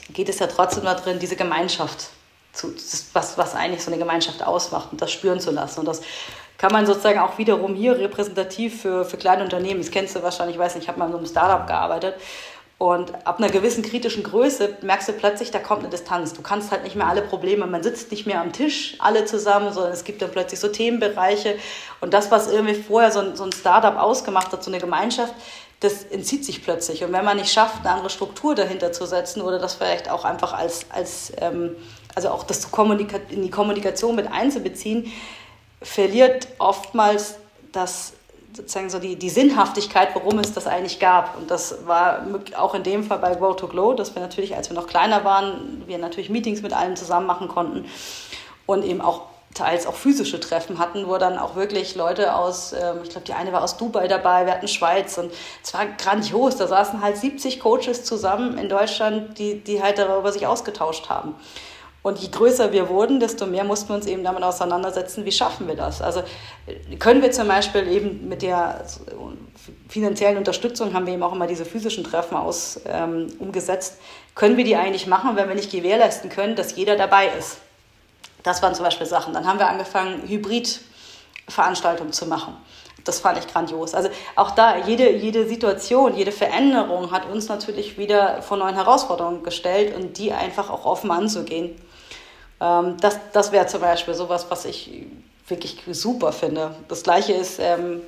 [0.09, 2.09] geht es ja trotzdem darin, diese Gemeinschaft
[2.53, 2.73] zu,
[3.13, 5.79] was, was eigentlich so eine Gemeinschaft ausmacht und das spüren zu lassen.
[5.79, 6.01] Und das
[6.57, 10.55] kann man sozusagen auch wiederum hier repräsentativ für, für kleine Unternehmen, das kennst du wahrscheinlich,
[10.55, 12.15] ich weiß nicht, ich habe mal in so einem Startup gearbeitet
[12.81, 16.33] und ab einer gewissen kritischen Größe merkst du plötzlich, da kommt eine Distanz.
[16.33, 19.71] Du kannst halt nicht mehr alle Probleme, man sitzt nicht mehr am Tisch alle zusammen,
[19.71, 21.59] sondern es gibt dann plötzlich so Themenbereiche.
[21.99, 25.35] Und das, was irgendwie vorher so ein, so ein Startup ausgemacht hat, so eine Gemeinschaft,
[25.79, 27.03] das entzieht sich plötzlich.
[27.03, 30.25] Und wenn man nicht schafft, eine andere Struktur dahinter zu setzen oder das vielleicht auch
[30.25, 31.75] einfach als, als ähm,
[32.15, 32.67] also auch das
[33.29, 35.11] in die Kommunikation mit einzubeziehen,
[35.83, 37.35] verliert oftmals
[37.71, 38.13] das
[38.53, 41.37] sozusagen so die, die Sinnhaftigkeit, warum es das eigentlich gab.
[41.37, 42.25] Und das war
[42.57, 45.23] auch in dem Fall bei Grow to Glow, dass wir natürlich, als wir noch kleiner
[45.23, 47.85] waren, wir natürlich Meetings mit allen zusammen machen konnten
[48.65, 49.23] und eben auch
[49.53, 53.33] teils auch physische Treffen hatten, wo dann auch wirklich Leute aus, ähm, ich glaube, die
[53.33, 55.31] eine war aus Dubai dabei, wir hatten Schweiz und
[55.63, 56.55] es war grandios.
[56.55, 61.35] Da saßen halt 70 Coaches zusammen in Deutschland, die, die halt darüber sich ausgetauscht haben.
[62.03, 65.67] Und je größer wir wurden, desto mehr mussten wir uns eben damit auseinandersetzen, wie schaffen
[65.67, 66.01] wir das.
[66.01, 66.23] Also
[66.97, 68.83] können wir zum Beispiel eben mit der
[69.87, 73.99] finanziellen Unterstützung, haben wir eben auch immer diese physischen Treffen aus, ähm, umgesetzt,
[74.33, 77.57] können wir die eigentlich machen, wenn wir nicht gewährleisten können, dass jeder dabei ist.
[78.41, 79.33] Das waren zum Beispiel Sachen.
[79.33, 82.57] Dann haben wir angefangen, Hybrid-Veranstaltungen zu machen.
[83.03, 83.93] Das fand ich grandios.
[83.93, 89.43] Also auch da, jede, jede Situation, jede Veränderung hat uns natürlich wieder vor neuen Herausforderungen
[89.43, 91.75] gestellt und die einfach auch offen anzugehen.
[92.61, 95.07] Ähm, das das wäre zum Beispiel sowas, was ich
[95.47, 96.75] wirklich super finde.
[96.87, 98.01] Das gleiche ist, ähm,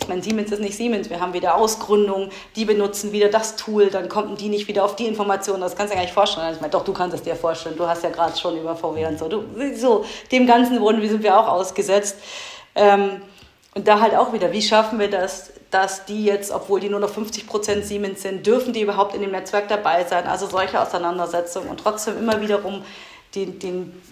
[0.00, 3.88] ich meine, Siemens ist nicht Siemens, wir haben wieder Ausgründung, die benutzen wieder das Tool,
[3.88, 6.54] dann kommen die nicht wieder auf die Informationen, das kannst du dir gar nicht vorstellen.
[6.54, 9.06] Ich meine, doch, du kannst es dir vorstellen, du hast ja gerade schon über VW
[9.06, 9.28] und so.
[9.28, 9.44] Du,
[9.76, 12.16] so, dem Ganzen wurden, sind wir auch ausgesetzt.
[12.74, 13.22] Ähm,
[13.74, 16.98] und da halt auch wieder, wie schaffen wir das, dass die jetzt, obwohl die nur
[16.98, 20.26] noch 50 Prozent Siemens sind, dürfen die überhaupt in dem Netzwerk dabei sein?
[20.26, 22.82] Also solche Auseinandersetzungen und trotzdem immer wiederum
[23.34, 24.02] den, den,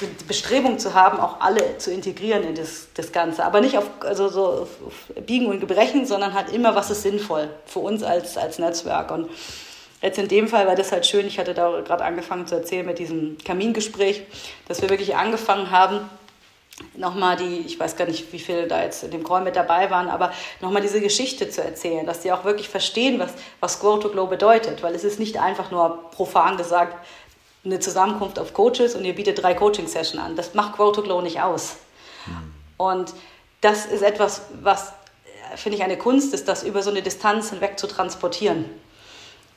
[0.00, 3.44] die Bestrebung zu haben, auch alle zu integrieren in das, das Ganze.
[3.44, 7.48] Aber nicht auf, also so auf Biegen und Gebrechen, sondern halt immer, was ist sinnvoll
[7.66, 9.10] für uns als, als Netzwerk.
[9.10, 9.30] Und
[10.00, 12.86] jetzt in dem Fall war das halt schön, ich hatte da gerade angefangen zu erzählen
[12.86, 14.22] mit diesem Kamingespräch,
[14.66, 16.00] dass wir wirklich angefangen haben,
[16.96, 19.90] nochmal die, ich weiß gar nicht, wie viele da jetzt in dem Call mit dabei
[19.90, 24.00] waren, aber nochmal diese Geschichte zu erzählen, dass die auch wirklich verstehen, was, was Grow
[24.00, 26.96] to Glow bedeutet, weil es ist nicht einfach nur profan gesagt,
[27.64, 30.36] eine Zusammenkunft auf Coaches und ihr bietet drei Coaching-Sessions an.
[30.36, 31.76] Das macht Grow to Glow nicht aus.
[32.26, 32.54] Mhm.
[32.76, 33.14] Und
[33.60, 34.88] das ist etwas, was,
[35.52, 38.64] äh, finde ich, eine Kunst ist, das über so eine Distanz hinweg zu transportieren.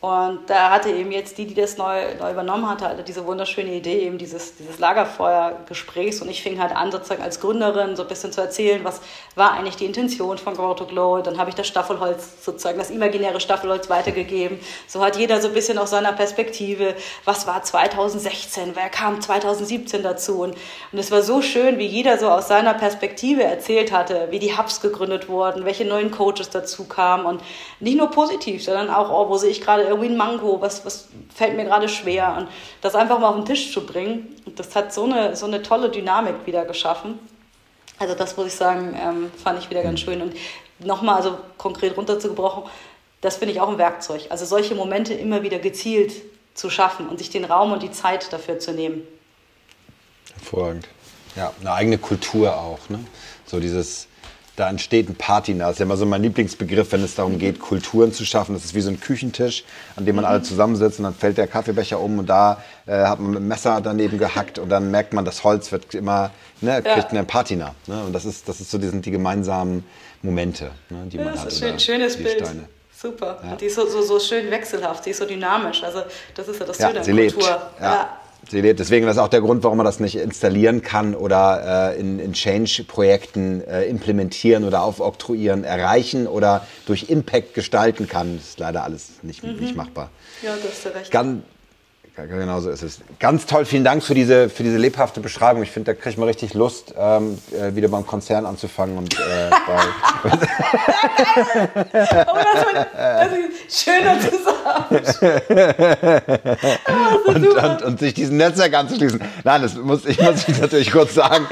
[0.02, 3.74] Und da hatte eben jetzt die, die das neu, neu übernommen hatte, also diese wunderschöne
[3.74, 6.22] Idee eben dieses, dieses Lagerfeuergesprächs.
[6.22, 9.02] Und ich fing halt an, sozusagen als Gründerin so ein bisschen zu erzählen, was
[9.36, 11.22] war eigentlich die Intention von Grow to Glow.
[11.22, 14.60] Dann habe ich das Staffelholz, sozusagen das imaginäre Staffelholz weitergegeben.
[14.86, 16.94] So hat jeder so ein bisschen aus seiner Perspektive,
[17.24, 20.42] was war 2016, wer kam 2017 dazu.
[20.42, 20.56] Und,
[20.92, 24.56] und es war so schön, wie jeder so aus seiner Perspektive erzählt hatte, wie die
[24.56, 27.26] Hubs gegründet wurden, welche neuen Coaches dazu kamen.
[27.26, 27.42] Und
[27.80, 31.08] nicht nur positiv, sondern auch, oh, wo sehe ich gerade irgendwie ein Mango, was, was
[31.34, 32.36] fällt mir gerade schwer.
[32.38, 32.48] Und
[32.82, 35.90] das einfach mal auf den Tisch zu bringen, das hat so eine, so eine tolle
[35.90, 37.20] Dynamik wieder geschaffen.
[37.98, 40.22] Also das muss ich sagen, ähm, fand ich wieder ganz schön.
[40.22, 40.34] Und
[40.80, 42.64] nochmal, also konkret runterzugebrochen,
[43.22, 44.28] das finde ich auch ein Werkzeug.
[44.30, 46.14] Also solche Momente immer wieder gezielt
[46.54, 49.02] zu schaffen und sich den Raum und die Zeit dafür zu nehmen.
[50.34, 50.88] Hervorragend.
[51.36, 52.80] Ja, eine eigene Kultur auch.
[52.90, 53.00] Ne?
[53.46, 54.08] So dieses
[54.56, 55.66] da entsteht ein Patina.
[55.66, 58.54] Das ist ja immer so mein Lieblingsbegriff, wenn es darum geht, Kulturen zu schaffen.
[58.54, 59.64] Das ist wie so ein Küchentisch,
[59.96, 63.20] an dem man alle zusammensitzt und dann fällt der Kaffeebecher um und da äh, hat
[63.20, 66.82] man mit dem Messer daneben gehackt und dann merkt man, das Holz wird immer, ne,
[66.82, 67.76] kriegt eine Patina.
[67.88, 68.04] Ne?
[68.04, 69.84] Und das ist, das ist so, die sind die gemeinsamen
[70.22, 71.48] Momente, ne, die man ja, das hat.
[71.48, 72.40] Das ist ein schönes Bild.
[72.40, 72.70] Steine.
[72.98, 73.40] Super.
[73.44, 73.52] Ja.
[73.52, 75.84] Und die ist so, so, so schön wechselhaft, die ist so dynamisch.
[75.84, 76.04] Also
[76.34, 77.42] das ist ja das Schöne ja, an Kultur.
[77.42, 77.82] Lebt.
[77.82, 78.20] Ja.
[78.50, 78.80] Sie lebt.
[78.80, 82.34] Deswegen ist auch der Grund, warum man das nicht installieren kann oder äh, in, in
[82.34, 88.38] Change-Projekten äh, implementieren oder aufoktroyieren, erreichen oder durch Impact gestalten kann.
[88.38, 89.56] Das ist leider alles nicht, mhm.
[89.56, 90.12] nicht machbar.
[90.42, 91.12] Ja, du hast ja recht.
[91.12, 91.44] Ganz,
[92.16, 93.02] Genau so ist es.
[93.20, 95.64] Ganz toll, vielen Dank für diese, für diese lebhafte Beschreibung.
[95.64, 98.98] Ich finde, da kriegt man richtig Lust, ähm, äh, wieder beim Konzern anzufangen.
[98.98, 99.84] Und, äh, bei
[100.24, 100.40] oh, das,
[102.94, 103.32] das
[103.68, 104.56] ist schöner zusammen.
[106.88, 109.22] oh, und, und, und, sich diesen Netzwerk anzuschließen.
[109.44, 111.46] Nein, das muss, ich muss natürlich kurz sagen.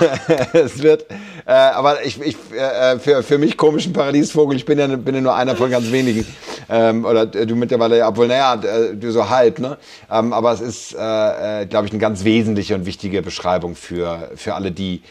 [0.52, 1.06] es wird,
[1.46, 5.20] äh, aber ich, ich äh, für, für mich komischen Paradiesvogel, ich bin ja, bin ja
[5.20, 6.26] nur einer von ganz wenigen.
[6.68, 9.76] Ähm, oder du mittlerweile, ja, obwohl, naja, du so halb, ne?
[10.10, 14.30] Ähm, aber es ist, äh, äh, glaube ich, eine ganz wesentliche und wichtige Beschreibung für,
[14.36, 15.02] für alle, die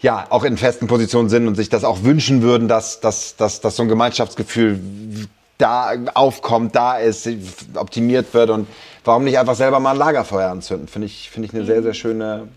[0.00, 3.60] ja auch in festen Positionen sind und sich das auch wünschen würden, dass, dass, dass,
[3.60, 4.80] dass so ein Gemeinschaftsgefühl
[5.58, 7.28] da aufkommt, da ist,
[7.74, 8.66] optimiert wird und
[9.04, 10.88] warum nicht einfach selber mal ein Lagerfeuer anzünden?
[10.88, 12.48] Finde ich, finde ich eine sehr, sehr schöne,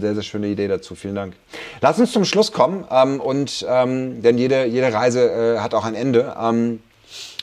[0.00, 0.94] sehr, sehr schöne Idee dazu.
[0.94, 1.34] Vielen Dank.
[1.80, 5.84] Lass uns zum Schluss kommen ähm, und ähm, denn jede, jede Reise äh, hat auch
[5.84, 6.34] ein Ende.
[6.40, 6.80] Ähm,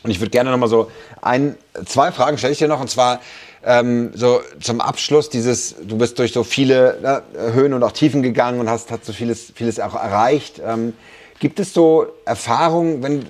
[0.04, 0.92] und ich würde gerne noch mal so
[1.22, 3.20] ein, zwei Fragen stelle ich dir noch und zwar
[3.66, 7.24] ähm, so zum Abschluss dieses, du bist durch so viele ne,
[7.54, 10.62] Höhen und auch Tiefen gegangen und hast, hast so vieles, vieles auch erreicht.
[10.64, 10.94] Ähm,
[11.40, 13.26] gibt es so Erfahrungen, wenn,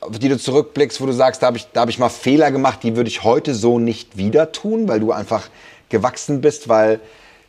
[0.00, 2.80] auf die du zurückblickst, wo du sagst, da habe ich, hab ich mal Fehler gemacht,
[2.82, 5.48] die würde ich heute so nicht wieder tun, weil du einfach
[5.90, 7.00] gewachsen bist, weil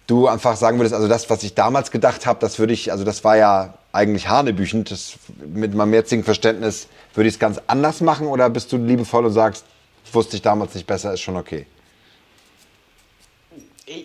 [0.08, 3.04] du einfach sagen würdest, also das, was ich damals gedacht habe, das würde ich, also
[3.04, 5.14] das war ja eigentlich hanebüchend, das,
[5.46, 9.32] mit meinem jetzigen Verständnis würde ich es ganz anders machen oder bist du liebevoll und
[9.32, 9.66] sagst,
[10.12, 11.66] wusste ich damals nicht besser, ist schon okay?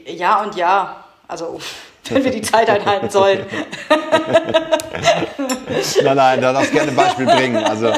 [0.06, 1.04] Ja und ja.
[1.26, 1.60] Also,
[2.08, 3.46] wenn wir die Zeit einhalten sollen.
[6.02, 7.56] nein, nein, da darfst du gerne ein Beispiel bringen.
[7.56, 7.92] Also,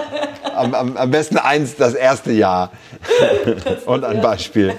[0.54, 2.70] am, am, am besten eins, das erste Jahr.
[3.86, 4.74] und ein Beispiel.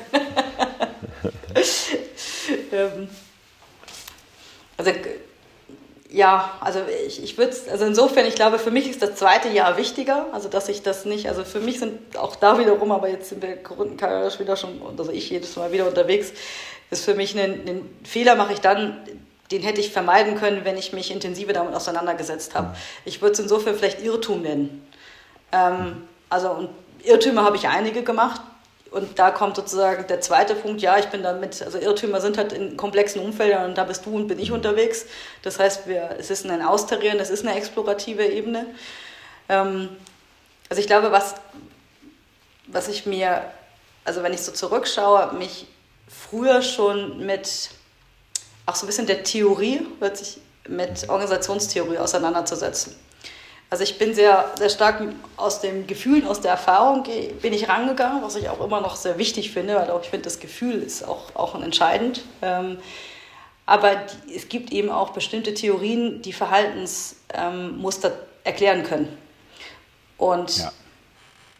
[2.73, 3.07] Ähm,
[4.77, 4.91] also,
[6.09, 9.77] ja, also ich, ich würde also insofern, ich glaube, für mich ist das zweite Jahr
[9.77, 13.29] wichtiger, also dass ich das nicht, also für mich sind auch da wiederum, aber jetzt
[13.29, 16.31] sind wir Grundkarriere wieder schon, also ich jedes Mal wieder unterwegs,
[16.91, 18.97] ist für mich ein, ein Fehler mache ich dann,
[19.51, 22.75] den hätte ich vermeiden können, wenn ich mich intensiver damit auseinandergesetzt habe.
[23.05, 24.87] Ich würde es insofern vielleicht Irrtum nennen.
[25.51, 26.69] Ähm, also und
[27.03, 28.41] Irrtümer habe ich einige gemacht,
[28.93, 32.53] und da kommt sozusagen der zweite Punkt, ja, ich bin damit, also Irrtümer sind halt
[32.53, 35.07] in komplexen Umfeldern und da bist du und bin ich unterwegs.
[35.41, 38.67] Das heißt, wir, es ist ein Austarieren, es ist eine explorative Ebene.
[39.49, 39.89] Ähm,
[40.69, 41.33] also ich glaube, was,
[42.67, 43.43] was ich mir,
[44.05, 45.65] also wenn ich so zurückschaue, mich
[46.07, 47.71] früher schon mit,
[48.67, 50.37] auch so ein bisschen der Theorie, wird sich
[50.67, 52.95] mit Organisationstheorie auseinanderzusetzen.
[53.73, 55.01] Also ich bin sehr, sehr stark
[55.35, 57.07] aus dem Gefühl, aus der Erfahrung
[57.41, 60.25] bin ich rangegangen, was ich auch immer noch sehr wichtig finde, weil auch ich finde,
[60.25, 62.21] das Gefühl ist auch, auch entscheidend.
[62.43, 62.77] Ähm,
[63.65, 63.95] aber
[64.31, 69.17] es gibt eben auch bestimmte Theorien, die Verhaltensmuster ähm, erklären können.
[70.19, 70.71] Und ja.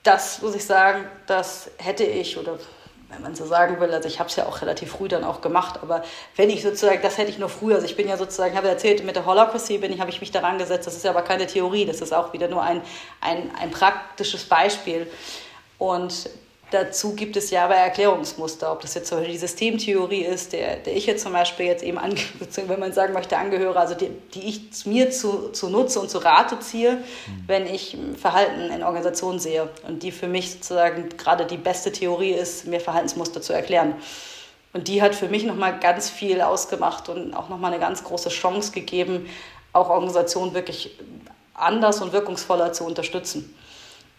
[0.04, 2.60] das muss ich sagen, das hätte ich oder
[3.14, 5.42] wenn man so sagen will, also ich habe es ja auch relativ früh dann auch
[5.42, 6.04] gemacht, aber
[6.36, 9.04] wenn ich sozusagen, das hätte ich noch früher, also ich bin ja sozusagen, habe erzählt,
[9.04, 11.48] mit der Holacracy bin ich, habe ich mich daran gesetzt, das ist ja aber keine
[11.48, 12.82] Theorie, das ist auch wieder nur ein,
[13.22, 15.10] ein, ein praktisches Beispiel.
[15.78, 16.30] Und
[16.74, 20.78] Dazu gibt es ja aber Erklärungsmuster, ob das jetzt zum Beispiel die Systemtheorie ist, der,
[20.78, 22.00] der ich jetzt zum Beispiel jetzt eben,
[22.68, 26.18] wenn man sagen möchte, angehöre, also die, die ich mir zu, zu Nutze und zu
[26.18, 27.44] Rate ziehe, mhm.
[27.46, 29.70] wenn ich Verhalten in Organisationen sehe.
[29.88, 33.94] Und die für mich sozusagen gerade die beste Theorie ist, mir Verhaltensmuster zu erklären.
[34.74, 38.30] Und die hat für mich nochmal ganz viel ausgemacht und auch nochmal eine ganz große
[38.30, 39.30] Chance gegeben,
[39.74, 40.98] auch Organisationen wirklich
[41.54, 43.54] anders und wirkungsvoller zu unterstützen.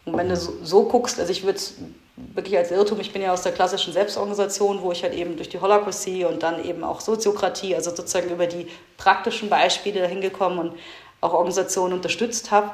[0.04, 1.74] Und wenn du so, so guckst, also ich würde es
[2.16, 5.48] wirklich als Irrtum, ich bin ja aus der klassischen Selbstorganisation, wo ich halt eben durch
[5.48, 10.58] die Holacracy und dann eben auch Soziokratie, also sozusagen über die praktischen Beispiele dahin gekommen
[10.58, 10.78] und
[11.20, 12.70] auch Organisationen unterstützt habe.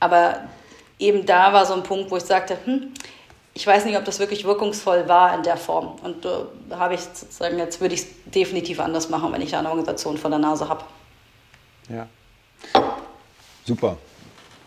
[0.00, 0.40] Aber
[0.98, 2.92] eben da war so ein Punkt, wo ich sagte, hm,
[3.54, 5.96] ich weiß nicht, ob das wirklich wirkungsvoll war in der Form.
[6.02, 9.52] Und da äh, habe ich sozusagen, jetzt würde ich es definitiv anders machen, wenn ich
[9.52, 10.84] da eine Organisation vor der Nase habe.
[11.88, 12.08] Ja.
[13.64, 13.96] Super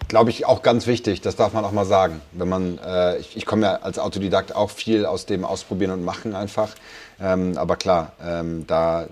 [0.07, 1.21] glaube ich, auch ganz wichtig.
[1.21, 2.21] Das darf man auch mal sagen.
[2.31, 6.05] Wenn man, äh, ich, ich komme ja als Autodidakt auch viel aus dem Ausprobieren und
[6.05, 6.75] Machen einfach.
[7.19, 9.07] Ähm, aber klar, ähm, da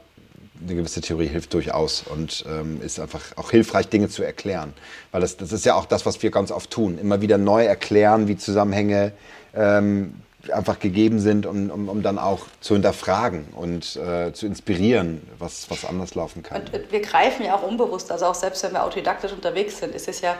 [0.63, 4.73] eine gewisse Theorie hilft durchaus und ähm, ist einfach auch hilfreich, Dinge zu erklären.
[5.11, 6.97] Weil das, das ist ja auch das, was wir ganz oft tun.
[6.97, 9.11] Immer wieder neu erklären, wie Zusammenhänge
[9.53, 10.15] ähm,
[10.51, 15.69] einfach gegeben sind, um, um, um, dann auch zu hinterfragen und äh, zu inspirieren, was,
[15.69, 16.61] was anders laufen kann.
[16.61, 20.07] Und wir greifen ja auch unbewusst, also auch selbst wenn wir autodidaktisch unterwegs sind, ist
[20.07, 20.35] es ja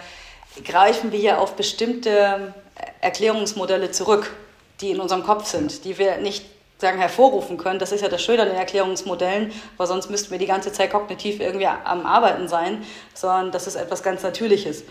[0.64, 2.54] greifen wir ja auf bestimmte
[3.02, 4.34] Erklärungsmodelle zurück,
[4.82, 6.46] die in unserem Kopf sind, die wir nicht
[6.78, 7.80] sagen, hervorrufen können.
[7.80, 10.92] Das ist ja das Schöne an den Erklärungsmodellen, weil sonst müssten wir die ganze Zeit
[10.92, 12.84] kognitiv irgendwie am Arbeiten sein,
[13.14, 14.84] sondern das ist etwas ganz Natürliches.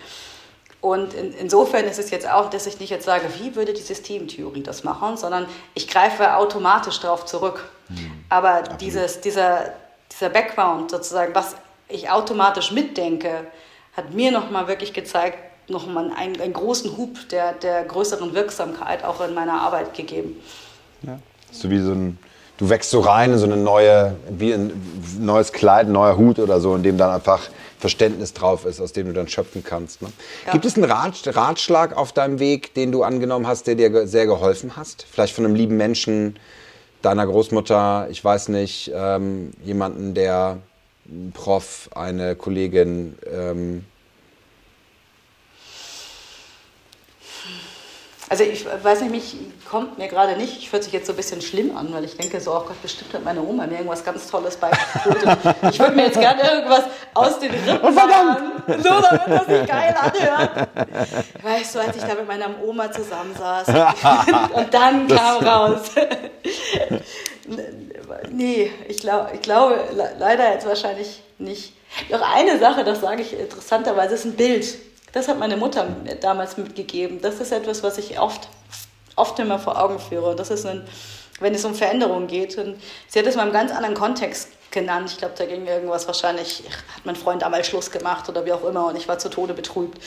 [0.80, 3.82] Und in, insofern ist es jetzt auch, dass ich nicht jetzt sage, wie würde die
[3.82, 7.70] Systemtheorie das machen, sondern ich greife automatisch darauf zurück.
[7.88, 8.24] Mhm.
[8.28, 9.72] Aber dieses, dieser,
[10.12, 11.56] dieser Background sozusagen, was
[11.88, 13.46] ich automatisch mitdenke,
[13.96, 15.38] hat mir nochmal wirklich gezeigt,
[15.68, 20.36] nochmal einen, einen großen Hub der, der größeren Wirksamkeit auch in meiner Arbeit gegeben.
[21.02, 21.18] Ja.
[21.50, 22.18] So wie so ein,
[22.58, 24.72] du wächst so rein in so eine neue, wie ein
[25.20, 28.92] neues Kleid, ein neuer Hut oder so, in dem dann einfach Verständnis drauf ist, aus
[28.92, 30.00] dem du dann schöpfen kannst.
[30.00, 30.08] Ne?
[30.46, 30.52] Ja.
[30.52, 34.76] Gibt es einen Ratschlag auf deinem Weg, den du angenommen hast, der dir sehr geholfen
[34.76, 35.06] hast?
[35.10, 36.38] Vielleicht von einem lieben Menschen,
[37.02, 40.58] deiner Großmutter, ich weiß nicht, ähm, jemanden, der
[41.06, 43.84] ein Prof, eine Kollegin, ähm,
[48.30, 49.36] Also ich weiß nicht, mich
[49.68, 52.16] kommt mir gerade nicht, ich fühlt sich jetzt so ein bisschen schlimm an, weil ich
[52.16, 55.56] denke so, oh Gott, bestimmt hat meine Oma mir irgendwas ganz Tolles beigebracht.
[55.70, 58.52] ich würde mir jetzt gerne irgendwas aus den Rippen sagen,
[58.82, 60.68] so damit das sich geil anhört.
[61.42, 63.68] Weißt du, als ich da mit meiner Oma zusammensaß
[64.54, 65.90] und dann kam raus.
[68.30, 69.80] nee, ich, glaub, ich glaube
[70.18, 71.74] leider jetzt wahrscheinlich nicht.
[72.08, 74.66] Noch eine Sache, das sage ich interessanterweise, ist ein Bild.
[75.14, 75.86] Das hat meine Mutter
[76.20, 77.20] damals mitgegeben.
[77.22, 78.48] Das ist etwas, was ich oft,
[79.14, 80.34] oft immer vor Augen führe.
[80.34, 80.84] Das ist ein,
[81.38, 82.58] wenn es um Veränderungen geht.
[82.58, 85.10] Und sie hat es mal einem ganz anderen Kontext genannt.
[85.12, 86.64] Ich glaube, da ging irgendwas wahrscheinlich,
[86.96, 89.54] hat mein Freund damals Schluss gemacht oder wie auch immer und ich war zu Tode
[89.54, 90.02] betrübt.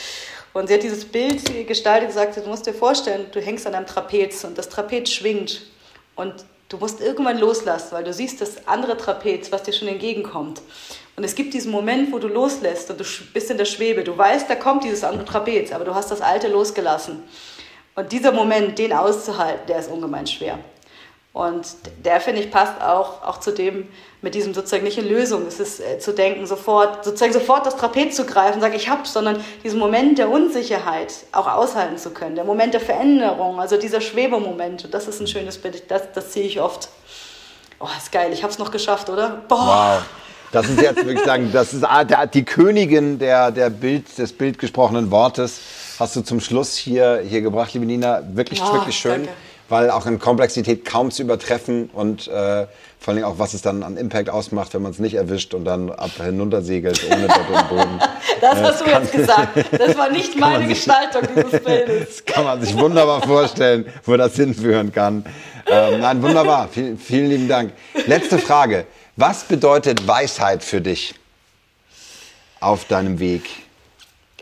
[0.51, 3.75] Und sie hat dieses Bild gestaltet und gesagt, du musst dir vorstellen, du hängst an
[3.75, 5.61] einem Trapez und das Trapez schwingt
[6.15, 6.34] und
[6.67, 10.61] du musst irgendwann loslassen, weil du siehst das andere Trapez, was dir schon entgegenkommt.
[11.18, 13.03] Und es gibt diesen Moment, wo du loslässt und du
[13.34, 14.03] bist in der Schwebe.
[14.03, 17.23] Du weißt, da kommt dieses andere Trapez, aber du hast das alte losgelassen.
[17.95, 20.60] Und dieser Moment, den auszuhalten, der ist ungemein schwer.
[21.34, 21.65] Und
[22.06, 23.88] der, finde ich, passt auch, auch zu dem,
[24.22, 25.48] mit diesem sozusagen nicht in Lösung.
[25.48, 28.88] Es ist äh, zu denken, sofort, sozusagen sofort das Trapez zu greifen und sagen, ich
[28.88, 32.35] hab's, sondern diesen Moment der Unsicherheit auch aushalten zu können.
[32.35, 34.85] Der Moment der Veränderung, also dieser Schwebemoment.
[34.85, 36.89] Und das ist ein schönes Bild, das, das sehe ich oft.
[37.80, 39.41] Oh, ist geil, ich hab's noch geschafft, oder?
[39.48, 40.03] Boah.
[40.03, 40.26] Wow.
[40.52, 41.86] Das ist jetzt wirklich sagen, das ist
[42.34, 45.60] die Königin der, der Bild, des bildgesprochenen Wortes.
[45.99, 48.22] Hast du zum Schluss hier, hier gebracht, liebe Nina.
[48.34, 49.24] Wirklich, oh, wirklich schön.
[49.24, 49.30] Danke.
[49.69, 52.68] Weil auch in Komplexität kaum zu übertreffen und äh,
[52.99, 55.65] vor allem auch, was es dann an Impact ausmacht, wenn man es nicht erwischt und
[55.65, 57.99] dann ab hinuntersegelt ohne Dort und Boden.
[58.40, 59.65] Das hast du jetzt gesagt.
[59.72, 62.24] Das war nicht meine Gestaltung dieses Bildes.
[62.24, 65.26] Das kann man sich wunderbar vorstellen, wo das hinführen kann.
[65.65, 66.69] Ähm, nein, wunderbar.
[66.72, 67.74] Vielen, vielen lieben Dank.
[68.06, 68.86] Letzte Frage.
[69.19, 71.15] Was bedeutet Weisheit für dich
[72.60, 73.49] auf deinem Weg?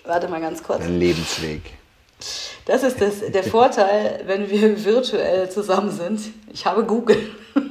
[0.04, 0.80] Warte mal ganz kurz.
[0.80, 1.62] Dein Lebensweg.
[2.66, 6.20] Das ist das, der Vorteil, wenn wir virtuell zusammen sind.
[6.52, 7.32] Ich habe Google.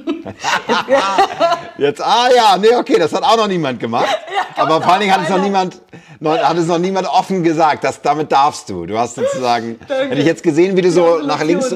[1.77, 4.07] Jetzt, ah ja, nee, okay, das hat auch noch niemand gemacht.
[4.57, 5.81] Ja, Aber vor allen Dingen hat es noch niemand,
[6.21, 8.85] noch, hat es noch niemand offen gesagt, dass damit darfst du.
[8.85, 11.75] Du hast sozusagen, hätte ich jetzt gesehen, wie du so nach links,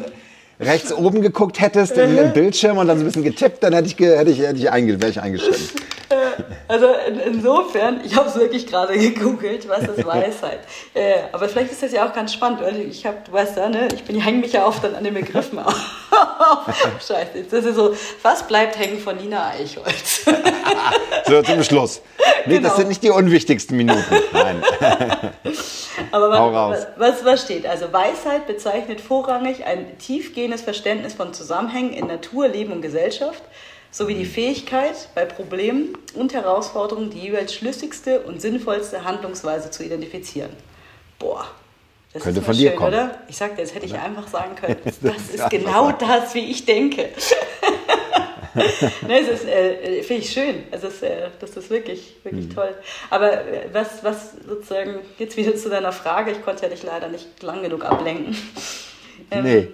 [0.60, 3.88] rechts oben geguckt hättest im, im, Bildschirm und dann so ein bisschen getippt, dann hätte
[3.88, 5.70] ich, hätte ich, hätte ich, einge, wäre ich eingeschritten.
[6.10, 6.16] Äh,
[6.68, 10.60] also in, insofern, ich habe es wirklich gerade gegoogelt, was ist Weisheit.
[10.94, 13.70] äh, aber vielleicht ist das ja auch ganz spannend, weil ich habe, du weißt ja,
[13.70, 15.76] ne, ich bin, ich hänge mich ja oft dann an den Begriffen auf.
[17.06, 20.26] Scheiße, das ist so, was bleibt hängen von Nina Eichholz?
[21.28, 22.02] so, zum Schluss.
[22.46, 22.70] Nee, genau.
[22.70, 24.16] das sind nicht die unwichtigsten Minuten.
[24.34, 24.64] Nein.
[26.12, 27.68] aber was, was, was steht?
[27.68, 33.44] Also Weisheit bezeichnet vorrangig ein tiefgehendes Verständnis von Zusammenhängen in Natur, Leben und Gesellschaft
[33.92, 40.52] sowie die Fähigkeit, bei Problemen und Herausforderungen die jeweils schlüssigste und sinnvollste Handlungsweise zu identifizieren.
[41.18, 41.48] Boah,
[42.14, 42.94] das Könnte ist von dir schön, kommen.
[42.94, 43.20] oder?
[43.28, 46.66] Ich sagte, jetzt hätte ich einfach sagen können, das, das ist genau das, wie ich
[46.66, 47.10] denke.
[49.08, 50.64] ne, das äh, finde ich schön.
[50.72, 52.56] Also das, äh, das ist wirklich, wirklich mhm.
[52.56, 52.76] toll.
[53.10, 57.10] Aber äh, was, was sozusagen, jetzt wieder zu deiner Frage, ich konnte ja dich leider
[57.10, 58.36] nicht lang genug ablenken.
[59.32, 59.68] Ähm, nee.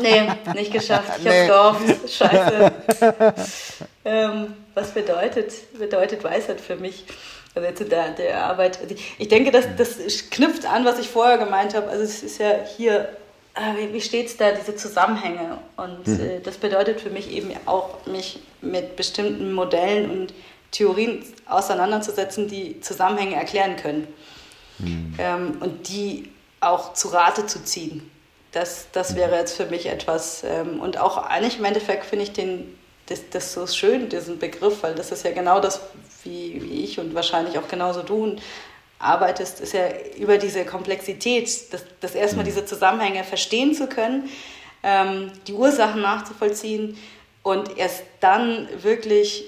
[0.00, 1.18] Nee, nicht geschafft.
[1.18, 1.48] Ich nee.
[1.48, 2.10] hab's gehofft.
[2.10, 2.72] Scheiße.
[4.04, 7.04] ähm, was bedeutet, bedeutet Weisheit für mich?
[7.54, 8.80] Also jetzt in der, der Arbeit.
[8.82, 9.98] Also ich denke, das, das
[10.30, 11.88] knüpft an, was ich vorher gemeint habe.
[11.88, 13.10] Also es ist ja hier,
[13.54, 15.58] äh, wie steht es da, diese Zusammenhänge?
[15.76, 16.20] Und mhm.
[16.20, 20.34] äh, das bedeutet für mich eben auch, mich mit bestimmten Modellen und
[20.70, 24.08] Theorien auseinanderzusetzen, die Zusammenhänge erklären können.
[24.78, 25.14] Mhm.
[25.18, 26.30] Ähm, und die
[26.60, 28.10] auch zu Rate zu ziehen.
[28.52, 30.44] Das, das wäre jetzt für mich etwas.
[30.44, 34.82] Ähm, und auch eigentlich im Endeffekt finde ich den, das, das so schön, diesen Begriff,
[34.82, 35.80] weil das ist ja genau das,
[36.24, 38.36] wie, wie ich und wahrscheinlich auch genauso du
[38.98, 42.50] arbeitest, ist ja über diese Komplexität, das, das erstmal mhm.
[42.50, 44.28] diese Zusammenhänge verstehen zu können,
[44.82, 46.96] ähm, die Ursachen nachzuvollziehen
[47.42, 49.44] und erst dann wirklich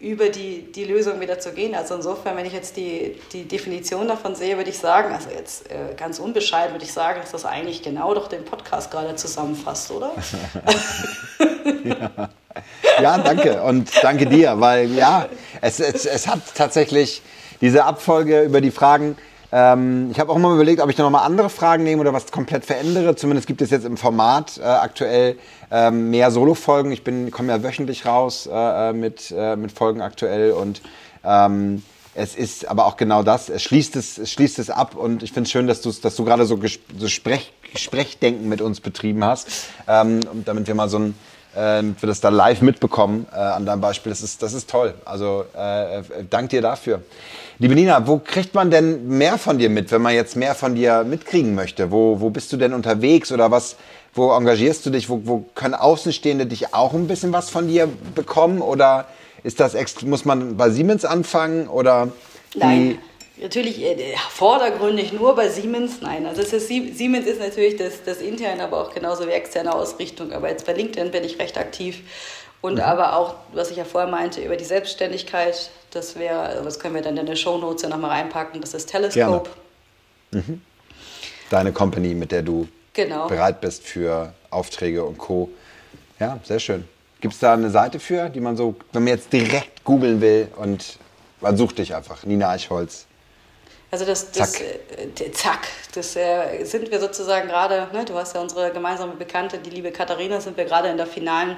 [0.00, 1.74] über die, die Lösung wieder zu gehen.
[1.74, 5.68] Also insofern, wenn ich jetzt die, die Definition davon sehe, würde ich sagen, also jetzt
[5.70, 9.90] äh, ganz unbescheiden würde ich sagen, dass das eigentlich genau doch den Podcast gerade zusammenfasst,
[9.90, 10.12] oder?
[11.84, 12.28] ja.
[13.02, 13.18] ja.
[13.18, 15.28] danke und danke dir, weil ja,
[15.60, 17.20] es, es, es hat tatsächlich
[17.60, 19.16] diese Abfolge über die Fragen,
[19.50, 22.30] ähm, ich habe auch mal überlegt, ob ich da nochmal andere Fragen nehme oder was
[22.30, 23.16] komplett verändere.
[23.16, 25.38] Zumindest gibt es jetzt im Format äh, aktuell
[25.70, 26.92] ähm, mehr Solo-Folgen.
[26.92, 30.82] Ich komme ja wöchentlich raus äh, äh, mit, äh, mit Folgen aktuell und
[31.24, 31.82] ähm,
[32.14, 33.48] es ist aber auch genau das.
[33.48, 36.24] Es schließt es, es, schließt es ab und ich finde es schön, dass, dass du
[36.24, 36.58] gerade so,
[37.06, 39.48] Sprech, Sprechdenken mit uns betrieben hast,
[39.86, 41.14] ähm, damit wir mal so ein
[41.58, 44.10] äh, wir das da live mitbekommen äh, an deinem Beispiel.
[44.10, 44.94] Das ist, das ist toll.
[45.04, 47.02] Also äh, äh, dank dir dafür.
[47.58, 50.76] Liebe Nina, wo kriegt man denn mehr von dir mit, wenn man jetzt mehr von
[50.76, 51.90] dir mitkriegen möchte?
[51.90, 53.76] Wo, wo bist du denn unterwegs oder was,
[54.14, 55.08] wo engagierst du dich?
[55.08, 58.60] Wo, wo können Außenstehende dich auch ein bisschen was von dir bekommen?
[58.60, 59.06] Oder
[59.42, 62.08] ist das, muss man bei Siemens anfangen oder?
[62.54, 62.98] Nein.
[63.40, 66.26] Natürlich äh, vordergründig nur bei Siemens, nein.
[66.26, 70.32] Also ist, Siemens ist natürlich das, das interne, aber auch genauso wie externe Ausrichtung.
[70.32, 72.02] Aber jetzt bei LinkedIn bin ich recht aktiv.
[72.60, 72.80] Und mhm.
[72.80, 77.02] aber auch, was ich ja vorher meinte, über die Selbstständigkeit, das wäre, das können wir
[77.02, 79.50] dann in der Show Notes ja nochmal reinpacken, das ist Telescope.
[80.32, 80.60] Mhm.
[81.50, 83.28] Deine Company, mit der du genau.
[83.28, 85.48] bereit bist für Aufträge und Co.
[86.18, 86.84] Ja, sehr schön.
[87.20, 90.48] Gibt es da eine Seite für, die man so, wenn man jetzt direkt googeln will
[90.56, 90.98] und
[91.40, 93.06] man sucht dich einfach, Nina Eichholz.
[93.90, 98.34] Also das, das zack, äh, zack das äh, sind wir sozusagen gerade, ne, du hast
[98.34, 101.56] ja unsere gemeinsame Bekannte, die liebe Katharina, sind wir gerade in der finalen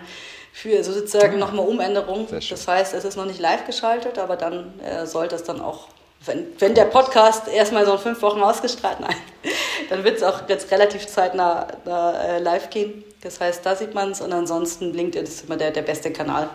[0.53, 2.27] für sozusagen nochmal Umänderung.
[2.31, 5.89] Das heißt, es ist noch nicht live geschaltet, aber dann äh, sollte es dann auch,
[6.25, 9.17] wenn, wenn der Podcast erstmal so in fünf Wochen ausgestrahlt, nein,
[9.89, 13.05] dann wird es auch jetzt relativ zeitnah äh, live gehen.
[13.23, 16.49] Das heißt, da sieht man es und ansonsten LinkedIn ist immer der, der beste Kanal.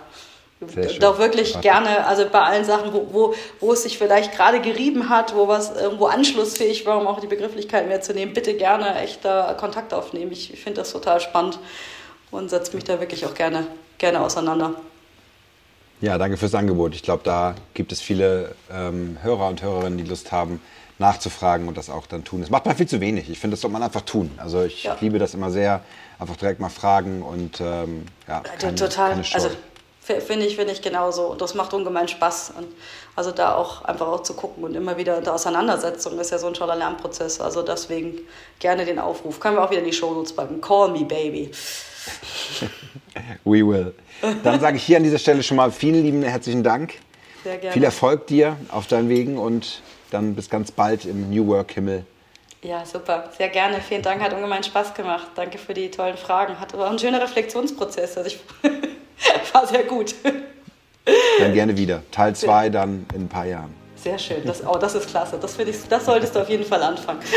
[1.00, 5.10] Doch wirklich gerne, also bei allen Sachen, wo, wo, wo es sich vielleicht gerade gerieben
[5.10, 8.96] hat, wo was irgendwo anschlussfähig war, um auch die Begrifflichkeit mehr zu nehmen, bitte gerne
[9.02, 10.32] echt da Kontakt aufnehmen.
[10.32, 11.60] Ich, ich finde das total spannend
[12.32, 13.68] und setze mich da wirklich auch gerne,
[13.98, 14.76] gerne auseinander.
[16.00, 16.96] Ja, danke fürs Angebot.
[16.96, 20.62] Ich glaube, da gibt es viele ähm, Hörer und Hörerinnen, die Lust haben,
[21.00, 22.42] nachzufragen und das auch dann tun.
[22.42, 23.30] Das macht man viel zu wenig.
[23.30, 24.32] Ich finde, das sollte man einfach tun.
[24.38, 24.96] Also ich ja.
[25.02, 25.82] liebe das immer sehr,
[26.18, 29.12] einfach direkt mal fragen und ähm, ja, keine, total.
[29.12, 29.50] Keine also
[30.06, 31.24] Finde ich, finde ich genauso.
[31.24, 32.54] Und das macht ungemein Spaß.
[32.58, 32.68] Und
[33.16, 36.38] also da auch einfach auch zu gucken und immer wieder in der Auseinandersetzung ist ja
[36.38, 37.42] so ein toller Lernprozess.
[37.42, 38.20] Also deswegen
[38.60, 39.40] gerne den Aufruf.
[39.40, 40.62] Können wir auch wieder in die Shownotes packen.
[40.62, 41.50] Call me, baby.
[43.44, 43.96] We will.
[44.44, 46.94] Dann sage ich hier an dieser Stelle schon mal vielen lieben herzlichen Dank.
[47.44, 47.74] Sehr gerne.
[47.74, 52.06] Viel Erfolg dir auf deinen Wegen und dann bis ganz bald im New Work Himmel.
[52.62, 53.30] Ja, super.
[53.38, 53.80] Sehr gerne.
[53.80, 54.22] Vielen Dank.
[54.22, 55.28] Hat ungemein Spaß gemacht.
[55.36, 56.60] Danke für die tollen Fragen.
[56.60, 58.18] Hat aber auch ein schöner Reflexionsprozess.
[58.18, 58.40] Also ich
[59.54, 60.16] war sehr gut.
[61.40, 62.02] Dann gerne wieder.
[62.12, 63.74] Teil 2 dann in ein paar Jahren.
[63.96, 64.46] Sehr schön.
[64.46, 65.38] Das, oh, das ist klasse.
[65.40, 67.20] Das, ich, das solltest du auf jeden Fall anfangen.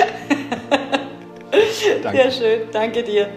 [2.02, 2.18] Danke.
[2.18, 2.60] Sehr schön.
[2.72, 3.28] Danke dir.